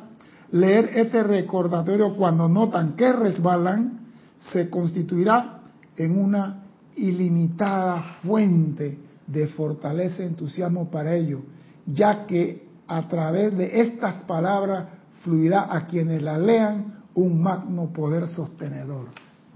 leer 0.51 0.91
este 0.95 1.23
recordatorio 1.23 2.15
cuando 2.15 2.49
notan 2.49 2.93
que 2.93 3.13
resbalan 3.13 3.99
se 4.39 4.69
constituirá 4.69 5.61
en 5.95 6.17
una 6.17 6.63
ilimitada 6.95 8.17
fuente 8.23 8.97
de 9.27 9.47
fortaleza 9.49 10.23
y 10.23 10.27
entusiasmo 10.27 10.89
para 10.89 11.13
ellos, 11.15 11.41
ya 11.85 12.25
que 12.25 12.67
a 12.87 13.07
través 13.07 13.55
de 13.55 13.81
estas 13.81 14.23
palabras 14.23 14.85
fluirá 15.21 15.67
a 15.69 15.85
quienes 15.85 16.21
la 16.21 16.37
lean 16.37 16.98
un 17.15 17.41
magno 17.41 17.91
poder 17.91 18.27
sostenedor. 18.27 19.07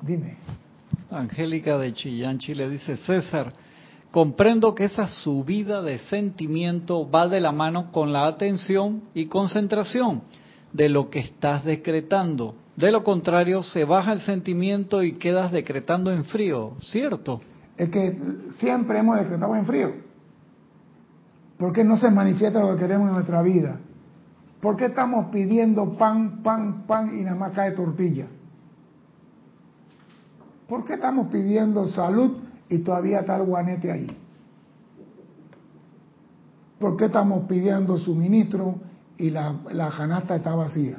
Dime. 0.02 0.38
Angélica 1.10 1.78
de 1.78 1.94
Chillán, 1.94 2.40
Chile 2.40 2.70
dice, 2.70 2.98
César, 2.98 3.54
comprendo 4.12 4.76
que 4.76 4.86
esa 4.86 5.08
subida 5.08 5.82
de 5.82 6.00
sentimiento 6.00 7.10
va 7.10 7.28
de 7.28 7.40
la 7.40 7.52
mano 7.52 7.92
con 7.92 8.12
la 8.12 8.26
atención 8.26 9.04
y 9.14 9.26
concentración 9.28 10.24
de 10.72 10.90
lo 10.90 11.10
que 11.10 11.20
estás 11.20 11.64
decretando. 11.64 12.56
De 12.76 12.92
lo 12.92 13.04
contrario, 13.04 13.62
se 13.62 13.86
baja 13.86 14.14
el 14.14 14.22
sentimiento 14.22 15.04
y 15.04 15.14
quedas 15.14 15.52
decretando 15.52 16.12
en 16.12 16.26
frío, 16.26 16.74
¿cierto? 16.80 17.42
Es 17.78 17.90
que 17.90 18.18
siempre 18.58 19.00
hemos 19.00 19.18
decretado 19.18 19.56
en 19.56 19.66
frío. 19.66 19.92
¿Por 21.58 21.72
qué 21.72 21.84
no 21.84 21.98
se 21.98 22.10
manifiesta 22.10 22.60
lo 22.60 22.76
que 22.76 22.82
queremos 22.82 23.08
en 23.08 23.14
nuestra 23.14 23.42
vida? 23.42 23.80
¿Por 24.64 24.78
qué 24.78 24.86
estamos 24.86 25.26
pidiendo 25.26 25.98
pan, 25.98 26.42
pan, 26.42 26.88
pan 26.88 27.20
y 27.20 27.24
nada 27.24 27.36
más 27.36 27.52
cae 27.52 27.72
tortilla? 27.72 28.28
¿Por 30.70 30.86
qué 30.86 30.94
estamos 30.94 31.28
pidiendo 31.28 31.86
salud 31.90 32.38
y 32.70 32.78
todavía 32.78 33.20
está 33.20 33.36
el 33.36 33.44
guanete 33.44 33.92
ahí? 33.92 34.08
¿Por 36.80 36.96
qué 36.96 37.06
estamos 37.06 37.44
pidiendo 37.46 37.98
suministro 37.98 38.76
y 39.18 39.32
la, 39.32 39.54
la 39.74 39.90
canasta 39.90 40.38
está 40.38 40.56
vacía? 40.56 40.98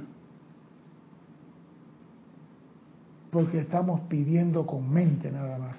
porque 3.35 3.59
estamos 3.59 4.03
pidiendo 4.03 4.65
con 4.65 4.93
mente 4.93 5.33
nada 5.33 5.59
más 5.59 5.77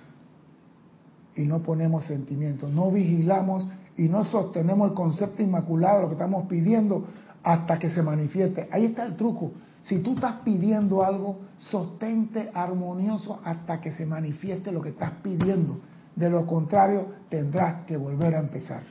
y 1.37 1.43
no 1.43 1.63
ponemos 1.63 2.03
sentimientos, 2.03 2.69
no 2.69 2.91
vigilamos 2.91 3.65
y 3.95 4.09
no 4.09 4.25
sostenemos 4.25 4.89
el 4.89 4.93
concepto 4.93 5.41
inmaculado 5.41 5.95
de 5.95 6.01
lo 6.01 6.07
que 6.09 6.15
estamos 6.15 6.47
pidiendo 6.47 7.05
hasta 7.45 7.77
que 7.77 7.91
se 7.91 8.01
manifieste. 8.01 8.67
Ahí 8.71 8.85
está 8.85 9.05
el 9.05 9.15
truco. 9.15 9.53
Si 9.83 9.99
tú 9.99 10.15
estás 10.15 10.41
pidiendo 10.43 11.03
algo, 11.03 11.41
sostente 11.59 12.49
armonioso 12.53 13.39
hasta 13.43 13.79
que 13.79 13.91
se 13.91 14.05
manifieste 14.05 14.71
lo 14.71 14.81
que 14.81 14.89
estás 14.89 15.11
pidiendo. 15.21 15.79
De 16.15 16.27
lo 16.27 16.47
contrario, 16.47 17.07
tendrás 17.29 17.85
que 17.85 17.95
volver 17.97 18.35
a 18.35 18.39
empezar. 18.39 18.81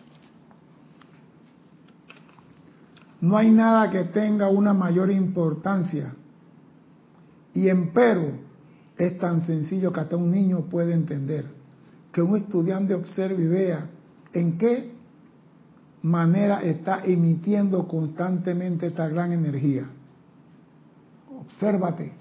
No 3.21 3.37
hay 3.37 3.51
nada 3.51 3.91
que 3.91 4.05
tenga 4.05 4.49
una 4.49 4.73
mayor 4.73 5.11
importancia. 5.11 6.15
Y 7.55 7.69
empero, 7.69 8.39
es 8.97 9.19
tan 9.19 9.41
sencillo 9.41 9.93
que 9.93 10.01
hasta 10.01 10.17
un 10.17 10.31
niño 10.31 10.67
puede 10.67 10.95
entender. 10.95 11.47
Que 12.13 12.23
un 12.23 12.37
estudiante 12.37 12.95
observe 12.95 13.43
y 13.43 13.49
vea 13.49 13.91
en 14.33 14.59
qué 14.59 14.94
manera 16.05 16.61
está 16.63 17.01
emitiendo 17.03 17.89
constantemente 17.89 18.87
esta 18.87 19.09
gran 19.09 19.33
energía. 19.33 19.87
Obsérvate, 21.41 22.13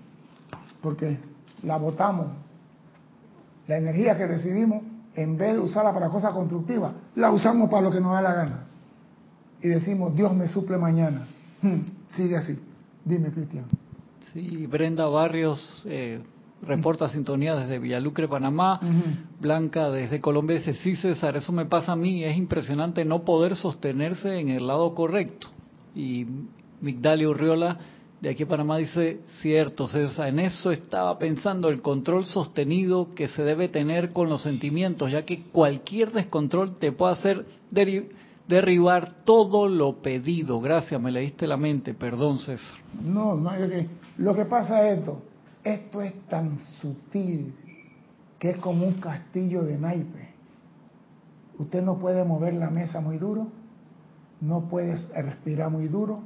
porque 0.81 1.19
la 1.63 1.77
botamos. 1.77 2.27
La 3.67 3.77
energía 3.77 4.17
que 4.17 4.25
recibimos, 4.25 4.83
en 5.15 5.37
vez 5.37 5.53
de 5.53 5.59
usarla 5.59 5.93
para 5.93 6.09
cosas 6.09 6.33
constructivas, 6.33 6.93
la 7.15 7.31
usamos 7.31 7.69
para 7.69 7.83
lo 7.83 7.91
que 7.91 7.99
nos 7.99 8.13
da 8.13 8.21
la 8.21 8.33
gana. 8.33 8.63
Y 9.61 9.67
decimos, 9.67 10.15
Dios 10.15 10.33
me 10.33 10.47
suple 10.47 10.77
mañana. 10.77 11.27
Hmm, 11.61 11.79
sigue 12.09 12.37
así. 12.37 12.57
Dime, 13.03 13.31
Cristian. 13.31 13.65
Sí, 14.31 14.65
Brenda 14.65 15.07
Barrios 15.07 15.83
eh, 15.85 16.21
reporta 16.65 17.09
sintonía 17.09 17.55
desde 17.55 17.79
Villalucre, 17.79 18.27
Panamá. 18.27 18.79
Blanca 19.39 19.89
desde 19.89 20.21
Colombia 20.21 20.57
dice, 20.57 20.73
sí 20.75 20.95
César, 20.95 21.37
eso 21.37 21.51
me 21.51 21.65
pasa 21.65 21.93
a 21.93 21.95
mí, 21.95 22.23
es 22.23 22.37
impresionante 22.37 23.05
no 23.05 23.23
poder 23.23 23.55
sostenerse 23.55 24.39
en 24.39 24.49
el 24.49 24.67
lado 24.67 24.93
correcto. 24.95 25.47
Y 25.95 26.25
Migdalia 26.81 27.29
Urriola 27.29 27.77
de 28.21 28.29
aquí 28.29 28.43
a 28.43 28.47
Panamá 28.47 28.77
dice, 28.77 29.19
cierto 29.41 29.87
César, 29.87 30.29
en 30.29 30.39
eso 30.39 30.71
estaba 30.71 31.19
pensando 31.19 31.67
el 31.67 31.81
control 31.81 32.25
sostenido 32.25 33.09
que 33.13 33.27
se 33.27 33.43
debe 33.43 33.67
tener 33.67 34.13
con 34.13 34.29
los 34.29 34.43
sentimientos, 34.43 35.11
ya 35.11 35.23
que 35.23 35.43
cualquier 35.51 36.13
descontrol 36.13 36.77
te 36.77 36.93
puede 36.93 37.13
hacer 37.13 37.45
derribar 38.47 39.25
todo 39.25 39.67
lo 39.67 40.01
pedido. 40.01 40.61
Gracias, 40.61 41.01
me 41.01 41.11
leíste 41.11 41.47
la 41.47 41.57
mente, 41.57 41.93
perdón 41.93 42.39
César. 42.39 42.77
No, 43.01 43.35
no, 43.35 43.51
lo 44.17 44.33
que 44.33 44.45
pasa 44.45 44.87
es 44.87 44.99
esto 44.99 45.21
esto 45.63 46.01
es 46.01 46.13
tan 46.27 46.59
sutil 46.59 47.53
que 48.39 48.51
es 48.51 48.57
como 48.57 48.85
un 48.85 48.95
castillo 48.95 49.63
de 49.63 49.77
naipe. 49.77 50.27
Usted 51.57 51.81
no 51.81 51.97
puede 51.97 52.23
mover 52.25 52.55
la 52.55 52.69
mesa 52.69 52.99
muy 52.99 53.17
duro, 53.17 53.47
no 54.41 54.67
puede 54.67 54.97
respirar 55.15 55.69
muy 55.69 55.87
duro, 55.87 56.19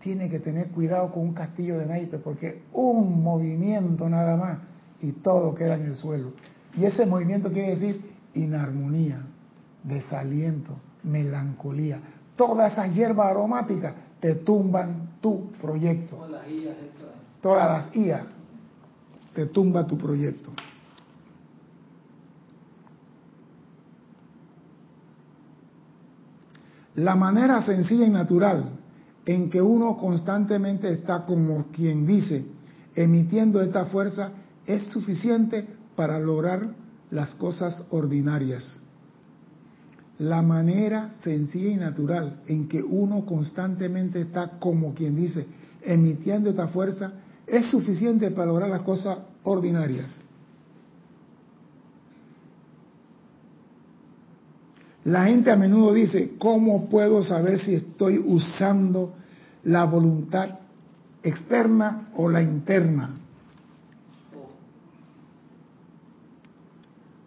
tiene 0.00 0.28
que 0.28 0.40
tener 0.40 0.68
cuidado 0.70 1.12
con 1.12 1.22
un 1.22 1.34
castillo 1.34 1.78
de 1.78 1.86
naipe 1.86 2.18
porque 2.18 2.62
un 2.72 3.22
movimiento 3.22 4.08
nada 4.08 4.36
más 4.36 4.58
y 5.00 5.12
todo 5.12 5.54
queda 5.54 5.76
en 5.76 5.86
el 5.86 5.94
suelo. 5.94 6.32
Y 6.76 6.84
ese 6.84 7.06
movimiento 7.06 7.52
quiere 7.52 7.70
decir 7.70 8.00
inarmonía, 8.34 9.22
desaliento, 9.84 10.72
melancolía. 11.04 12.00
Todas 12.34 12.72
esas 12.72 12.92
hierbas 12.92 13.28
aromáticas 13.28 13.94
te 14.20 14.36
tumban 14.36 15.18
tu 15.20 15.52
proyecto. 15.60 16.16
Todas 17.40 17.70
las 17.84 17.96
IAS 17.96 18.31
te 19.34 19.46
tumba 19.46 19.86
tu 19.86 19.96
proyecto. 19.96 20.52
La 26.94 27.14
manera 27.14 27.62
sencilla 27.62 28.06
y 28.06 28.10
natural 28.10 28.78
en 29.24 29.48
que 29.48 29.62
uno 29.62 29.96
constantemente 29.96 30.92
está 30.92 31.24
como 31.24 31.66
quien 31.72 32.06
dice 32.06 32.44
emitiendo 32.94 33.60
esta 33.60 33.86
fuerza 33.86 34.32
es 34.66 34.84
suficiente 34.84 35.66
para 35.96 36.18
lograr 36.18 36.74
las 37.10 37.34
cosas 37.34 37.84
ordinarias. 37.90 38.80
La 40.18 40.42
manera 40.42 41.10
sencilla 41.22 41.70
y 41.70 41.76
natural 41.76 42.42
en 42.46 42.68
que 42.68 42.82
uno 42.82 43.24
constantemente 43.26 44.20
está, 44.20 44.58
como 44.58 44.94
quien 44.94 45.16
dice, 45.16 45.46
emitiendo 45.82 46.50
esta 46.50 46.68
fuerza, 46.68 47.12
es 47.46 47.70
suficiente 47.70 48.30
para 48.30 48.46
lograr 48.46 48.68
las 48.68 48.82
cosas 48.82 49.18
ordinarias. 49.42 50.20
La 55.04 55.24
gente 55.24 55.50
a 55.50 55.56
menudo 55.56 55.92
dice, 55.92 56.34
¿cómo 56.38 56.88
puedo 56.88 57.24
saber 57.24 57.58
si 57.58 57.74
estoy 57.74 58.18
usando 58.18 59.14
la 59.64 59.84
voluntad 59.84 60.60
externa 61.22 62.10
o 62.14 62.28
la 62.28 62.42
interna? 62.42 63.16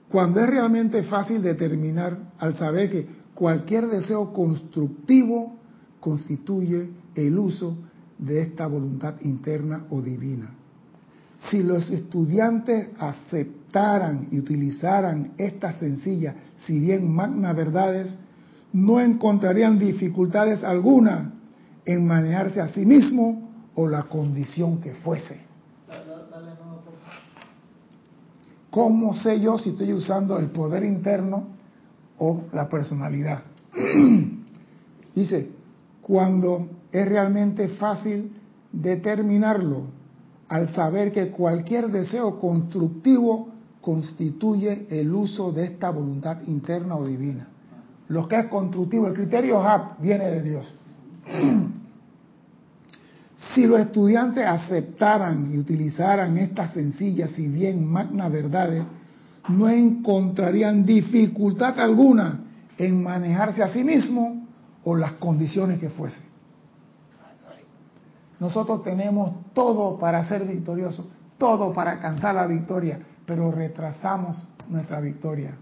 Cuando 0.10 0.40
es 0.40 0.50
realmente 0.50 1.04
fácil 1.04 1.42
determinar 1.42 2.18
al 2.40 2.54
saber 2.54 2.90
que 2.90 3.08
cualquier 3.34 3.88
deseo 3.88 4.32
constructivo 4.32 5.58
constituye 6.00 6.90
el 7.16 7.38
uso 7.38 7.76
de 8.18 8.42
esta 8.42 8.68
voluntad 8.68 9.16
interna 9.22 9.86
o 9.90 10.02
divina. 10.02 10.52
Si 11.50 11.62
los 11.62 11.90
estudiantes 11.90 12.90
aceptaran 12.98 14.28
y 14.32 14.40
utilizaran 14.40 15.34
estas 15.38 15.80
sencillas, 15.80 16.36
si 16.58 16.80
bien 16.80 17.14
magna 17.14 17.54
verdades, 17.54 18.18
no 18.74 19.00
encontrarían 19.00 19.78
dificultades 19.78 20.64
alguna 20.64 21.34
en 21.86 22.08
manejarse 22.08 22.62
a 22.62 22.68
sí 22.68 22.86
mismo 22.86 23.50
o 23.76 23.88
la 23.88 24.04
condición 24.04 24.80
que 24.82 24.94
fuese. 24.96 25.40
¿Cómo 28.70 29.14
sé 29.16 29.40
yo 29.40 29.58
si 29.58 29.70
estoy 29.70 29.94
usando 29.94 30.38
el 30.38 30.48
poder 30.48 30.84
interno 30.84 31.48
o 32.18 32.44
la 32.52 32.68
personalidad? 32.68 33.44
Dice, 35.16 35.50
cuando 36.02 36.75
es 37.00 37.08
realmente 37.08 37.68
fácil 37.70 38.32
determinarlo 38.72 39.84
al 40.48 40.70
saber 40.70 41.12
que 41.12 41.30
cualquier 41.32 41.90
deseo 41.90 42.40
constructivo 42.40 43.50
constituye 43.82 44.88
el 44.90 45.14
uso 45.14 45.52
de 45.52 45.66
esta 45.66 45.90
voluntad 45.90 46.42
interna 46.48 46.96
o 46.96 47.06
divina. 47.06 47.48
Lo 48.08 48.28
que 48.28 48.40
es 48.40 48.46
constructivo, 48.46 49.08
el 49.08 49.14
criterio 49.14 49.62
HAP 49.62 50.02
viene 50.02 50.26
de 50.26 50.42
Dios. 50.42 50.76
Si 53.54 53.66
los 53.68 53.80
estudiantes 53.80 54.46
aceptaran 54.46 55.54
y 55.54 55.58
utilizaran 55.58 56.38
estas 56.38 56.74
sencillas 56.74 57.40
y 57.40 57.48
bien 57.48 57.86
magnas 57.90 58.30
verdades, 58.30 58.84
no 59.48 59.70
encontrarían 59.70 60.86
dificultad 60.86 61.80
alguna 61.80 62.42
en 62.78 63.02
manejarse 63.02 63.64
a 63.64 63.70
sí 63.70 63.84
mismos 63.84 64.40
o 64.84 64.96
las 64.96 65.14
condiciones 65.14 65.80
que 65.80 65.90
fuesen. 65.90 66.35
Nosotros 68.40 68.84
tenemos 68.84 69.32
todo 69.54 69.98
para 69.98 70.28
ser 70.28 70.46
victoriosos, 70.46 71.10
todo 71.38 71.74
para 71.74 71.92
alcanzar 71.92 72.36
la 72.36 72.48
victoria, 72.48 73.00
pero 73.26 73.52
retrasamos 73.52 74.48
nuestra 74.70 75.00
victoria. 75.00 75.56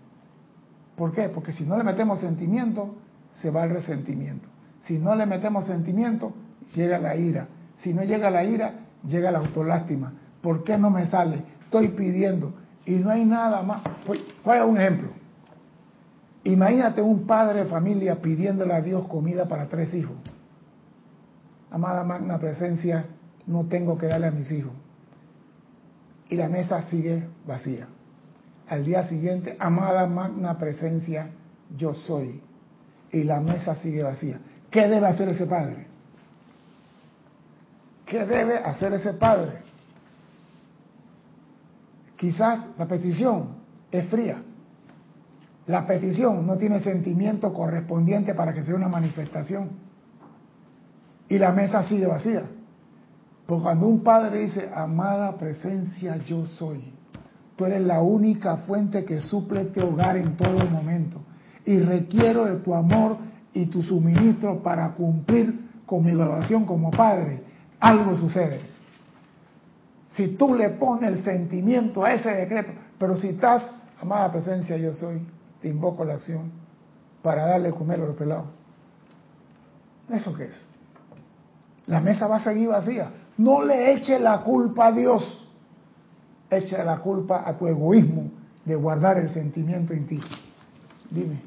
¿Por 0.96 1.14
qué? 1.14 1.30
Porque 1.30 1.54
si 1.54 1.66
no 1.66 1.78
le 1.78 1.84
metemos 1.84 2.20
sentimiento, 2.20 2.96
se 3.32 3.50
va 3.50 3.64
el 3.64 3.72
resentimiento. 3.72 4.48
Si 4.84 4.98
no 4.98 5.16
le 5.16 5.26
metemos 5.26 5.66
sentimiento, 5.66 6.34
llega 6.76 7.00
la 7.00 7.16
ira. 7.16 7.48
Si 7.78 7.94
no 7.94 8.04
llega 8.04 8.30
la 8.30 8.44
ira, 8.44 8.74
llega 9.08 9.32
la 9.32 9.40
autolástima. 9.40 10.14
¿Por 10.42 10.64
qué 10.64 10.78
no 10.78 10.90
me 10.90 11.08
sale? 11.08 11.44
Estoy 11.64 11.90
pidiendo 11.90 12.54
y 12.86 12.96
no 12.96 13.10
hay 13.10 13.26
nada 13.26 13.64
más. 13.64 13.82
¿Cuál 14.44 14.66
un 14.66 14.78
ejemplo? 14.78 15.10
Imagínate 16.44 17.02
un 17.02 17.26
padre 17.26 17.64
de 17.64 17.66
familia 17.66 18.22
pidiéndole 18.22 18.74
a 18.74 18.82
Dios 18.82 19.08
comida 19.08 19.48
para 19.48 19.68
tres 19.68 19.94
hijos. 19.94 20.16
Amada 21.74 22.04
magna 22.04 22.38
presencia, 22.38 23.04
no 23.48 23.66
tengo 23.66 23.98
que 23.98 24.06
darle 24.06 24.28
a 24.28 24.32
mis 24.32 24.52
hijos. 24.52 24.74
Y 26.30 26.36
la 26.36 26.48
mesa 26.48 26.84
sigue 26.84 27.28
vacía. 27.48 27.88
Al 28.68 28.86
día 28.86 29.08
siguiente, 29.08 29.58
amada 29.60 30.06
magna 30.06 30.56
presencia, 30.60 31.32
yo 31.76 31.96
soy. 31.96 32.40
Y 33.12 33.24
la 33.24 33.42
mesa 33.42 33.76
sigue 33.76 34.04
vacía. 34.04 34.40
¿Qué 34.70 34.88
debe 34.88 35.08
hacer 35.08 35.30
ese 35.30 35.48
padre? 35.48 35.88
¿Qué 38.06 38.24
debe 38.24 38.60
hacer 38.60 38.94
ese 38.94 39.16
padre? 39.16 39.62
Quizás 42.18 42.70
la 42.78 42.86
petición 42.86 43.56
es 43.92 44.08
fría. 44.10 44.44
La 45.66 45.88
petición 45.88 46.46
no 46.46 46.56
tiene 46.56 46.82
sentimiento 46.82 47.52
correspondiente 47.52 48.36
para 48.36 48.54
que 48.54 48.62
sea 48.62 48.76
una 48.76 48.90
manifestación. 48.90 49.83
Y 51.30 51.38
la 51.38 51.52
mesa 51.52 51.84
sigue 51.84 52.06
vacía. 52.06 52.44
Porque 53.46 53.64
cuando 53.64 53.88
un 53.88 54.04
padre 54.04 54.40
dice, 54.40 54.70
amada 54.74 55.38
presencia 55.38 56.18
yo 56.18 56.46
soy, 56.46 56.94
tú 57.56 57.66
eres 57.66 57.82
la 57.82 58.02
única 58.02 58.58
fuente 58.58 59.04
que 59.06 59.20
suple 59.20 59.62
este 59.62 59.82
hogar 59.82 60.18
en 60.18 60.38
todo 60.38 60.66
momento. 60.68 61.20
Y 61.66 61.80
requiero 61.80 62.46
de 62.46 62.56
tu 62.58 62.74
amor 62.74 63.18
y 63.54 63.66
tu 63.68 63.82
suministro 63.82 64.62
para 64.64 64.94
cumplir 64.94 65.70
con 65.86 66.04
mi 66.04 66.12
evaluación 66.12 66.66
como 66.66 66.92
padre 66.92 67.44
algo 67.80 68.16
sucede. 68.16 68.62
Si 70.16 70.30
tú 70.30 70.56
le 70.56 70.70
pones 70.70 71.12
el 71.12 71.24
sentimiento 71.24 72.04
a 72.06 72.14
ese 72.14 72.30
decreto, 72.30 72.72
pero 72.98 73.18
si 73.18 73.30
estás, 73.30 73.70
amada 74.02 74.32
presencia, 74.32 74.78
yo 74.78 74.94
soy, 74.94 75.26
te 75.62 75.68
invoco 75.68 76.06
la 76.06 76.14
acción 76.14 76.52
para 77.22 77.46
darle 77.46 77.72
comer 77.72 78.00
a 78.00 78.06
los 78.06 78.16
pelados. 78.16 78.46
¿Eso 80.10 80.34
qué 80.34 80.46
es? 80.46 80.73
La 81.88 82.00
mesa 82.00 82.28
va 82.28 82.38
a 82.38 82.44
seguir 82.44 82.70
vacía. 82.70 83.12
No 83.38 83.64
le 83.64 83.94
eche 83.94 84.20
la 84.20 84.42
culpa 84.42 84.88
a 84.88 84.92
Dios. 84.92 85.48
Eche 86.50 86.84
la 86.84 87.00
culpa 87.00 87.44
a 87.46 87.58
tu 87.58 87.68
egoísmo 87.68 88.30
de 88.64 88.76
guardar 88.76 89.18
el 89.18 89.30
sentimiento 89.30 89.94
en 89.94 90.08
ti. 90.08 90.20
Dime. 91.10 91.42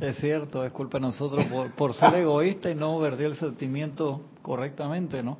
Es 0.00 0.16
cierto, 0.16 0.64
es 0.64 0.72
culpa 0.72 0.98
de 0.98 1.02
nosotros 1.02 1.44
por, 1.46 1.70
por 1.72 1.94
ser 1.94 2.14
egoísta 2.16 2.70
y 2.70 2.74
no 2.74 2.98
vertir 2.98 3.26
el 3.26 3.36
sentimiento 3.36 4.22
correctamente, 4.42 5.22
¿no? 5.22 5.38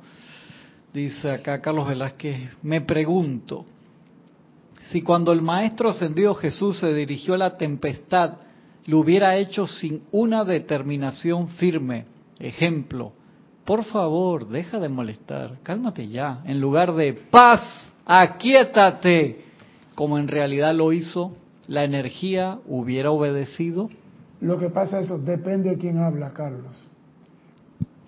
Dice 0.93 1.29
acá 1.29 1.59
Carlos 1.61 1.89
Velázquez, 1.89 2.51
me 2.63 2.79
pregunto, 2.81 3.65
si 4.91 5.01
cuando 5.01 5.33
el 5.33 5.41
Maestro 5.41 5.89
ascendido 5.89 6.35
Jesús 6.35 6.79
se 6.79 6.93
dirigió 6.93 7.33
a 7.33 7.37
la 7.37 7.57
tempestad, 7.57 8.35
lo 8.85 8.99
hubiera 8.99 9.35
hecho 9.35 9.67
sin 9.67 10.03
una 10.11 10.45
determinación 10.45 11.49
firme, 11.49 12.05
ejemplo, 12.39 13.11
por 13.65 13.83
favor, 13.85 14.47
deja 14.47 14.79
de 14.79 14.89
molestar, 14.89 15.57
cálmate 15.63 16.07
ya, 16.07 16.41
en 16.45 16.61
lugar 16.61 16.93
de 16.93 17.13
paz, 17.13 17.61
aquietate, 18.05 19.43
como 19.95 20.19
en 20.19 20.27
realidad 20.27 20.73
lo 20.75 20.93
hizo, 20.93 21.31
la 21.67 21.83
energía 21.83 22.59
hubiera 22.67 23.09
obedecido. 23.09 23.89
Lo 24.39 24.59
que 24.59 24.69
pasa 24.69 24.99
es 24.99 25.05
eso, 25.05 25.17
depende 25.17 25.71
de 25.71 25.77
quién 25.79 25.97
habla, 25.97 26.31
Carlos. 26.31 26.75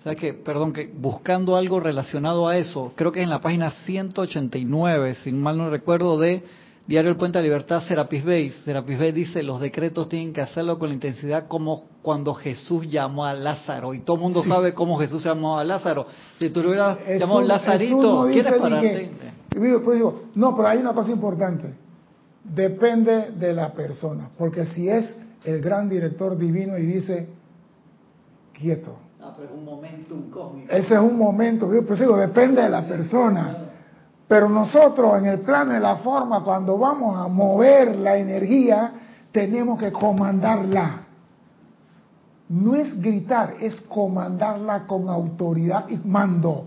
¿Sabes 0.04 0.18
qué? 0.18 0.32
Perdón, 0.32 0.72
que 0.72 0.86
buscando 0.86 1.56
algo 1.56 1.80
relacionado 1.80 2.46
a 2.46 2.56
eso, 2.56 2.92
creo 2.94 3.10
que 3.10 3.18
es 3.18 3.24
en 3.24 3.30
la 3.30 3.40
página 3.40 3.72
189, 3.72 5.16
si 5.24 5.32
mal 5.32 5.58
no 5.58 5.70
recuerdo, 5.70 6.18
de 6.20 6.44
Diario 6.86 7.10
El 7.10 7.16
Puente 7.16 7.38
de 7.38 7.44
Libertad, 7.44 7.82
Serapis 7.82 8.24
Bey. 8.24 8.50
Serapis 8.64 8.98
Bey 8.98 9.12
dice, 9.12 9.42
los 9.42 9.60
decretos 9.60 10.08
tienen 10.08 10.32
que 10.32 10.40
hacerlo 10.40 10.78
con 10.78 10.88
la 10.88 10.94
intensidad 10.94 11.48
como 11.48 11.84
cuando 12.08 12.32
Jesús 12.32 12.90
llamó 12.90 13.26
a 13.26 13.34
Lázaro. 13.34 13.92
Y 13.92 14.00
todo 14.00 14.16
el 14.16 14.22
mundo 14.22 14.42
sabe 14.42 14.72
cómo 14.72 14.96
Jesús 14.96 15.22
llamó 15.22 15.58
a 15.58 15.64
Lázaro. 15.64 16.06
Si 16.38 16.48
tú 16.48 16.62
lo 16.62 16.70
hubieras 16.70 16.96
llamado 17.06 17.42
Lazarito, 17.42 18.28
¿quieres 18.32 18.54
pararte? 18.54 19.10
pues 19.50 19.96
digo, 19.98 20.22
no, 20.34 20.56
pero 20.56 20.68
hay 20.68 20.78
una 20.78 20.94
cosa 20.94 21.10
importante. 21.10 21.74
Depende 22.44 23.32
de 23.32 23.52
la 23.52 23.74
persona. 23.74 24.30
Porque 24.38 24.64
si 24.64 24.88
es 24.88 25.18
el 25.44 25.60
gran 25.60 25.86
director 25.90 26.34
divino 26.38 26.78
y 26.78 26.86
dice, 26.86 27.28
quieto, 28.54 28.96
es 29.44 29.50
un 29.54 29.66
momento 29.66 30.14
cósmico. 30.32 30.72
Ese 30.72 30.94
es 30.94 31.00
un 31.00 31.18
momento, 31.18 31.70
pues 31.86 32.00
digo, 32.00 32.16
depende 32.16 32.62
de 32.62 32.70
la 32.70 32.88
persona. 32.88 33.66
Pero 34.26 34.48
nosotros 34.48 35.18
en 35.18 35.26
el 35.26 35.40
plano 35.40 35.74
de 35.74 35.80
la 35.80 35.96
forma, 35.96 36.42
cuando 36.42 36.78
vamos 36.78 37.18
a 37.18 37.28
mover 37.28 37.96
la 37.96 38.16
energía, 38.16 38.92
tenemos 39.30 39.78
que 39.78 39.92
comandarla. 39.92 41.07
No 42.48 42.74
es 42.74 43.00
gritar, 43.00 43.56
es 43.60 43.80
comandarla 43.82 44.86
con 44.86 45.08
autoridad 45.08 45.88
y 45.88 45.96
mando. 45.96 46.66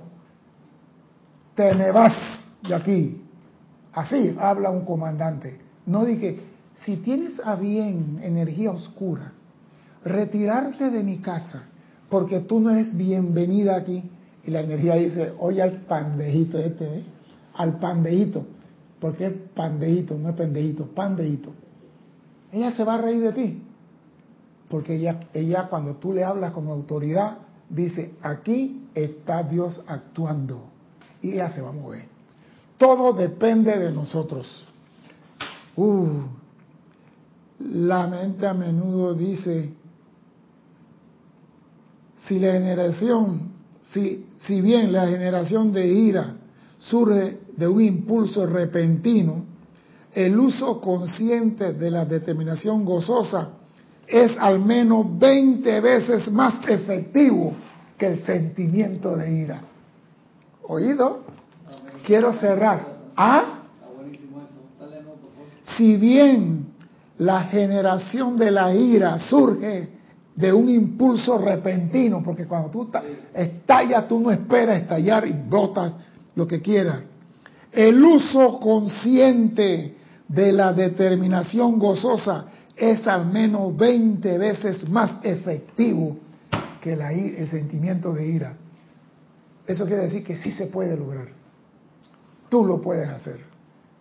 Te 1.55 1.73
me 1.73 1.91
vas 1.91 2.15
de 2.67 2.75
aquí. 2.75 3.21
Así 3.93 4.35
habla 4.39 4.69
un 4.69 4.85
comandante. 4.85 5.59
No 5.85 6.05
dije, 6.05 6.39
si 6.85 6.97
tienes 6.97 7.39
a 7.43 7.55
bien 7.55 8.19
energía 8.21 8.71
oscura, 8.71 9.33
retirarte 10.03 10.89
de 10.89 11.03
mi 11.03 11.17
casa 11.17 11.63
porque 12.11 12.41
tú 12.41 12.59
no 12.59 12.69
eres 12.71 12.95
bienvenida 12.95 13.77
aquí. 13.77 14.03
Y 14.45 14.51
la 14.51 14.61
energía 14.61 14.95
dice, 14.95 15.33
oye 15.39 15.61
al 15.61 15.81
pandejito 15.83 16.57
este, 16.57 16.97
¿eh? 16.97 17.03
al 17.55 17.79
pandeíto, 17.79 18.45
porque 18.99 19.27
es 19.27 19.33
pandeíto, 19.55 20.17
no 20.17 20.29
es 20.29 20.35
pendeíto, 20.35 20.87
pandeíto. 20.87 21.53
Ella 22.51 22.71
se 22.71 22.83
va 22.83 22.95
a 22.95 23.01
reír 23.01 23.21
de 23.21 23.31
ti, 23.31 23.63
porque 24.71 24.95
ella, 24.95 25.19
ella 25.33 25.67
cuando 25.69 25.95
tú 25.95 26.13
le 26.13 26.23
hablas 26.23 26.53
con 26.53 26.67
autoridad, 26.67 27.39
dice, 27.69 28.13
aquí 28.21 28.87
está 28.95 29.43
Dios 29.43 29.81
actuando, 29.85 30.63
y 31.21 31.33
ella 31.33 31.51
se 31.51 31.61
va 31.61 31.69
a 31.69 31.73
mover. 31.73 32.05
Todo 32.77 33.11
depende 33.11 33.77
de 33.77 33.91
nosotros. 33.91 34.65
Uh, 35.75 36.21
la 37.59 38.07
mente 38.07 38.47
a 38.47 38.53
menudo 38.53 39.13
dice, 39.13 39.73
si 42.25 42.39
la 42.39 42.53
generación, 42.53 43.51
si, 43.91 44.25
si 44.37 44.61
bien 44.61 44.93
la 44.93 45.07
generación 45.07 45.73
de 45.73 45.85
ira 45.85 46.35
surge 46.79 47.41
de 47.57 47.67
un 47.67 47.81
impulso 47.81 48.47
repentino, 48.47 49.43
el 50.13 50.39
uso 50.39 50.79
consciente 50.79 51.73
de 51.73 51.91
la 51.91 52.05
determinación 52.05 52.85
gozosa 52.85 53.57
es 54.11 54.37
al 54.37 54.59
menos 54.59 55.17
20 55.17 55.79
veces 55.79 56.31
más 56.31 56.55
efectivo 56.67 57.53
que 57.97 58.07
el 58.07 58.25
sentimiento 58.25 59.15
de 59.15 59.31
ira. 59.31 59.61
¿Oído? 60.67 61.23
Quiero 62.05 62.33
cerrar. 62.33 62.85
¿Ah? 63.15 63.59
Si 65.77 65.95
bien 65.97 66.67
la 67.19 67.43
generación 67.43 68.37
de 68.37 68.51
la 68.51 68.73
ira 68.73 69.17
surge 69.19 69.89
de 70.35 70.51
un 70.51 70.69
impulso 70.69 71.37
repentino, 71.37 72.21
porque 72.23 72.45
cuando 72.45 72.69
tú 72.69 72.89
estallas, 73.33 74.07
tú 74.07 74.19
no 74.19 74.31
esperas 74.31 74.81
estallar 74.81 75.27
y 75.27 75.33
botas 75.33 75.93
lo 76.35 76.47
que 76.47 76.61
quieras. 76.61 77.01
El 77.71 78.03
uso 78.03 78.59
consciente 78.59 79.95
de 80.27 80.51
la 80.51 80.73
determinación 80.73 81.77
gozosa 81.77 82.45
es 82.81 83.07
al 83.07 83.27
menos 83.31 83.77
20 83.77 84.39
veces 84.39 84.89
más 84.89 85.19
efectivo 85.21 86.17
que 86.81 86.95
la, 86.95 87.11
el 87.13 87.47
sentimiento 87.47 88.11
de 88.11 88.25
ira. 88.25 88.57
Eso 89.67 89.85
quiere 89.85 90.01
decir 90.01 90.23
que 90.23 90.35
sí 90.39 90.51
se 90.51 90.65
puede 90.65 90.97
lograr. 90.97 91.27
Tú 92.49 92.65
lo 92.65 92.81
puedes 92.81 93.07
hacer. 93.07 93.41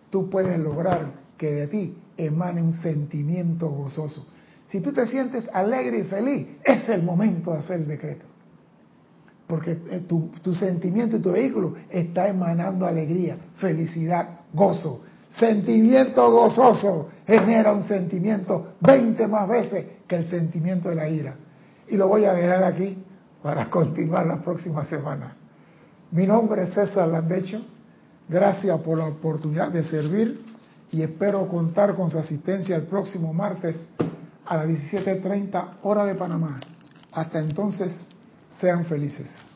Tú 0.09 0.31
puedes 0.31 0.57
lograr 0.57 1.11
que 1.37 1.53
de 1.53 1.67
ti 1.67 1.95
emane 2.17 2.63
un 2.63 2.73
sentimiento 2.73 3.69
gozoso. 3.69 4.25
Si 4.71 4.79
tú 4.79 4.91
te 4.91 5.05
sientes 5.05 5.47
alegre 5.53 5.99
y 5.99 6.03
feliz, 6.05 6.47
es 6.63 6.89
el 6.89 7.03
momento 7.03 7.51
de 7.51 7.59
hacer 7.59 7.81
el 7.81 7.87
decreto. 7.87 8.25
Porque 9.45 9.77
eh, 9.91 10.03
tu, 10.07 10.31
tu 10.41 10.55
sentimiento 10.55 11.17
y 11.17 11.19
tu 11.19 11.31
vehículo 11.31 11.75
está 11.87 12.27
emanando 12.27 12.87
alegría, 12.87 13.37
felicidad, 13.57 14.39
gozo. 14.51 15.03
Sentimiento 15.31 16.29
gozoso 16.29 17.09
genera 17.25 17.71
un 17.71 17.83
sentimiento 17.83 18.73
20 18.81 19.27
más 19.27 19.47
veces 19.47 19.85
que 20.07 20.17
el 20.17 20.29
sentimiento 20.29 20.89
de 20.89 20.95
la 20.95 21.09
ira. 21.09 21.35
Y 21.87 21.97
lo 21.97 22.07
voy 22.07 22.25
a 22.25 22.33
dejar 22.33 22.63
aquí 22.63 22.97
para 23.41 23.69
continuar 23.69 24.25
la 24.25 24.41
próxima 24.41 24.85
semana. 24.85 25.35
Mi 26.11 26.27
nombre 26.27 26.63
es 26.63 26.73
César 26.73 27.07
Landecho. 27.07 27.61
Gracias 28.27 28.79
por 28.81 28.97
la 28.97 29.07
oportunidad 29.07 29.71
de 29.71 29.83
servir 29.83 30.45
y 30.91 31.01
espero 31.01 31.47
contar 31.47 31.95
con 31.95 32.11
su 32.11 32.17
asistencia 32.17 32.75
el 32.75 32.83
próximo 32.83 33.33
martes 33.33 33.89
a 34.45 34.57
las 34.57 34.67
17.30 34.67 35.77
hora 35.83 36.05
de 36.05 36.15
Panamá. 36.15 36.59
Hasta 37.13 37.39
entonces, 37.39 38.07
sean 38.59 38.85
felices. 38.85 39.50